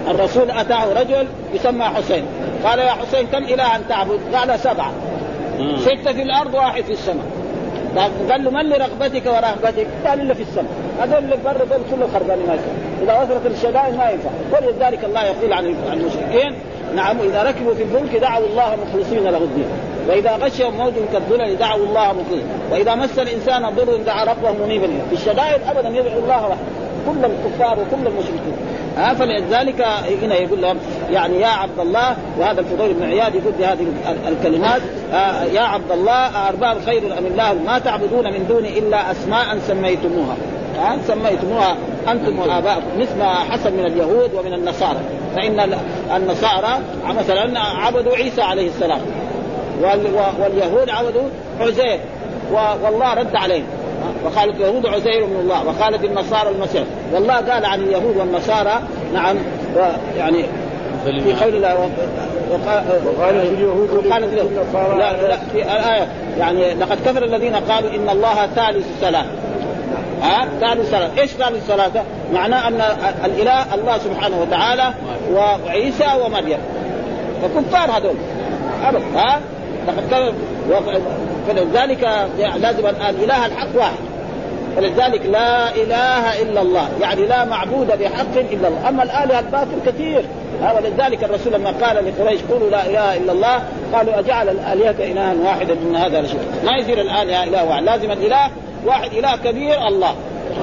الرسول 0.08 0.50
أتاه 0.50 0.92
رجل 1.00 1.26
يسمى 1.54 1.84
حسين. 1.84 2.24
قال 2.64 2.78
يا 2.78 2.90
حسين 2.90 3.26
كم 3.26 3.44
الها 3.44 3.80
تعبد؟ 3.88 4.20
قال 4.34 4.58
سبعة. 4.58 4.92
ستة 5.78 6.12
في 6.12 6.22
الأرض 6.22 6.54
واحد 6.54 6.82
في 6.84 6.92
السماء. 6.92 7.24
قال 8.30 8.44
له 8.44 8.50
من 8.50 8.68
لرغبتك 8.68 9.26
ورهبتك؟ 9.26 9.86
قال 10.06 10.20
إلا 10.20 10.34
في 10.34 10.42
السماء. 10.42 10.72
هذول 11.00 11.18
اللي 11.18 11.36
برا 11.44 11.64
دول 11.64 11.80
كله 11.90 12.08
خربانين 12.14 12.46
ما 12.46 12.58
إذا 13.02 13.22
وصلت 13.22 13.46
الشدائد 13.46 13.96
ما 13.96 14.10
ينفع. 14.10 14.30
ولذلك 14.52 15.04
الله 15.04 15.24
يقول 15.24 15.52
عن 15.52 15.74
المشركين 15.92 16.54
نعم 16.94 17.20
إذا 17.20 17.42
ركبوا 17.42 17.74
في 17.74 17.82
الفلك 17.82 18.16
دعوا 18.16 18.46
الله 18.46 18.76
مخلصين 18.76 19.24
له 19.24 19.38
الدين. 19.38 19.66
وإذا 20.08 20.36
غشهم 20.36 20.76
موج 20.76 20.92
كالظلل 21.12 21.56
دعوا 21.56 21.86
الله 21.86 22.12
مخلصين. 22.12 22.44
وإذا 22.72 22.94
مس 22.94 23.18
الإنسان 23.18 23.70
ضر 23.70 23.96
دعا 23.96 24.24
ربه 24.24 24.52
منيبا. 24.64 24.86
في 24.86 25.12
الشدائد 25.12 25.60
ابدا 25.68 25.88
يدعو 25.88 26.18
الله 26.18 26.48
وحده. 26.48 26.79
كل 27.10 27.24
الكفار 27.24 27.78
وكل 27.78 28.06
المشركين. 28.06 28.56
ها 28.96 29.14
فلذلك 29.14 29.86
هنا 30.22 30.34
يقول 30.34 30.62
لهم 30.62 30.76
يعني 31.10 31.40
يا 31.40 31.46
عبد 31.48 31.80
الله 31.80 32.16
وهذا 32.38 32.60
الفضيل 32.60 32.94
بن 32.94 33.02
عياد 33.02 33.34
يقول 33.34 33.52
بهذه 33.58 33.86
الكلمات 34.28 34.82
يا 35.52 35.60
عبد 35.60 35.92
الله 35.92 36.48
أرباب 36.48 36.76
خير 36.86 37.18
أم 37.18 37.26
الله 37.26 37.54
ما 37.66 37.78
تعبدون 37.78 38.24
من 38.32 38.46
دوني 38.48 38.78
إلا 38.78 39.10
أسماء 39.10 39.58
سميتموها. 39.68 40.36
ها 40.78 40.98
سميتموها 41.06 41.76
أنتم 42.08 42.38
وآباؤكم 42.38 42.98
مثل 42.98 43.18
ما 43.18 43.34
حصل 43.34 43.72
من 43.72 43.86
اليهود 43.86 44.34
ومن 44.34 44.54
النصارى. 44.54 45.00
فإن 45.36 45.74
النصارى 46.16 46.78
مثلا 47.08 47.60
عبدوا 47.60 48.16
عيسى 48.16 48.42
عليه 48.42 48.68
السلام 48.68 49.00
واليهود 50.40 50.90
عبدوا 50.90 51.28
عزير 51.60 52.00
والله 52.84 53.14
رد 53.14 53.36
عليهم. 53.36 53.66
وقالت 54.24 54.56
اليهود 54.56 54.86
عزير 54.86 55.26
من 55.26 55.40
الله 55.40 55.66
وقالت 55.66 56.04
النصارى 56.04 56.50
المسيح. 56.50 56.84
والله 57.12 57.34
قال 57.34 57.64
عن 57.64 57.80
اليهود 57.80 58.16
والنصارى 58.16 58.80
نعم 59.14 59.36
يعني 60.16 60.44
في 61.04 61.44
قول 61.44 61.54
الله 61.54 61.90
وقالت 62.50 63.52
اليهود 63.52 63.90
وقالت 63.90 64.32
اليهود. 64.32 64.52
لا 64.74 65.28
لا 65.28 65.36
في 65.52 65.62
الآية. 65.62 66.06
يعني 66.38 66.74
لقد 66.74 66.98
كفر 67.06 67.24
الذين 67.24 67.54
قالوا 67.54 67.90
إن 67.90 68.08
الله 68.08 68.46
ثالث 68.46 68.86
ثلاث 69.00 69.26
ها؟ 70.22 70.48
ثالث 70.60 70.90
ثلاثة 70.90 71.20
إيش 71.20 71.30
ثالث 71.30 71.66
ثلاثة؟ 71.66 72.02
معناه 72.32 72.68
أن 72.68 72.80
الإله 73.24 73.74
الله 73.74 73.98
سبحانه 73.98 74.40
وتعالى 74.40 74.94
وعيسى 75.32 76.06
ومريم. 76.24 76.58
فكفار 77.42 77.90
هذول. 77.90 78.14
ابدا 78.84 79.04
ها؟ 79.16 79.40
لقد 79.88 80.04
كفر 80.10 81.00
فلذلك 81.50 82.28
لازم 82.38 82.86
الاله 82.86 83.46
الحق 83.46 83.76
واحد. 83.76 83.98
فلذلك 84.76 85.26
لا 85.26 85.74
إله 85.74 86.42
إلا 86.42 86.62
الله. 86.62 86.88
يعني 87.00 87.26
لا 87.26 87.44
معبود 87.44 87.86
بحق 87.86 88.36
إلا 88.36 88.68
الله. 88.68 88.88
أما 88.88 89.02
الآلهة 89.02 89.40
الباطل 89.40 89.78
كثير. 89.86 90.24
ولذلك 90.76 91.24
الرسول 91.24 91.52
لما 91.52 91.70
قال 91.70 91.96
لقريش 91.96 92.40
قولوا 92.50 92.70
لا 92.70 92.86
إله 92.86 93.16
إلا 93.16 93.32
الله 93.32 93.62
قالوا 93.92 94.18
أجعل 94.18 94.48
الآلهة 94.48 95.12
إلها 95.12 95.34
واحدا 95.44 95.72
إن 95.72 95.96
هذا 95.96 96.20
لشيء 96.20 96.40
ما 96.64 96.76
يصير 96.76 97.00
الآلهة 97.00 97.44
إله 97.44 97.64
واحد. 97.64 97.82
لازم 97.82 98.10
الإله 98.10 98.50
واحد 98.86 99.12
إله 99.12 99.36
كبير 99.36 99.88
الله. 99.88 100.14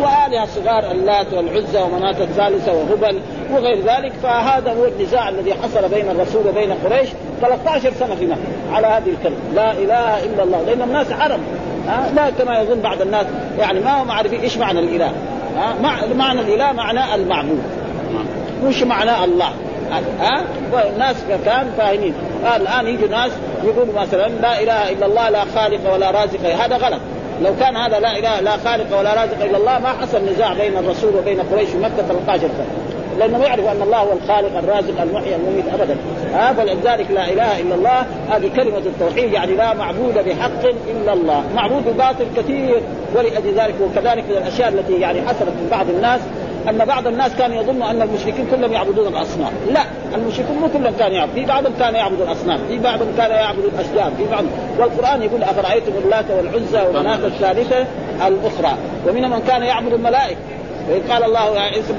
وآلهة 0.01 0.45
صغار 0.45 0.91
اللات 0.91 1.33
والعزى 1.33 1.81
ومناة 1.81 2.15
الثالثة 2.21 2.73
وهبل 2.73 3.19
وغير 3.51 3.77
ذلك. 3.77 4.13
فهذا 4.23 4.73
هو 4.73 4.85
النزاع 4.85 5.29
الذي 5.29 5.53
حصل 5.53 5.89
بين 5.89 6.09
الرسول 6.09 6.47
وبين 6.47 6.73
قريش 6.73 7.09
13 7.41 7.93
سنة 7.99 8.15
في 8.15 8.25
مكة 8.25 8.37
على 8.73 8.87
هذه 8.87 9.09
الكلمة. 9.09 9.37
لا 9.55 9.71
إله 9.71 10.23
إلا 10.23 10.43
الله. 10.43 10.61
لأن 10.67 10.81
الناس 10.81 11.11
عرب. 11.11 11.39
لا 12.15 12.29
كما 12.29 12.59
يظن 12.59 12.79
بعض 12.79 13.01
الناس. 13.01 13.25
يعني 13.59 13.79
ما 13.79 14.03
هم 14.03 14.11
عارفين 14.11 14.39
إيش 14.39 14.57
معنى 14.57 14.79
الإله. 14.79 15.11
ها؟ 15.57 15.73
معنى 16.15 16.41
الإله 16.41 16.71
معناه 16.71 17.15
المعبود. 17.15 17.63
مش 18.63 18.83
معناه 18.83 19.25
الله؟ 19.25 19.49
ها؟ 20.21 20.43
والناس 20.73 21.15
كان 21.45 21.71
فاهمين. 21.77 22.13
الآن 22.55 22.87
يجوا 22.87 23.07
ناس 23.07 23.31
يقولوا 23.63 24.01
مثلا 24.01 24.27
لا 24.27 24.61
إله 24.61 24.89
إلا 24.91 25.05
الله 25.05 25.29
لا 25.29 25.45
خالق 25.55 25.93
ولا 25.93 26.11
رازق. 26.11 26.39
هذا 26.63 26.77
غلط. 26.77 26.99
لو 27.41 27.55
كان 27.59 27.75
هذا 27.75 27.99
لا 27.99 28.17
اله 28.17 28.39
لا 28.39 28.57
خالق 28.57 28.99
ولا 28.99 29.21
رازق 29.21 29.43
إلا 29.43 29.57
الله 29.57 29.79
ما 29.79 29.89
حصل 29.89 30.25
نزاع 30.25 30.53
بين 30.53 30.77
الرسول 30.77 31.15
وبين 31.15 31.41
قريش 31.41 31.69
في 31.69 31.77
مكة 31.77 32.07
13 32.07 32.39
سنه 32.39 32.97
لأنه 33.19 33.43
يعرف 33.43 33.67
أن 33.67 33.81
الله 33.81 33.97
هو 33.97 34.13
الخالق 34.13 34.57
الرازق 34.57 35.01
المحيي 35.01 35.35
المميت 35.35 35.65
ابدا. 35.73 35.97
ها 36.33 36.53
فلذلك 36.53 37.11
لا 37.11 37.29
إله 37.29 37.59
إلا 37.59 37.75
الله 37.75 38.05
هذه 38.29 38.49
كلمة 38.55 38.77
التوحيد 38.77 39.33
يعني 39.33 39.55
لا 39.55 39.73
معبود 39.73 40.13
بحق 40.13 40.65
إلا 40.89 41.13
الله. 41.13 41.43
معبود 41.55 41.97
باطل 41.97 42.25
كثير 42.37 42.81
ولأجل 43.15 43.53
ذلك 43.53 43.75
وكذلك 43.81 44.23
من 44.29 44.37
الأشياء 44.37 44.69
التي 44.69 44.93
يعني 44.93 45.21
حصلت 45.21 45.49
من 45.49 45.67
بعض 45.71 45.89
الناس. 45.89 46.21
أن 46.69 46.85
بعض 46.85 47.07
الناس 47.07 47.31
كانوا 47.35 47.61
يظنوا 47.61 47.91
أن 47.91 48.01
المشركين 48.01 48.47
كلهم 48.51 48.73
يعبدون 48.73 49.07
الأصنام، 49.07 49.51
لا 49.73 49.81
المشركون 50.15 50.57
مو 50.57 50.67
كلهم 50.67 50.93
كانوا 50.99 51.17
يعبدون، 51.17 51.35
في 51.35 51.45
بعضهم 51.45 51.73
كان 51.79 51.95
يعبد 51.95 52.21
الأصنام، 52.21 52.59
في 52.69 52.77
بعضهم 52.77 53.07
كان 53.17 53.31
يعبد 53.31 53.63
الأشجار، 53.73 54.11
في 54.17 54.23
بعض 54.31 54.43
والقرآن 54.79 55.23
يقول 55.23 55.43
أفرأيتم 55.43 55.91
اللات 56.03 56.25
والعزى 56.31 56.87
ومناة 56.89 57.15
الثالثة 57.15 57.85
الأخرى، 58.27 58.77
ومنهم 59.07 59.31
من 59.31 59.43
كان 59.47 59.63
يعبد 59.63 59.93
الملائكة، 59.93 60.37
وإذ 60.89 61.11
قال 61.11 61.23
الله 61.23 61.59
عيسى 61.59 61.93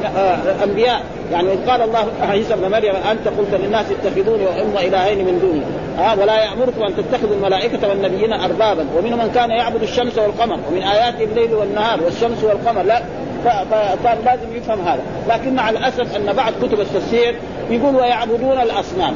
الأنبياء 0.45 1.01
يعني 1.33 1.53
إذ 1.53 1.71
قال 1.71 1.83
الله 1.83 2.07
عيسى 2.23 2.55
ابن 2.55 2.71
مريم 2.71 2.95
أنت 3.11 3.29
قلت 3.29 3.55
للناس 3.65 3.87
اتخذوني 3.91 4.45
وأم 4.47 4.77
إلهين 4.77 5.19
من 5.19 5.39
دوني. 5.41 5.63
ها 5.99 6.15
ولا 6.15 6.45
يأمركم 6.45 6.83
أن 6.83 6.97
تتخذوا 6.97 7.35
الملائكة 7.35 7.89
والنبيين 7.89 8.33
أربابا. 8.33 8.87
ومن 8.97 9.13
من 9.13 9.31
كان 9.35 9.51
يعبد 9.51 9.83
الشمس 9.83 10.19
والقمر؟ 10.19 10.59
ومن 10.71 10.83
آيات 10.83 11.21
الليل 11.21 11.55
والنهار 11.55 12.01
والشمس 12.05 12.45
والقمر. 12.45 12.83
لا. 12.83 13.03
فكان 13.45 14.19
لازم 14.25 14.57
يفهم 14.57 14.81
هذا. 14.81 15.03
لكن 15.29 15.55
مع 15.55 15.71
الأسف 15.71 16.17
أن 16.17 16.33
بعض 16.33 16.53
كتب 16.63 16.81
التفسير 16.81 17.37
يقول 17.71 17.97
ويعبدون 17.97 18.61
الأصنام. 18.61 19.15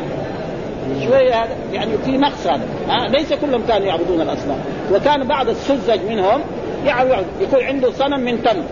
شوية 1.04 1.34
هذا 1.34 1.56
يعني 1.72 1.90
في 2.04 2.16
نقص 2.16 2.46
هذا. 2.46 2.64
ها؟ 2.88 3.08
ليس 3.08 3.32
كلهم 3.32 3.62
كانوا 3.68 3.86
يعبدون 3.86 4.20
الأصنام. 4.20 4.58
وكان 4.92 5.26
بعض 5.26 5.48
السذج 5.48 6.00
منهم 6.08 6.40
يكون 7.40 7.62
عنده 7.62 7.92
صنم 7.92 8.20
من 8.20 8.42
تمر 8.42 8.64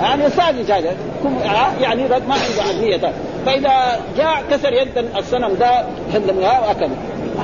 يعني 0.00 0.30
ساذج 0.30 0.70
هذا. 0.70 0.94
يعني 1.80 2.02
ما 2.02 2.16
عنده 2.18 2.62
عقلية 2.62 3.12
فإذا 3.46 4.00
جاء 4.16 4.42
كسر 4.50 4.72
يد 4.72 4.88
الصنم 5.16 5.54
ده 5.54 5.84
هدمها 6.14 6.70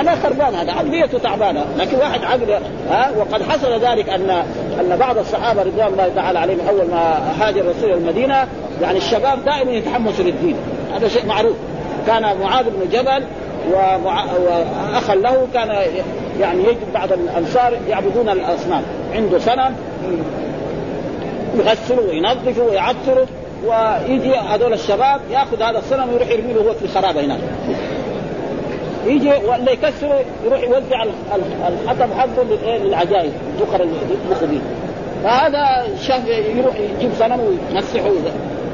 أنا 0.00 0.16
خربان 0.22 0.54
هذا 0.54 0.72
عقليته 0.72 1.18
تعبانة. 1.18 1.64
لكن 1.78 1.96
واحد 1.96 2.24
عقل 2.24 2.50
ها 2.90 3.10
وقد 3.18 3.42
حصل 3.42 3.80
ذلك 3.80 4.08
أن 4.08 4.30
أن 4.80 4.96
بعض 4.96 5.18
الصحابة 5.18 5.62
رضوان 5.62 5.86
الله 5.86 6.08
تعالى 6.16 6.38
عليهم 6.38 6.58
أول 6.68 6.86
ما 6.90 7.32
هاجر 7.40 7.60
الرسول 7.60 7.90
المدينة 7.90 8.48
يعني 8.82 8.98
الشباب 8.98 9.44
دائما 9.44 9.70
يتحمسوا 9.70 10.24
للدين. 10.24 10.56
هذا 10.94 11.08
شيء 11.08 11.26
معروف. 11.26 11.56
كان 12.06 12.22
معاذ 12.40 12.64
بن 12.64 12.88
جبل. 12.92 13.24
وأخا 13.72 15.14
له 15.14 15.46
كان 15.54 15.68
يعني 16.40 16.64
يجد 16.64 16.92
بعض 16.94 17.12
الأنصار 17.12 17.72
يعبدون 17.88 18.28
الأصنام. 18.28 18.82
عنده 19.14 19.38
صنم 19.38 19.74
يغسلوا 21.58 22.08
وينظفوا 22.08 22.70
ويعطروا 22.70 23.26
ويجي 23.66 24.36
هذول 24.36 24.72
الشباب 24.72 25.20
ياخذ 25.30 25.62
هذا 25.62 25.78
الصنم 25.78 26.08
ويروح 26.08 26.28
يرمي 26.28 26.52
له 26.52 26.60
هو 26.60 26.72
في 26.74 26.84
الخرابة 26.84 27.20
هناك. 27.20 27.40
يجي 29.06 29.28
ولا 29.28 29.72
يكسره 29.72 30.20
يروح 30.44 30.62
يوزع 30.62 31.02
الحطب 31.68 32.12
حقه 32.12 32.42
للعجائز 32.84 33.32
الذكر 33.54 33.88
المخبين 34.28 34.62
فهذا 35.24 35.86
شاف 36.02 36.28
يروح 36.28 36.74
يجيب 36.76 37.10
صنم 37.18 37.40
ويمسحه 37.40 38.10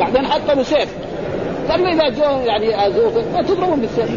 بعدين 0.00 0.26
حط 0.26 0.50
له 0.50 0.62
سيف 0.62 0.88
قال 1.70 1.86
إذا 1.86 2.08
جو 2.08 2.40
يعني 2.40 2.90
ما 3.34 3.42
تضربهم 3.42 3.80
بالسيف. 3.80 4.10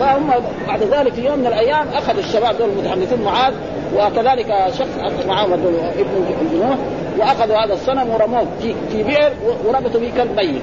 فهم 0.00 0.30
بعد 0.66 0.82
ذلك 0.82 1.12
في 1.12 1.26
يوم 1.26 1.38
من 1.38 1.46
الأيام 1.46 1.88
أخذ 1.88 2.18
الشباب 2.18 2.58
دول 2.58 2.68
المتحمسين 2.68 3.22
معاذ 3.22 3.54
وكذلك 3.96 4.46
شخص 4.78 5.26
معاهم 5.26 5.52
ابن 5.52 6.24
الجنوح 6.40 6.76
وأخذوا 7.18 7.56
هذا 7.56 7.74
الصنم 7.74 8.10
ورموه 8.10 8.46
في 8.62 8.74
في 8.92 9.02
بئر 9.02 9.32
وربطوا 9.66 10.00
به 10.00 10.12
كلب 10.16 10.36
ميت 10.36 10.62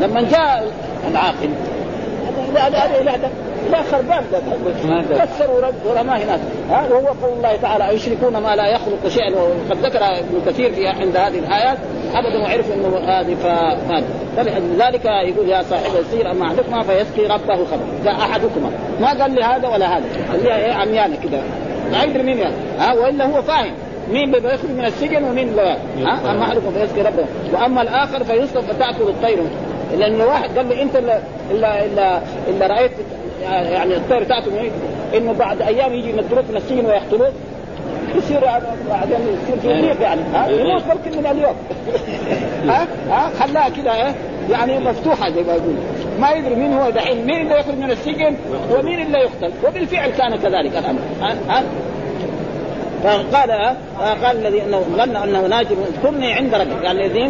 لما 0.00 0.20
جاء 0.20 0.70
العاقل 1.10 1.50
هذا 2.56 2.78
هذا 2.78 3.16
ده 3.16 3.28
لا 3.70 3.82
خربان 3.82 4.24
كسر 5.10 5.72
ورماه 5.86 6.16
هناك 6.16 6.40
ها 6.70 6.88
وهو 6.90 7.06
قول 7.06 7.36
الله 7.36 7.56
تعالى 7.56 7.94
يشركون 7.94 8.36
ما 8.36 8.56
لا 8.56 8.66
يخلق 8.66 9.08
شيئا. 9.08 9.30
وقد 9.34 9.76
ذكر 9.86 9.98
ابن 9.98 10.42
كثير 10.46 10.72
في 10.72 10.88
عند 10.88 11.16
هذه 11.16 11.38
الآيات 11.38 11.78
ابدا 12.14 12.42
وعرف 12.42 12.72
إنه 12.72 12.98
هذه 12.98 13.34
فمات 13.34 14.04
فلذلك 14.36 15.04
يقول 15.04 15.48
يا 15.48 15.62
صاحب 15.62 15.90
السير 16.00 16.30
أما 16.30 16.46
أحدكما 16.46 16.82
فيسقي 16.82 17.26
ربه 17.26 17.56
خمر 17.64 17.84
لا 18.04 18.12
أحدكما. 18.12 18.70
ما 19.00 19.22
قال 19.22 19.30
لي 19.34 19.42
هذا 19.42 19.68
ولا 19.68 19.98
هذا. 19.98 20.04
قال 20.30 20.42
لي 20.42 20.56
إيه 20.56 20.72
عميانه 20.72 21.16
كده. 21.24 21.38
ما 21.92 22.02
يدري 22.02 22.22
مين 22.22 22.38
يعني 22.38 22.54
ها 22.78 22.92
وإلا 22.92 23.26
هو 23.26 23.42
فاهم. 23.42 23.74
مين 24.10 24.34
اللي 24.34 24.54
يخرج 24.54 24.70
من 24.70 24.84
السجن 24.84 25.24
ومين 25.24 25.56
لا. 25.56 25.76
ها 26.04 26.30
أما 26.30 26.42
أحدكم 26.42 26.70
فيسقي 26.70 27.02
ربه. 27.02 27.24
وأما 27.52 27.82
الآخر 27.82 28.24
فيصطف 28.24 28.72
فتأكل 28.72 29.02
الطير. 29.02 29.38
لأن 29.98 30.20
واحد 30.20 30.58
قال 30.58 30.68
لي 30.68 30.82
أنت 30.82 30.96
الا 30.96 31.20
الا 31.50 31.84
الا, 31.84 32.20
إلا 32.48 32.66
رأيت 32.66 32.92
يعني 33.42 33.96
الطير 33.96 34.24
تاكل 34.24 34.50
إنه 35.16 35.32
بعد 35.32 35.62
أيام 35.62 35.92
يجي 35.92 36.10
ينزلوك 36.10 36.44
من 36.50 36.56
السجن 36.56 36.86
ويقتلوك 36.86 37.32
يصير 38.16 38.40
بعدين 38.88 39.16
يصير 39.20 39.58
في 39.62 39.68
ريق 39.68 40.00
يعني. 40.02 40.20
ها؟ 40.34 40.48
يموت 40.48 40.82
ممكن 40.86 41.18
من 41.18 41.26
اليوم. 41.26 41.56
ها؟ 42.70 42.86
ها؟ 43.10 43.30
خلاها 43.40 43.68
كده 43.68 44.14
يعني 44.50 44.78
مفتوحة 44.78 45.30
زي 45.30 45.42
ما 45.42 45.52
يقول 45.52 45.74
ما 46.20 46.30
يدري 46.30 46.54
مين 46.54 46.72
هو 46.72 46.90
دحين 46.90 47.26
مين 47.26 47.40
اللي 47.40 47.60
يخرج 47.60 47.74
من 47.74 47.90
السجن 47.90 48.36
ومين 48.70 49.02
اللي 49.02 49.18
يقتل. 49.18 49.52
وبالفعل 49.66 50.10
كان 50.10 50.36
كذلك 50.36 50.76
الأمر. 50.76 51.00
ها؟ 51.20 51.36
ها؟ 51.48 51.62
فقال 53.04 53.50
قال 54.24 54.46
الذي 54.46 54.62
أنه 54.62 54.84
ظن 54.96 55.16
أنه 55.16 55.46
ناجم 55.46 55.76
اذكرني 55.88 56.32
عند 56.32 56.54
ربك. 56.54 56.82
يعني 56.82 57.06
الذي 57.06 57.20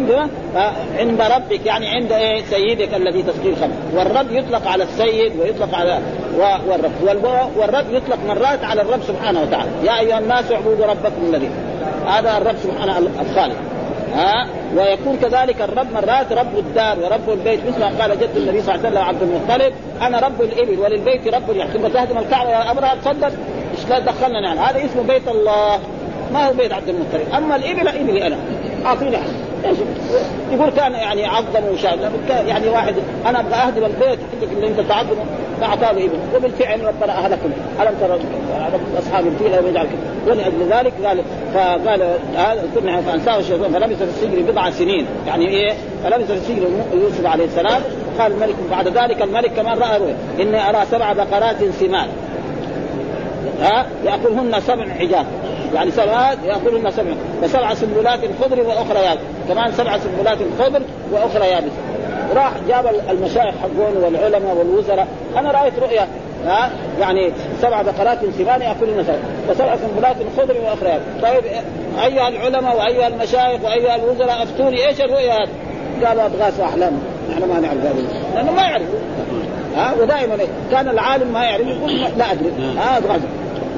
عند 0.99 1.21
ربك 1.21 1.65
يعني 1.65 1.87
عند 1.87 2.11
إيه؟ 2.11 2.43
سيدك 2.43 2.93
الذي 2.93 3.23
تسقي 3.23 3.49
الخمر 3.49 3.73
والرب 3.93 4.31
يطلق 4.31 4.67
على 4.67 4.83
السيد 4.83 5.39
ويطلق 5.39 5.75
على 5.75 5.99
والرب. 6.67 7.51
والرب 7.57 7.85
يطلق 7.91 8.17
مرات 8.27 8.63
على 8.63 8.81
الرب 8.81 9.01
سبحانه 9.07 9.41
وتعالى. 9.41 9.69
يا 9.83 9.99
أيها 9.99 10.19
الناس 10.19 10.51
اعبدوا 10.51 10.85
ربكم 10.85 11.25
الذي 11.29 11.49
هذا 12.07 12.37
الرب 12.37 12.55
سبحانه 12.63 12.97
الخالق. 12.97 13.55
ها 14.15 14.47
ويكون 14.75 15.17
كذلك 15.17 15.61
الرب 15.61 15.93
مرات 15.93 16.31
رب 16.31 16.57
الدار 16.57 16.99
ورب 16.99 17.29
البيت 17.29 17.59
مثل 17.67 17.79
ما 17.79 18.01
قال 18.01 18.19
جد 18.19 18.37
النبي 18.37 18.61
صلى 18.61 18.75
الله 18.75 18.87
عليه 18.87 18.89
وسلم 18.89 19.03
عبد 19.03 19.21
المطلب 19.21 19.73
أنا 20.01 20.19
رب 20.19 20.41
الإبل 20.41 20.79
وللبيت 20.79 21.27
رب 21.27 21.55
يحكم. 21.55 21.87
تهدم 21.87 22.17
الكعبة 22.17 22.49
يا 22.49 22.71
ابرهه 22.71 22.95
تصدق؟ 22.95 23.31
إيش 23.77 23.89
لا 23.89 23.99
دخلنا 23.99 24.39
يعني 24.39 24.59
هذا 24.59 24.85
اسمه 24.85 25.03
بيت 25.03 25.27
الله 25.27 25.79
ما 26.33 26.47
هو 26.47 26.53
بيت 26.53 26.73
عبد 26.73 26.89
المطلب. 26.89 27.33
أما 27.37 27.55
الإبل 27.55 27.87
إبلي 27.87 28.27
أنا 28.27 28.37
أعطيني 28.85 29.17
حق 29.67 29.73
يقول 30.51 30.69
كان 30.69 30.93
يعني 30.93 31.25
عظم 31.25 31.63
وشاد 31.73 32.11
يعني 32.47 32.69
واحد 32.69 32.95
أنا 33.25 33.39
أبغى 33.39 33.55
أهدم 33.55 33.85
البيت 33.85 34.19
اللي 34.43 34.67
أنت 34.67 34.79
تعظمه 34.79 35.25
فأعطاه 35.61 35.91
ابن 35.91 36.19
وبالفعل 36.35 36.85
ربنا 36.85 37.17
أهلكم. 37.17 37.49
ألم 37.81 37.95
ترى 38.01 38.19
أصحاب 38.99 39.27
الفيل 39.27 39.51
لم 39.51 39.67
يجعل 39.67 39.87
ولاجل 40.27 40.69
ذلك 40.69 40.93
قال 41.05 41.21
فقال 41.53 42.01
هذا 42.35 43.01
فأنساه 43.01 43.39
الشيطان 43.39 43.73
فلبث 43.73 43.97
في 43.97 44.03
السجن 44.03 44.45
بضع 44.51 44.69
سنين. 44.69 45.05
يعني 45.27 45.47
إيه؟ 45.47 45.73
فلبث 46.03 46.31
في 46.31 46.33
السجن 46.33 46.83
يوسف 46.93 47.25
عليه 47.25 47.45
السلام. 47.45 47.81
قال 48.19 48.31
الملك 48.31 48.55
بعد 48.71 48.87
ذلك 48.87 49.21
الملك 49.21 49.51
كمان 49.53 49.77
رأى 49.77 49.99
إني 50.39 50.69
أرى 50.69 50.85
سبع 50.91 51.13
بقرات 51.13 51.55
سمان. 51.79 52.07
ها؟ 53.61 53.85
يأكلهن 54.05 54.61
سبع 54.61 54.85
حجاب. 54.99 55.25
يعني 55.73 55.91
سبعات 55.91 56.37
ياكلهن 56.45 56.91
سبع. 56.91 57.11
وسبع 57.43 57.73
سنبلات 57.73 58.19
خضر 58.41 58.61
وأخرى 58.61 58.99
يابس. 58.99 59.21
كمان 59.49 59.71
سبع 59.71 59.97
سنبلات 59.97 60.37
خضر 60.59 60.81
وأخرى 61.11 61.47
يابس. 61.47 61.71
راح 62.35 62.51
جاب 62.67 62.85
المشايخ 63.09 63.55
حقون 63.61 64.03
والعلماء 64.03 64.55
والوزراء. 64.55 65.07
أنا 65.37 65.51
رأيت 65.51 65.79
رؤيا 65.79 66.07
ها 66.45 66.71
يعني 66.99 67.31
سبع 67.61 67.81
بقرات 67.81 68.19
سمان 68.37 68.61
ياكلن 68.61 69.03
سبع. 69.03 69.17
وسبع 69.49 69.75
سنبلات 69.75 70.15
خضر 70.37 70.55
وأخرى 70.65 70.89
يابس. 70.89 71.03
طيب 71.21 71.43
أيها 72.03 72.27
العلماء 72.27 72.77
وأيها 72.77 73.07
المشايخ 73.07 73.63
وأيها 73.63 73.95
الوزراء 73.95 74.43
أفتوني 74.43 74.87
إيش 74.87 75.01
الرؤيا 75.01 75.33
هذه؟ 75.33 76.07
قالوا 76.07 76.25
اضغاث 76.25 76.59
أحلام. 76.59 76.99
إحنا 77.33 77.45
ما 77.45 77.59
نعرف 77.59 77.77
هذا 77.77 77.95
لأنه 78.35 78.51
ما 78.51 78.61
يعرفوا. 78.61 78.99
ها 79.75 79.93
ودائما 80.01 80.37
كان 80.71 80.89
العالم 80.89 81.33
ما 81.33 81.43
يعرف 81.43 81.67
يقول 81.67 82.01
لا 82.17 82.31
أدري. 82.31 82.51
ها 82.77 82.97
اضغاث 82.97 83.21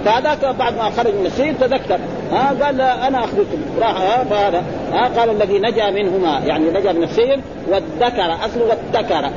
فهذاك 0.05 0.55
بعد 0.55 0.77
ما 0.77 0.89
خرج 0.89 1.13
من 1.13 1.25
السجن 1.25 1.59
تذكر. 1.59 1.99
ها 2.31 2.53
قال 2.63 2.77
لا 2.77 3.07
أنا 3.07 3.19
اخذكم 3.19 3.57
راح 3.79 4.01
ها 4.01 4.23
فهذا. 4.23 4.63
ها 4.93 5.07
قال 5.19 5.29
الذي 5.29 5.59
نجا 5.59 5.89
منهما 5.89 6.39
يعني 6.45 6.69
نجا 6.69 6.91
من 6.91 7.03
السجن 7.03 7.41
والذكر 7.67 8.45
أصله 8.45 8.63
والذكر 8.69 9.29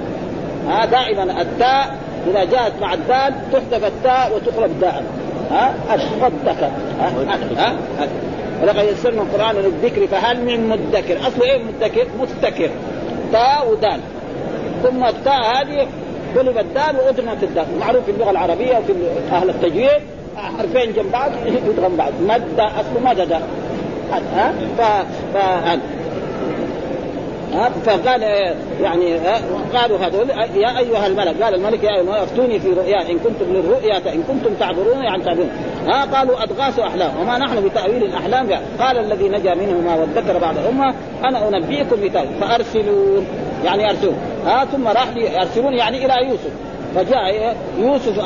ها 0.68 0.84
دائما 0.84 1.42
التاء 1.42 1.96
إذا 2.30 2.44
جاءت 2.44 2.72
مع 2.80 2.94
الدال 2.94 3.34
تحذف 3.52 3.84
التاء 3.84 4.32
وتقلب 4.34 4.80
داء. 4.80 5.02
ها 5.50 5.74
والذكر 6.22 6.70
ها 7.00 7.76
ولقد 8.62 8.84
يسرنا 8.84 9.22
القرآن 9.22 9.56
للذكر 9.56 10.06
فهل 10.06 10.40
من 10.40 10.68
مدكر؟ 10.68 11.16
أصله 11.28 11.44
إيه 11.44 11.58
مدكر؟ 11.58 12.06
مفتكر 12.20 12.70
تاء 13.32 13.70
ودال. 13.70 14.00
ثم 14.82 15.04
التاء 15.04 15.40
هذه 15.42 15.86
قلب 16.36 16.58
الدال 16.58 16.96
وادغمت 17.06 17.42
الدال. 17.42 17.66
معروف 17.80 18.04
في 18.04 18.10
اللغة 18.10 18.30
العربية 18.30 18.78
وفي 18.78 18.92
أهل 19.32 19.50
التجويد 19.50 20.02
حرفين 20.37 20.93
جنب 20.93 21.12
بعض 21.12 21.30
يدغم 21.68 21.97
بعض. 21.97 22.12
مد 22.22 22.61
اصله 22.61 23.01
مدد 23.05 23.33
ها؟ 24.12 24.53
ف 24.78 24.83
ف 25.35 25.39
فقال 27.87 28.22
يعني 28.83 29.16
قالوا 29.74 29.99
هذول 29.99 30.30
يا 30.55 30.78
أيها 30.78 31.07
الملك 31.07 31.43
قال 31.43 31.55
الملك 31.55 31.85
يا 31.85 31.91
أيها 31.91 32.01
الملك 32.01 32.16
افتوني 32.16 32.61
في 32.61 32.68
رؤيا 32.68 33.11
إن 33.11 33.18
كنتم 33.18 33.53
للرؤيا 33.53 33.97
ان 33.97 34.22
كنتم 34.22 34.55
تعبرون 34.61 35.05
يعني 35.05 35.24
تعبرون 35.24 35.51
ها؟ 35.87 36.05
قالوا 36.05 36.43
اضغاث 36.43 36.78
أحلام. 36.78 37.11
وما 37.20 37.39
نحن 37.39 37.68
بتأويل 37.68 38.05
الأحلام. 38.05 38.49
قال 38.80 38.99
الذي 38.99 39.28
نجا 39.28 39.55
منهما 39.55 39.95
والذكر 39.95 40.39
بعد 40.39 40.57
امه 40.59 40.95
أنا 41.24 41.49
أنبئكم 41.49 41.97
بتأويل. 42.03 42.30
فأرسلون 42.41 43.26
يعني 43.64 43.91
ارسلون 43.91 44.16
ها؟ 44.47 44.64
ثم 44.64 44.89
راح 44.89 45.16
يرسلون 45.16 45.74
يعني 45.74 46.07
إلى 46.07 46.28
يوسف. 46.28 46.51
فجاء 46.95 47.57
يوسف 47.78 48.18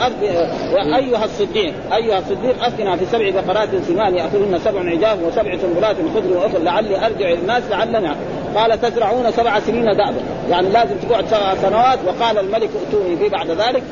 أيها 0.97 1.25
الصديق 1.25 1.75
أيها 1.95 2.19
الصديق 2.19 2.65
افتنا 2.65 2.97
في 2.97 3.07
سبع 3.07 3.31
بقرات 3.31 3.69
سمان 3.89 4.15
يأكلهن 4.15 4.59
سبع 4.65 4.81
عجاف 4.81 5.19
وسبع 5.23 5.57
سنبلات 5.57 5.97
خضر 6.15 6.37
واخر 6.37 6.59
لعلي 6.59 7.07
أرجع 7.07 7.27
إلى 7.29 7.35
الناس 7.35 7.63
لعلنا. 7.71 8.17
قال 8.57 8.81
تزرعون 8.81 9.31
سبع 9.33 9.61
سنين 9.61 9.85
دابا 9.85 10.15
يعني 10.51 10.69
لازم 10.69 10.95
تقعد 11.09 11.27
سبع 11.27 11.55
سنوات. 11.55 11.99
وقال 12.07 12.39
الملك 12.39 12.71
ائتوني 12.85 13.17
في 13.17 13.29
بعد 13.29 13.51
ذلك. 13.51 13.83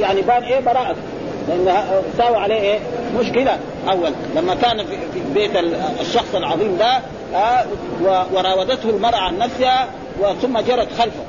يعني 0.00 0.20
بان 0.20 0.42
إيه 0.42 0.60
براءة؟ 0.60 0.96
لأن 1.48 1.84
ساوى 2.18 2.36
عليه 2.36 2.60
إيه؟ 2.60 2.78
مشكلة. 3.20 3.58
أول 3.90 4.10
لما 4.36 4.54
كان 4.54 4.84
في 4.86 4.96
بيت 5.34 5.50
الشخص 6.00 6.34
العظيم 6.34 6.76
ده 6.78 6.98
آه 7.34 7.64
وراودته 8.34 8.90
المرأة 8.90 9.18
عن 9.18 9.38
نفسها 9.38 9.88
ثم 10.42 10.58
جرت 10.60 10.88
خلفه. 10.98 11.22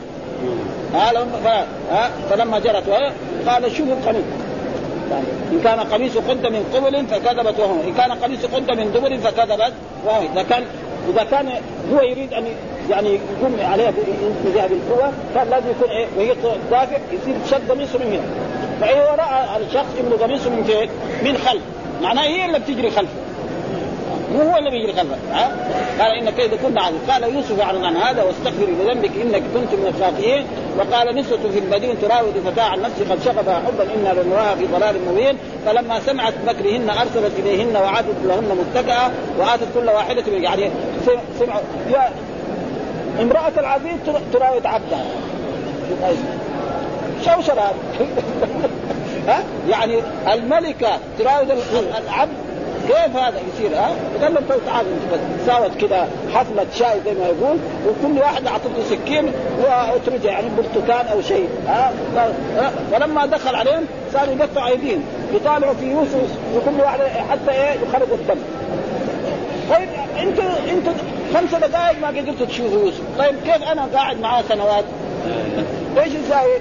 قال 0.94 1.28
فلما 2.30 2.60
جرت 2.60 2.90
قال 3.48 3.72
شوفوا 3.72 3.94
القميص. 3.94 4.24
إن 5.52 5.62
كان 5.64 5.80
قميص 5.80 6.18
قد 6.18 6.48
من 6.48 6.64
قبل 6.74 7.06
فكذبت 7.06 7.60
وهو. 7.60 7.82
إن 7.88 7.94
كان 7.94 8.12
قميص 8.12 8.46
قد 8.46 8.72
من 8.72 8.92
دبر 8.92 9.18
فكذبت 9.18 9.74
وهو. 10.06 10.22
إذا 10.34 10.44
كان 10.44 10.64
إذا 11.10 11.24
كان 11.24 11.50
هو 11.94 12.02
يريد 12.02 12.34
أن 12.34 12.46
يعني 12.90 13.10
يقوم 13.10 13.58
عليها 13.62 13.94
بهذه 14.46 14.74
القوة 14.74 15.12
كان 15.36 15.50
لازم 15.50 15.70
يكون 15.70 15.90
إيه؟ 15.90 16.08
وهي 16.18 16.34
دافع 16.72 16.98
يصير 17.12 17.36
شد 17.52 17.72
قميصه 17.72 18.00
من 18.00 18.06
هنا. 18.06 18.22
فاذا 18.82 19.16
راى 19.16 19.66
الشخص 19.66 19.96
انه 20.00 20.16
قميصه 20.24 20.50
من 20.50 20.64
فين؟ 20.64 20.90
من 21.24 21.38
خلف. 21.38 21.62
معناه 22.02 22.24
هي 22.24 22.46
اللي 22.46 22.60
بتجري 22.60 22.92
خلفه. 22.92 23.14
مو 24.34 24.42
هو 24.42 24.58
اللي 24.58 24.70
بيجري 24.70 24.94
خلفه 24.94 25.16
ها؟ 25.32 25.52
قال 26.00 26.12
إن 26.12 26.30
كيد 26.30 26.56
كنا 26.56 26.82
عظيم. 26.82 27.00
قال 27.10 27.24
يوسف 27.36 27.60
اعرض 27.60 27.84
عن 27.84 27.98
هذا؟ 27.98 28.24
واستغفري 28.24 28.72
لذنبك 28.72 29.12
إنك 29.22 29.44
كنت 29.54 29.80
من 29.80 29.94
الخاطئين 29.96 30.46
وقال 30.78 31.16
نسوة 31.16 31.40
في 31.54 31.60
المدينة 31.60 31.94
تراود 32.02 32.34
فتاة 32.46 32.64
عن 32.64 32.82
نفسه 32.82 33.06
قد 33.10 33.20
شغفها 33.26 33.62
حبا 33.68 33.84
أنا 33.84 34.22
لنراها 34.22 34.56
في 34.56 34.66
ضلال 34.66 34.96
مبين. 35.12 35.38
فلما 35.66 36.00
سمعت 36.00 36.34
مكرهن 36.48 36.90
أرسلت 36.90 37.40
إليهن 37.40 37.78
وعادت 37.78 38.16
لهن 38.26 38.58
متكئة 38.66 39.12
وآتت 39.40 39.68
كل 39.76 39.90
واحدة 39.90 40.24
يعني 40.28 40.70
سمعوا 41.40 41.62
يا 41.90 42.10
امرأة 43.22 43.52
العزيز 43.58 44.00
تراود 44.34 44.66
عبدها. 44.66 45.06
شوشر 47.26 47.54
هذا 47.60 47.76
ها؟ 49.28 49.44
يعني 49.70 50.00
الملكة 50.34 50.98
تراود 51.20 51.52
العبد 52.08 52.53
كيف 52.88 53.18
هذا 53.18 53.40
يصير 53.54 53.78
ها؟ 53.78 53.96
قال 54.22 54.34
لهم 54.34 54.44
تعالوا 54.66 54.92
ساوت 55.46 55.72
كذا 55.82 56.08
حفلة 56.34 56.66
شاي 56.76 57.00
زي 57.06 57.14
ما 57.14 57.26
يقول 57.26 57.58
وكل 57.88 58.20
واحد 58.20 58.48
أعطته 58.48 58.84
سكين 58.90 59.32
وأترجة 59.60 60.32
يعني 60.32 60.48
برتقال 60.58 61.08
أو 61.08 61.22
شيء 61.22 61.50
ها؟ 61.68 61.94
فلما 62.92 63.26
دخل 63.26 63.56
عليهم 63.56 63.86
صاروا 64.14 64.36
يقطعوا 64.36 64.68
أيديهم 64.68 65.04
يطالعوا 65.34 65.74
في 65.74 65.92
يوسف 65.92 66.38
وكل 66.56 66.82
واحد 66.82 67.00
حتى 67.30 67.52
إيه 67.52 67.72
يخرج 67.72 68.12
الدم 68.12 68.42
طيب 69.70 69.90
أنت 70.20 70.40
أنت 70.70 70.88
خمس 71.34 71.56
دقائق 71.56 72.00
ما 72.02 72.08
قدرت 72.08 72.44
تشوفوا 72.44 72.80
يوسف 72.80 73.02
طيب 73.18 73.36
كيف 73.46 73.64
أنا 73.64 73.88
قاعد 73.94 74.20
معاه 74.20 74.44
سنوات 74.50 74.84
إيش 75.98 76.14
يساوي؟ 76.14 76.58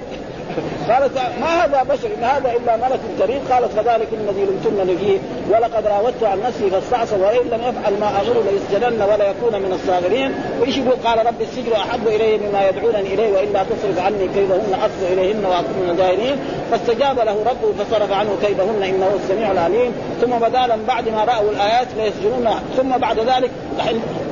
قالت 0.89 1.17
ما 1.41 1.65
هذا 1.65 1.83
بشر؟ 1.83 2.07
إن 2.17 2.23
هذا 2.23 2.51
إلا 2.51 2.75
ملك 2.75 2.99
كريم 3.19 3.39
قالت 3.51 3.71
فذلك 3.71 4.07
الذي 4.13 4.45
لمتنني 4.45 4.97
فيه 4.97 5.17
ولقد 5.51 5.87
راودته 5.87 6.27
عن 6.27 6.39
نفسي 6.41 6.69
فاستعصى 6.69 7.15
وإن 7.15 7.47
لم 7.51 7.61
يفعل 7.61 7.99
ما 7.99 8.07
أمر 8.07 8.43
ليسجنن 8.51 9.01
ولا 9.01 9.29
يكون 9.29 9.61
من 9.61 9.73
الصاغرين. 9.73 10.33
وإيش 10.61 10.77
يقول؟ 10.77 10.93
قال 11.05 11.25
رب 11.25 11.41
السجن 11.41 11.73
أحب 11.73 12.07
إلي 12.07 12.37
مما 12.37 12.69
يدعونني 12.69 13.13
إليه 13.13 13.31
وإلا 13.31 13.63
تصرف 13.63 14.05
عني 14.05 14.27
كيدهن 14.35 14.73
اصب 14.73 15.13
إليهن 15.13 15.45
وأكون 15.45 15.83
من 15.83 15.89
الجاهلين 15.89 16.35
فاستجاب 16.71 17.19
له 17.19 17.37
ربه 17.49 17.83
فصرف 17.83 18.11
عنه 18.11 18.37
كيدهن 18.41 18.83
إنه 18.83 19.09
السميع 19.23 19.51
العليم. 19.51 19.91
ثم 20.21 20.31
بدا 20.31 20.67
لهم 20.67 20.83
بعد 20.87 21.09
ما 21.09 21.23
رأوا 21.23 21.51
الآيات 21.51 21.87
ليسجنون. 21.97 22.49
ثم 22.77 22.97
بعد 22.97 23.19
ذلك 23.19 23.51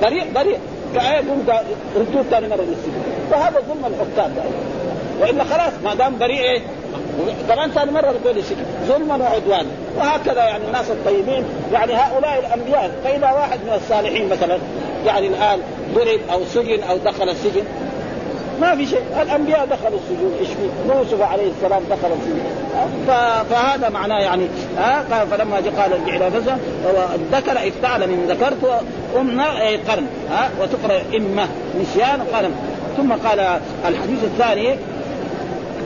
بريء 0.01 0.33
بريء. 0.35 0.57
كآية 0.95 1.17
قلت 1.17 1.63
ردود 1.95 2.25
ثاني 2.31 2.47
مرة 2.47 2.61
للسجن. 2.61 3.01
فهذا 3.31 3.61
ظلم 3.67 3.85
الحكام. 3.85 4.31
وإلا 5.21 5.43
خلاص 5.43 5.73
ما 5.83 5.93
دام 5.95 6.17
بريء 6.17 6.61
كمان 7.47 7.71
ثاني 7.71 7.91
مره 7.91 8.11
بتقول 8.11 8.37
السجن 8.37 8.65
ظلما 8.87 9.15
وعدوانا 9.15 9.69
وهكذا 9.97 10.43
يعني 10.43 10.63
الناس 10.67 10.91
الطيبين 10.91 11.43
يعني 11.73 11.93
هؤلاء 11.93 12.39
الأنبياء 12.39 12.91
فإذا 13.03 13.31
واحد 13.31 13.59
من 13.59 13.73
الصالحين 13.83 14.29
مثلا 14.29 14.57
يعني 15.05 15.27
الآن 15.27 15.59
ضرب 15.95 16.19
أو 16.31 16.39
سجن 16.53 16.83
أو 16.83 16.97
دخل 16.97 17.29
السجن 17.29 17.63
ما 18.61 18.75
في 18.75 18.85
شيء 18.85 19.01
الأنبياء 19.21 19.65
دخلوا 19.65 19.99
السجون 19.99 20.33
إيش 20.39 20.47
فيه؟ 20.47 20.93
يوسف 20.93 21.21
عليه 21.21 21.51
السلام 21.57 21.83
دخل 21.89 22.09
السجن 22.13 22.43
فهذا 23.49 23.89
معناه 23.89 24.19
يعني 24.19 24.47
قال 25.11 25.27
فلما 25.27 25.55
قال 25.55 25.93
ارجع 25.93 26.15
إلى 26.15 26.31
فزع 26.31 26.55
الذكر 27.15 27.67
افتعل 27.67 28.07
من 28.07 28.25
ذكرت 28.29 28.83
امنا 29.19 29.49
قرن 29.89 30.05
ها؟ 30.31 30.49
وتقرأ 30.61 31.01
امه 31.15 31.47
نسيان 31.81 32.21
قرن 32.33 32.51
ثم 32.97 33.11
قال 33.11 33.39
الحديث 33.87 34.23
الثاني 34.23 34.75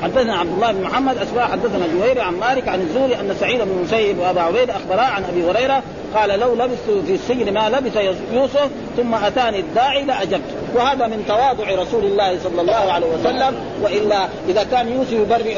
حدثنا 0.05 0.35
عبد 0.35 0.51
الله 0.51 0.71
بن 0.71 0.81
محمد 0.81 1.17
اسماء 1.17 1.47
حدثنا 1.47 1.87
جويري 1.87 2.21
عن 2.21 2.33
مالك 2.33 2.67
عن 2.67 2.81
الزهري 2.81 3.15
أن 3.15 3.35
سعيد 3.39 3.61
بن 3.61 3.71
المسيب 3.71 4.19
وأبا 4.19 4.41
عبيد 4.41 4.69
أخبرا 4.69 5.01
عن 5.01 5.23
أبي 5.23 5.51
هريرة 5.51 5.83
قال 6.15 6.39
لو 6.39 6.55
لبثت 6.55 7.05
في 7.05 7.13
السجن 7.13 7.53
ما 7.53 7.69
لبث 7.69 7.97
يوسف 8.33 8.69
ثم 8.97 9.15
أتاني 9.15 9.59
الداعي 9.59 10.03
لاجبت 10.03 10.41
وهذا 10.75 11.07
من 11.07 11.25
تواضع 11.27 11.81
رسول 11.81 12.03
الله 12.03 12.39
صلى 12.43 12.61
الله 12.61 12.91
عليه 12.91 13.07
وسلم 13.07 13.55
وإلا 13.81 14.27
إذا 14.49 14.63
كان 14.63 14.91
يوسف 14.91 15.11
يبرئ 15.11 15.57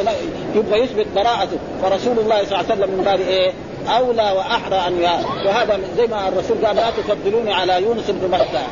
يبغى 0.55 0.79
يثبت 0.79 1.07
براءته 1.15 1.57
فرسول 1.81 2.19
الله 2.19 2.45
صلى 2.45 2.45
الله 2.45 2.71
عليه 2.71 2.73
وسلم 2.73 2.97
من 2.97 3.03
باب 3.03 3.19
إيه؟ 3.19 3.51
أولى 3.87 4.31
وأحرى 4.37 4.75
أن 4.87 5.01
وهذا 5.45 5.79
زي 5.97 6.07
ما 6.07 6.27
الرسول 6.27 6.65
قال 6.65 6.75
لا 6.75 6.89
تفضلوني 6.89 7.53
على 7.53 7.83
يونس 7.83 8.09
بن 8.09 8.27
متى 8.31 8.63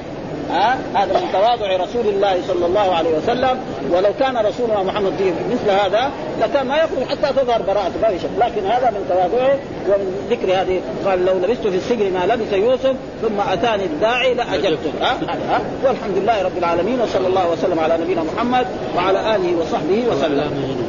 ها؟ 0.52 0.78
هذا 0.93 1.14
من 1.14 1.30
تواضع 1.34 1.76
رسول 1.76 2.08
الله 2.08 2.41
صلى 2.48 2.66
الله 2.66 2.96
عليه 2.96 3.18
وسلم. 3.18 3.60
ولو 3.91 4.10
كان 4.20 4.38
رسولنا 4.38 4.84
محمد 4.84 5.14
فيه 5.18 5.32
مثل 5.32 5.70
هذا 5.70 6.12
لكان 6.41 6.68
ما 6.68 6.78
يخرج 6.78 7.04
حتى 7.10 7.34
تظهر 7.34 7.62
براءته 7.62 8.00
ما 8.02 8.18
شك 8.18 8.30
لكن 8.39 8.66
هذا 8.66 8.91
من 8.91 9.06
تواضعه 9.10 9.58
ومن 9.88 10.28
ذكر 10.30 10.62
هذه. 10.62 10.82
قال 11.06 11.26
لو 11.26 11.34
لبست 11.34 11.68
في 11.68 11.78
السجن 11.78 12.14
ما 12.14 12.26
لبس 12.26 12.54
يوسف 12.54 12.96
ثم 13.22 13.39
أتاني 13.54 13.84
الداعي 13.84 14.34
لاجبته 14.34 14.91
ها؟ 15.02 15.18
ها؟ 15.50 15.62
والحمد 15.84 16.18
لله 16.18 16.41
رب 16.43 16.58
العالمين 16.58 17.02
وصلى 17.02 17.28
الله 17.28 17.52
وسلم 17.52 17.80
على 17.80 17.98
نبينا 17.98 18.24
محمد 18.24 18.68
وعلى 18.98 19.36
آله 19.36 19.58
وصحبه 19.62 20.04
وسلم. 20.10 20.85